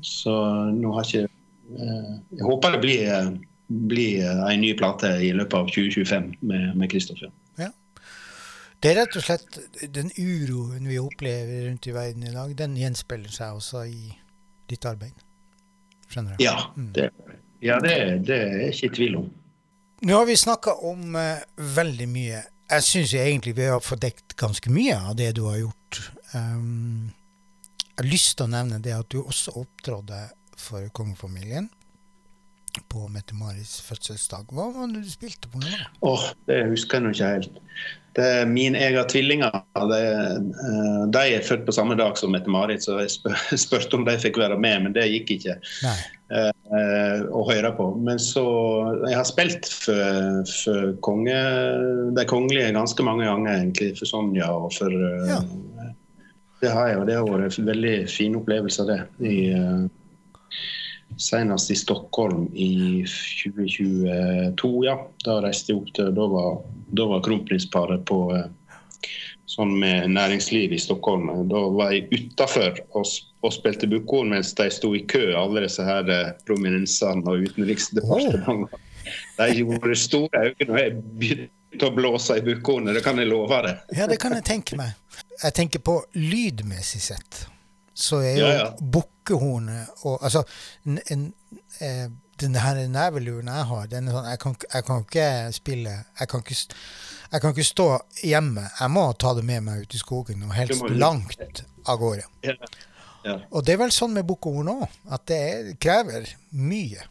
[0.00, 0.32] Så
[0.72, 1.28] nå har ikke
[1.70, 3.38] Jeg håper det blir
[3.70, 7.30] bli en ny plate i løpet av 2025 med Kristoffer.
[7.60, 7.70] Ja.
[8.82, 9.58] Det er rett og slett
[9.94, 14.14] den uroen vi opplever rundt i verden i dag, den gjenspeiler seg også i
[14.70, 15.14] ditt arbeid?
[16.10, 16.48] Skjønner jeg.
[16.48, 16.88] Ja, mm.
[16.96, 17.10] det,
[17.62, 17.94] ja det,
[18.26, 19.28] det, er jeg ikke i tvil om.
[20.08, 21.42] Nå har vi snakka om uh,
[21.76, 22.42] veldig mye.
[22.70, 26.00] Jeg syns egentlig vi har fått dekt ganske mye av det du har gjort.
[26.32, 27.10] Um,
[27.84, 30.24] jeg har lyst til å nevne det at du også opptrådte
[30.60, 31.68] for kongefamilien
[32.92, 34.52] på Mette-Maris fødselsdag.
[34.54, 35.70] Hva var det du spilte på nå?
[36.06, 37.60] Oh, det husker jeg ikke helt.
[38.18, 39.54] Det er min egen tvillinger.
[39.90, 44.06] Det, eh, de, er født på samme dag som Mette-Marit, så jeg spør, spurte om
[44.08, 45.56] de fikk være med, men det gikk ikke
[45.86, 47.86] uh, å høre på.
[48.02, 48.44] Men så
[49.06, 51.38] Jeg har spilt for, for konge,
[52.18, 53.94] de kongelige ganske mange ganger, egentlig.
[54.00, 55.40] For Sonja og for uh, ja.
[56.60, 59.00] Det har jeg, og det har vært en veldig fin opplevelse, det.
[59.24, 59.38] i
[61.16, 64.84] senest i Stockholm i 2022.
[64.84, 64.96] ja.
[65.24, 66.62] Da reiste jeg opp til Da var,
[66.96, 68.48] da var kronprinsparet på eh,
[69.50, 71.30] sånn med næringsliv i Stockholm.
[71.50, 73.06] Da var jeg utafor og,
[73.42, 78.76] og, spilte bukkehorn mens de sto i kø, alle disse her eh, prominensene og Utenriksdepartementet.
[78.76, 78.86] Oh.
[79.40, 83.62] De gjorde store øyne og jeg begynte å blåse i bukkehornet, det kan jeg love
[83.66, 83.86] deg.
[83.96, 84.92] Ja, det kan jeg tenke meg.
[85.40, 87.46] Jeg tenker på lydmessig sett
[87.94, 88.66] så er jo ja, ja.
[88.80, 90.42] bukkehornet og Altså,
[90.86, 91.32] en, en,
[91.80, 92.06] eh,
[92.40, 96.30] den her neveluren jeg har, den er sånn jeg kan, jeg kan ikke spille jeg
[96.30, 96.58] kan ikke,
[97.30, 97.88] jeg kan ikke, stå
[98.26, 98.64] hjemme.
[98.80, 102.24] Jeg må ta det med meg ut i skogen, og helst langt av gårde.
[103.22, 103.36] Ja.
[103.52, 105.42] Og det er vel sånn med bukkehorn òg, at det
[105.82, 106.26] krever
[106.56, 107.04] mye.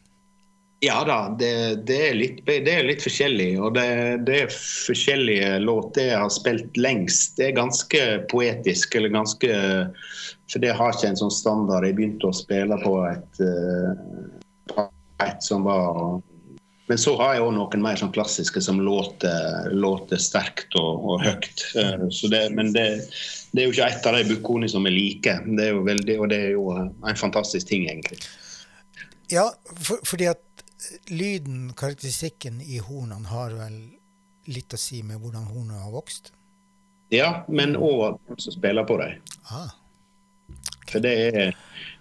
[0.82, 3.50] Ja da, det, det, er litt, det, er litt, forskjellig.
[3.60, 3.90] Og det,
[4.28, 7.36] det er forskjellige låter jeg har spilt lengst.
[7.40, 9.60] Det er ganske poetisk, eller ganske
[10.50, 11.88] For det har ikke en sånn standard.
[11.88, 14.88] Jeg begynte å spille på et, eh,
[15.28, 16.22] et som var
[16.90, 21.22] men så har jeg òg noen mer sånn klassiske som låter, låter sterkt og, og
[21.22, 21.62] høyt.
[21.78, 22.86] Eh, det, men det,
[23.52, 25.36] det, er jo ikke ett av de bukkene som er like.
[25.46, 28.18] Det er jo veldig, og det er jo en fantastisk ting, egentlig.
[29.30, 30.42] Ja, for, fordi at
[31.12, 33.80] lyden, karakteristikken i hornene, har vel
[34.50, 36.32] litt å si med hvordan hornene har vokst?
[37.14, 39.18] Ja, men òg hvem som spiller på dem.
[39.50, 39.74] Ah.
[40.90, 41.58] For det er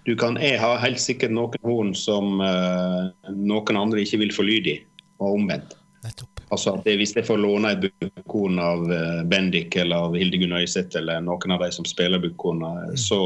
[0.09, 4.47] du kan, Jeg har helt sikkert noen horn som uh, noen andre ikke vil få
[4.47, 4.77] lyd i,
[5.21, 5.75] og omvendt.
[6.05, 6.41] Nettopp.
[6.55, 10.97] Altså at Hvis jeg får låne et bukkhorn av uh, Bendik eller av Hildegunn Øyseth
[10.97, 12.97] eller noen av de som spiller bukkhorn, mm.
[12.97, 13.21] så,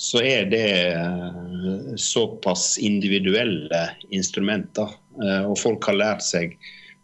[0.00, 0.66] så, er det
[0.96, 4.96] uh, såpass individuelle instrumenter.
[5.20, 6.54] og folk har lært seg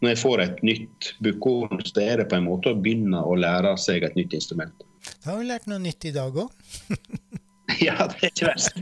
[0.01, 3.35] Når jeg får et nytt bukkhorn, så er det på en måte å begynne å
[3.37, 4.85] lære seg et nytt instrument.
[5.23, 6.53] Da har vi lært noe nytt i dag òg.
[7.83, 8.77] Ja, det er ikke verst.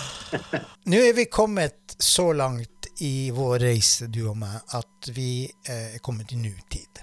[0.90, 5.94] Nå er vi kommet så langt i vår reise, du og meg, at vi eh,
[5.96, 7.02] er kommet i nutid.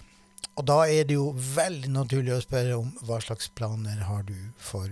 [0.60, 4.36] Og da er det jo veldig naturlig å spørre om hva slags planer har du
[4.60, 4.92] for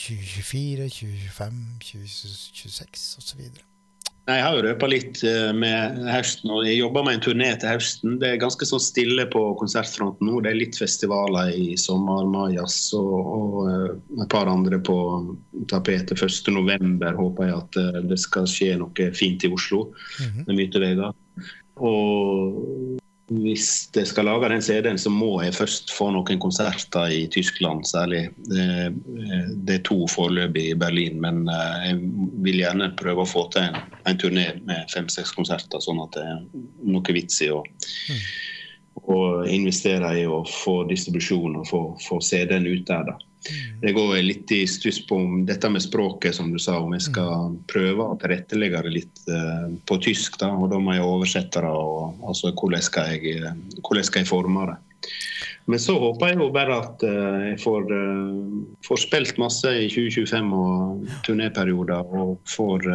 [0.00, 3.42] 2024, 2025, 2026 osv.
[4.30, 7.72] Jeg har jo røpa litt eh, med høsten, og jeg jobber med en turné til
[7.72, 8.18] høsten.
[8.20, 10.42] Det er ganske sånn stille på konsertfronten nå.
[10.44, 13.88] Det er litt festivaler i sommer, Majas og, og eh,
[14.22, 14.96] et par andre på
[15.72, 16.14] tapetet.
[16.20, 17.00] 1.11.
[17.18, 20.46] håper jeg at eh, det skal skje noe fint i Oslo mm -hmm.
[20.46, 21.12] med Mytevega.
[21.80, 23.00] Og
[23.30, 27.84] hvis jeg skal lage den CD-en, så må jeg først få noen konserter i Tyskland
[27.86, 28.24] særlig.
[28.50, 28.90] Det,
[29.66, 32.00] det er to foreløpig i Berlin, men eh, jeg
[32.42, 33.78] vil gjerne prøve å få til en,
[34.10, 36.42] en turné med fem-seks konserter, sånn at det er
[36.90, 38.24] noe vits i å, mm.
[38.94, 43.04] Å investere i å få distribusjon og få, få CD-en ut der.
[43.10, 43.16] da.
[43.40, 43.80] Mm.
[43.80, 47.06] Det går litt i stuss på om dette med språket, som du sa, om jeg
[47.08, 47.56] skal mm.
[47.70, 50.36] prøve å tilrettelegge det litt uh, på tysk.
[50.42, 51.70] da, og Da må jeg oversette det.
[51.70, 54.78] og altså Hvordan skal jeg, hvordan skal jeg forme det.
[55.70, 57.96] Men så håper jeg jo bare at uh, jeg får,
[58.84, 62.88] får, spilt masse i 2025 og turnéperioder, og får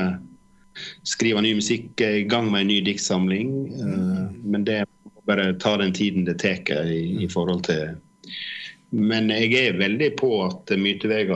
[1.08, 2.02] skrive ny musikk.
[2.02, 4.42] Er i gang med en ny diktsamling, mm.
[4.44, 4.84] men det
[5.26, 7.96] bare ta den tiden det tar i, i, forhold til
[8.90, 11.34] Men jeg er veldig på at myteveier,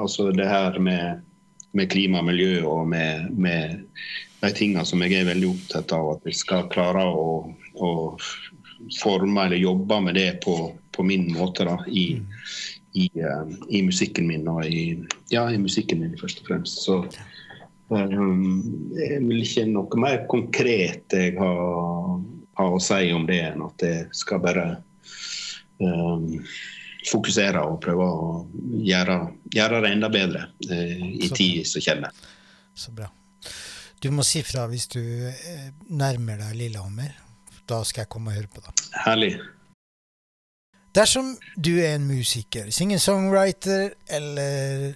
[0.00, 1.20] altså det her med,
[1.72, 3.82] med klima og miljø og med, med,
[4.40, 7.90] de tingene som jeg er veldig opptatt av, at vi skal klare å, å
[9.02, 12.16] forme eller jobbe med det på, på min måte da, i,
[12.96, 14.96] i, uh, i, musikken min og i,
[15.30, 16.82] ja, i musikken min først og fremst.
[16.86, 16.98] Så
[17.92, 22.22] det er vel ikke noe mer konkret jeg har
[22.54, 24.66] har å si om det, enn at jeg skal bare
[25.80, 26.28] um,
[27.08, 28.28] fokusere og prøve å
[28.84, 29.18] gjøre,
[29.54, 32.22] gjøre det enda bedre uh, i tida tid som kommer.
[32.74, 33.08] Så bra.
[34.02, 37.12] Du må si fra hvis du eh, nærmer deg Lillehammer.
[37.70, 38.80] Da skal jeg komme og høre på deg.
[39.04, 39.36] Herlig.
[40.92, 44.90] Dersom du er en musiker, singer-songwriter eller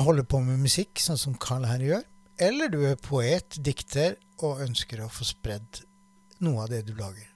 [0.00, 2.06] holder på med musikk, sånn som Carl her gjør,
[2.42, 5.82] eller du er poet, dikter og ønsker å få spredd
[6.42, 7.28] noe av det du lager.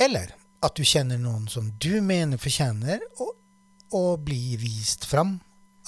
[0.00, 3.32] Eller at du kjenner noen som du mener fortjener å,
[3.96, 5.38] å bli vist fram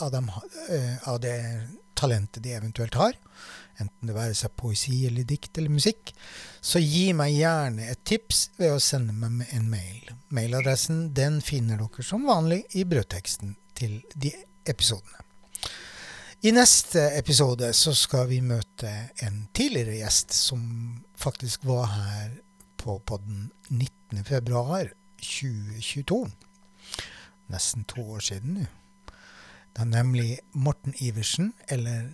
[0.01, 1.37] av, dem, uh, av, det
[1.95, 3.15] talentet de eventuelt har,
[3.79, 6.15] enten det være seg poesi eller dikt eller musikk,
[6.65, 10.11] så gi meg gjerne et tips ved å sende meg en mail.
[10.35, 14.33] Mailadressen den finner dere som vanlig i brødteksten til de
[14.71, 15.24] episodene.
[16.45, 18.91] I neste episode så skal vi møte
[19.25, 20.61] en tidligere gjest som
[21.17, 22.35] faktisk var her
[22.77, 26.29] på podden 19.2.2022.
[27.49, 28.67] Nesten to år siden nå.
[29.73, 32.13] Det er nemlig Morten Iversen, eller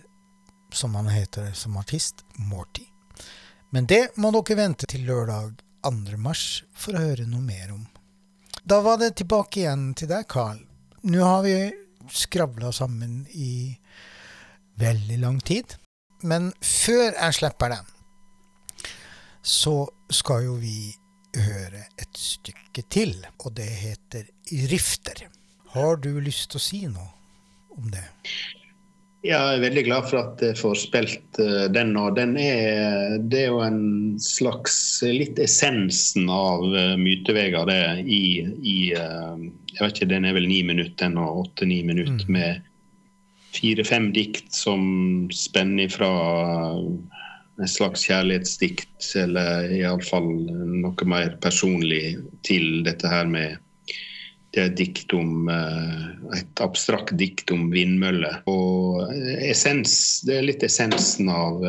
[0.71, 2.87] som han heter som artist, Morty.
[3.69, 6.15] Men det må dere vente til lørdag 2.
[6.15, 7.83] mars for å høre noe mer om.
[8.63, 10.63] Da var det tilbake igjen til deg, Carl.
[11.03, 11.75] Nå har vi
[12.07, 13.75] skravla sammen i
[14.81, 15.77] veldig lang tid.
[16.27, 17.91] Men før jeg slipper den,
[19.41, 19.75] så
[20.13, 20.91] skal jo vi
[21.41, 24.27] høre et stykke til, og det heter
[24.71, 25.25] Rifter.
[25.71, 27.07] Har du lyst til å si noe
[27.77, 28.03] om det?
[29.21, 32.07] Ja, jeg er veldig glad for at jeg får spilt uh, den nå.
[32.17, 34.75] Den er, det er jo en slags
[35.05, 38.23] litt essensen av uh, det i,
[38.65, 39.37] i uh,
[39.71, 42.33] Jeg vet ikke, den er vel ni minutter, den og åtte-ni minutter mm.
[42.33, 42.70] med
[43.51, 46.11] fire-fem dikt som spenner fra
[47.61, 50.29] en slags kjærlighetsdikt, eller iallfall
[50.81, 52.15] noe mer personlig,
[52.47, 53.59] til dette her med
[54.51, 55.47] det er dikt om
[56.35, 58.41] et abstrakt dikt om vindmøller.
[58.51, 59.05] Og
[59.47, 59.93] essens,
[60.27, 61.61] det er litt essensen av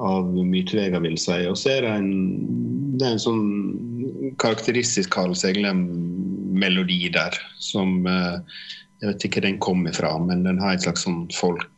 [0.00, 1.36] av Mytvega, vil si.
[1.48, 2.12] Og så er det en,
[2.98, 8.00] det er en sånn karakteristisk Karl Seglem-melodi der, som
[9.00, 11.68] Jeg vet ikke den kommer fra, men den har et slags sånn folk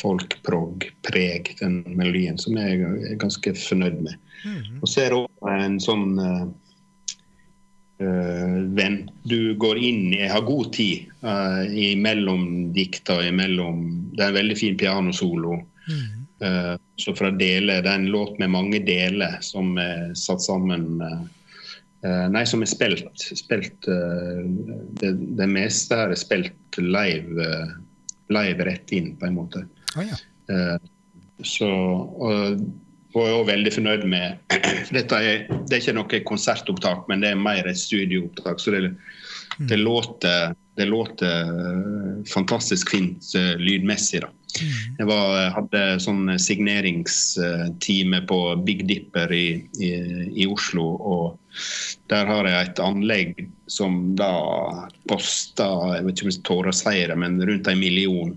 [0.00, 4.14] folkprog-preg, den melodien, som jeg er ganske fornøyd med.
[4.44, 4.78] Mm -hmm.
[4.82, 6.46] Og så er det også en sånn uh,
[8.76, 14.34] venn Du går inn Jeg har god tid uh, imellom dikta, imellom Det er en
[14.34, 15.62] veldig fin pianosolo.
[15.88, 16.26] Mm.
[16.44, 21.00] Uh, så fra deler, Det er en låt med mange deler som er satt sammen
[21.02, 21.24] uh,
[22.04, 23.22] Nei, som er spilt.
[23.34, 24.42] spilt uh,
[25.00, 27.46] det, det, meste her er spilt live,
[28.30, 29.64] live rett inn, på en måte.
[29.96, 30.18] Oh, ja.
[31.42, 32.60] så og,
[33.16, 34.56] og jeg er også veldig fornøyd med
[34.96, 38.60] Dette er, det er ikke noe konsertopptak, men det er mer et studioopptak.
[38.60, 39.66] Så det, mm.
[39.72, 41.50] det, låter, det låter
[42.28, 44.20] fantastisk fint lydmessig.
[44.26, 44.35] da.
[44.56, 44.96] Mm.
[44.98, 49.46] Jeg var, hadde sånn signeringstime på Big Dipper i,
[49.82, 49.90] i,
[50.32, 50.86] i, Oslo.
[50.96, 51.60] Og
[52.12, 54.32] der har jeg et anlegg som da
[55.10, 58.36] posta jeg vet ikke om jeg tårer å si det, men rundt en million.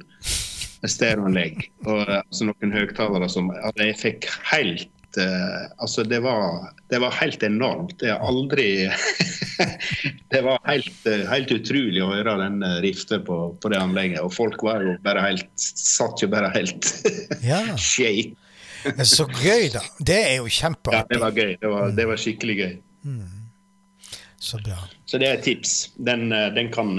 [0.80, 1.66] Stereoanlegg.
[1.88, 4.88] Og altså, noen høyttalere som altså, Jeg fikk helt
[5.78, 8.02] Altså, det var, det var, helt enormt.
[8.02, 8.90] Jeg har aldri
[10.32, 14.22] Det var helt, uh, helt, utrolig å høre den rifta på, på, det anlegget.
[14.24, 16.88] Og folk var jo bare helt Satt jo bare helt
[17.52, 17.64] ja.
[17.76, 18.36] shake.
[19.04, 19.84] Så gøy, da.
[20.00, 21.02] Det er jo kjempeartig.
[21.02, 21.56] Ja, det var gøy.
[21.60, 22.76] Det var, det var skikkelig gøy.
[23.04, 23.26] Mm.
[24.40, 24.78] Så bra.
[25.04, 25.74] Så det er et tips.
[26.00, 26.94] Den, den kan,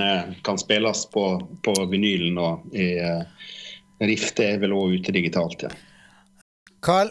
[0.44, 1.24] kan, spilles på,
[1.64, 2.90] på vinylen og i
[4.00, 5.70] Rifte er vel òg ute digitalt, ja.
[6.84, 7.10] Carl,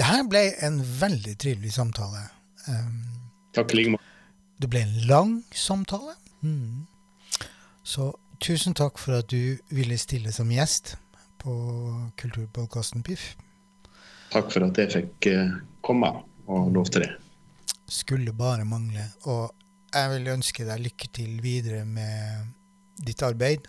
[0.00, 2.22] det her ble en veldig trivelig samtale.
[2.64, 3.02] Um,
[3.52, 4.06] Takk i like måte.
[4.60, 6.14] Det ble en lang samtale.
[6.40, 6.86] Mm.
[7.84, 8.06] Så
[8.40, 10.94] tusen takk for at du ville stille som gjest
[11.40, 11.52] på
[12.20, 13.34] kulturpodkasten Piff.
[14.32, 16.14] Takk for at jeg fikk uh, komme,
[16.48, 17.12] og lov til det.
[17.84, 19.04] Skulle bare mangle.
[19.28, 19.52] Og
[19.92, 22.48] jeg vil ønske deg lykke til videre med
[23.04, 23.68] ditt arbeid.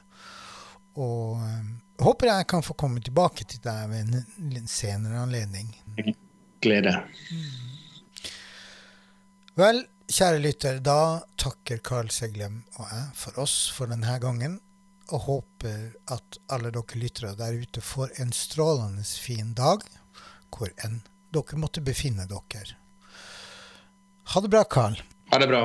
[0.96, 1.76] Og um,
[2.06, 5.70] håper jeg kan få komme tilbake til deg ved en senere anledning.
[6.62, 6.94] Glede.
[7.32, 7.72] Mm.
[9.60, 14.60] Vel, kjære lytter, da takker Carl Seglem og jeg for oss for denne gangen,
[15.12, 19.84] og håper at alle dere lyttere der ute får en strålende fin dag,
[20.56, 21.02] hvor enn
[21.36, 22.78] dere måtte befinne dere.
[24.32, 24.96] Ha det bra, Carl.
[25.32, 25.64] Ha det bra.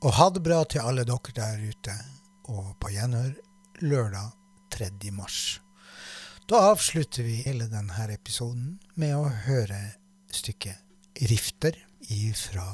[0.00, 1.96] Og ha det bra til alle dere der ute,
[2.46, 3.32] og på gjenhør
[3.82, 4.30] lørdag
[4.80, 5.10] 3.
[5.12, 5.60] mars.
[6.48, 9.78] Da avslutter vi hele denne episoden med å høre
[10.32, 10.80] stykket
[11.20, 11.76] 'Rifter'
[12.08, 12.66] ifra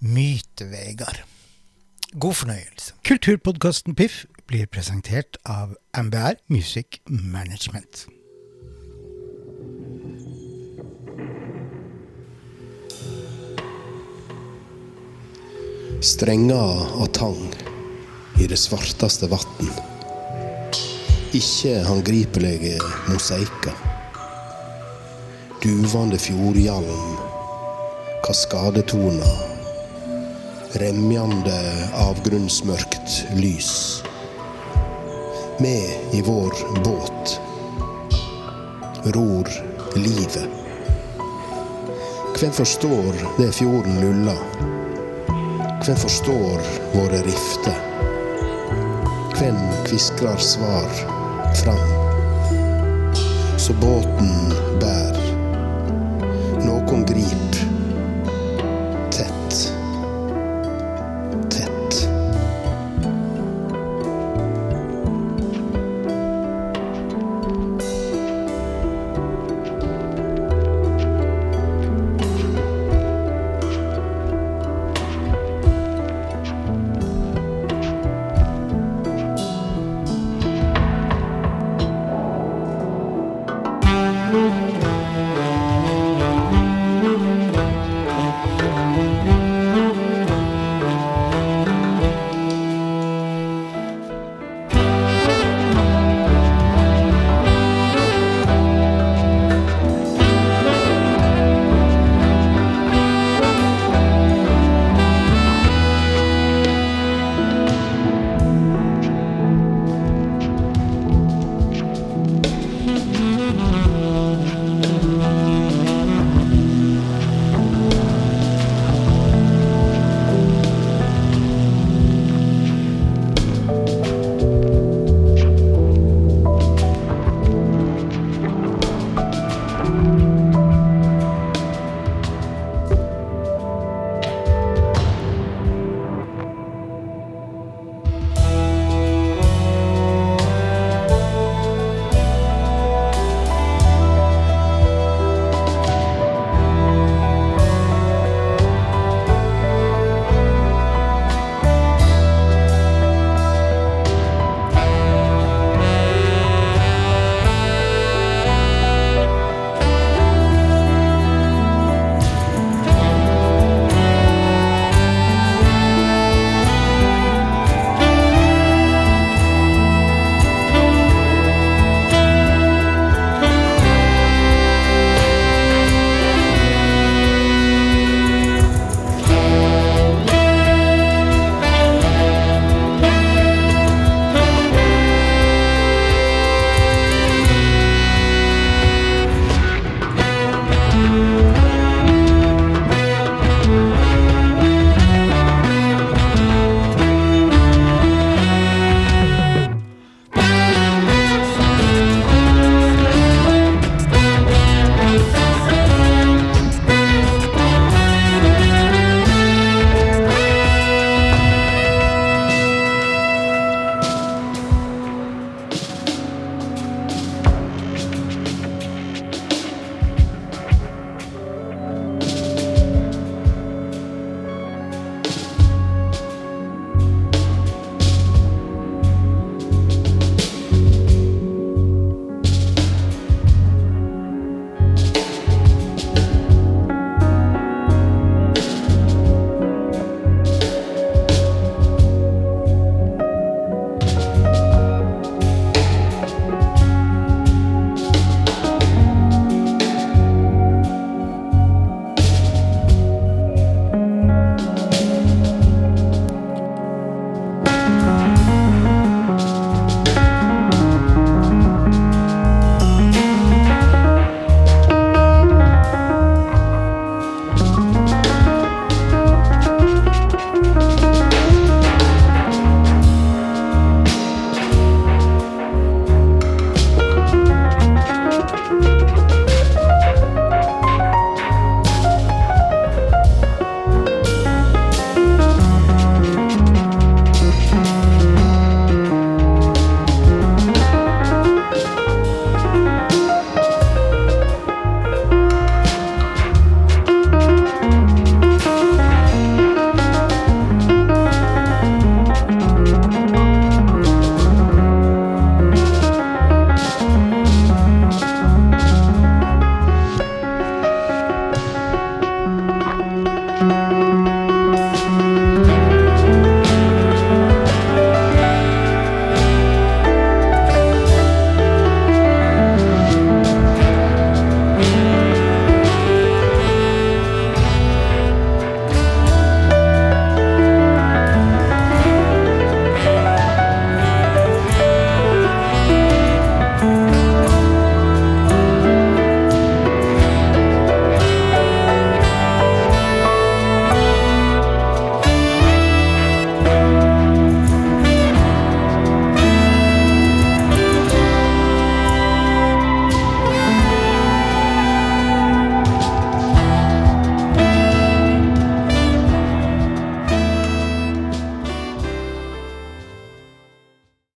[0.00, 1.22] Mytevegar
[2.18, 2.94] God fornøyelse.
[3.04, 8.06] Kulturpodkasten Piff blir presentert av MBR Music Management.
[16.00, 17.42] Strenger og tang
[18.40, 19.95] i det svarteste vatn
[21.36, 23.74] ikke håndgripelige mosaikker.
[25.64, 27.16] Duvende fjordhjalm,
[28.24, 29.34] kaskadetoner,
[30.80, 31.56] remjande
[32.06, 33.72] avgrunnsmørkt lys.
[35.60, 37.36] Med i vår båt
[39.16, 39.50] ror
[39.96, 40.48] livet.
[42.38, 44.40] Hvem forstår det fjorden luller?
[45.84, 46.64] Hvem forstår
[46.94, 47.84] våre rifter?
[49.36, 51.15] Hvem kviskrar svar?
[51.62, 51.78] Fram.
[53.56, 55.25] Så båten bär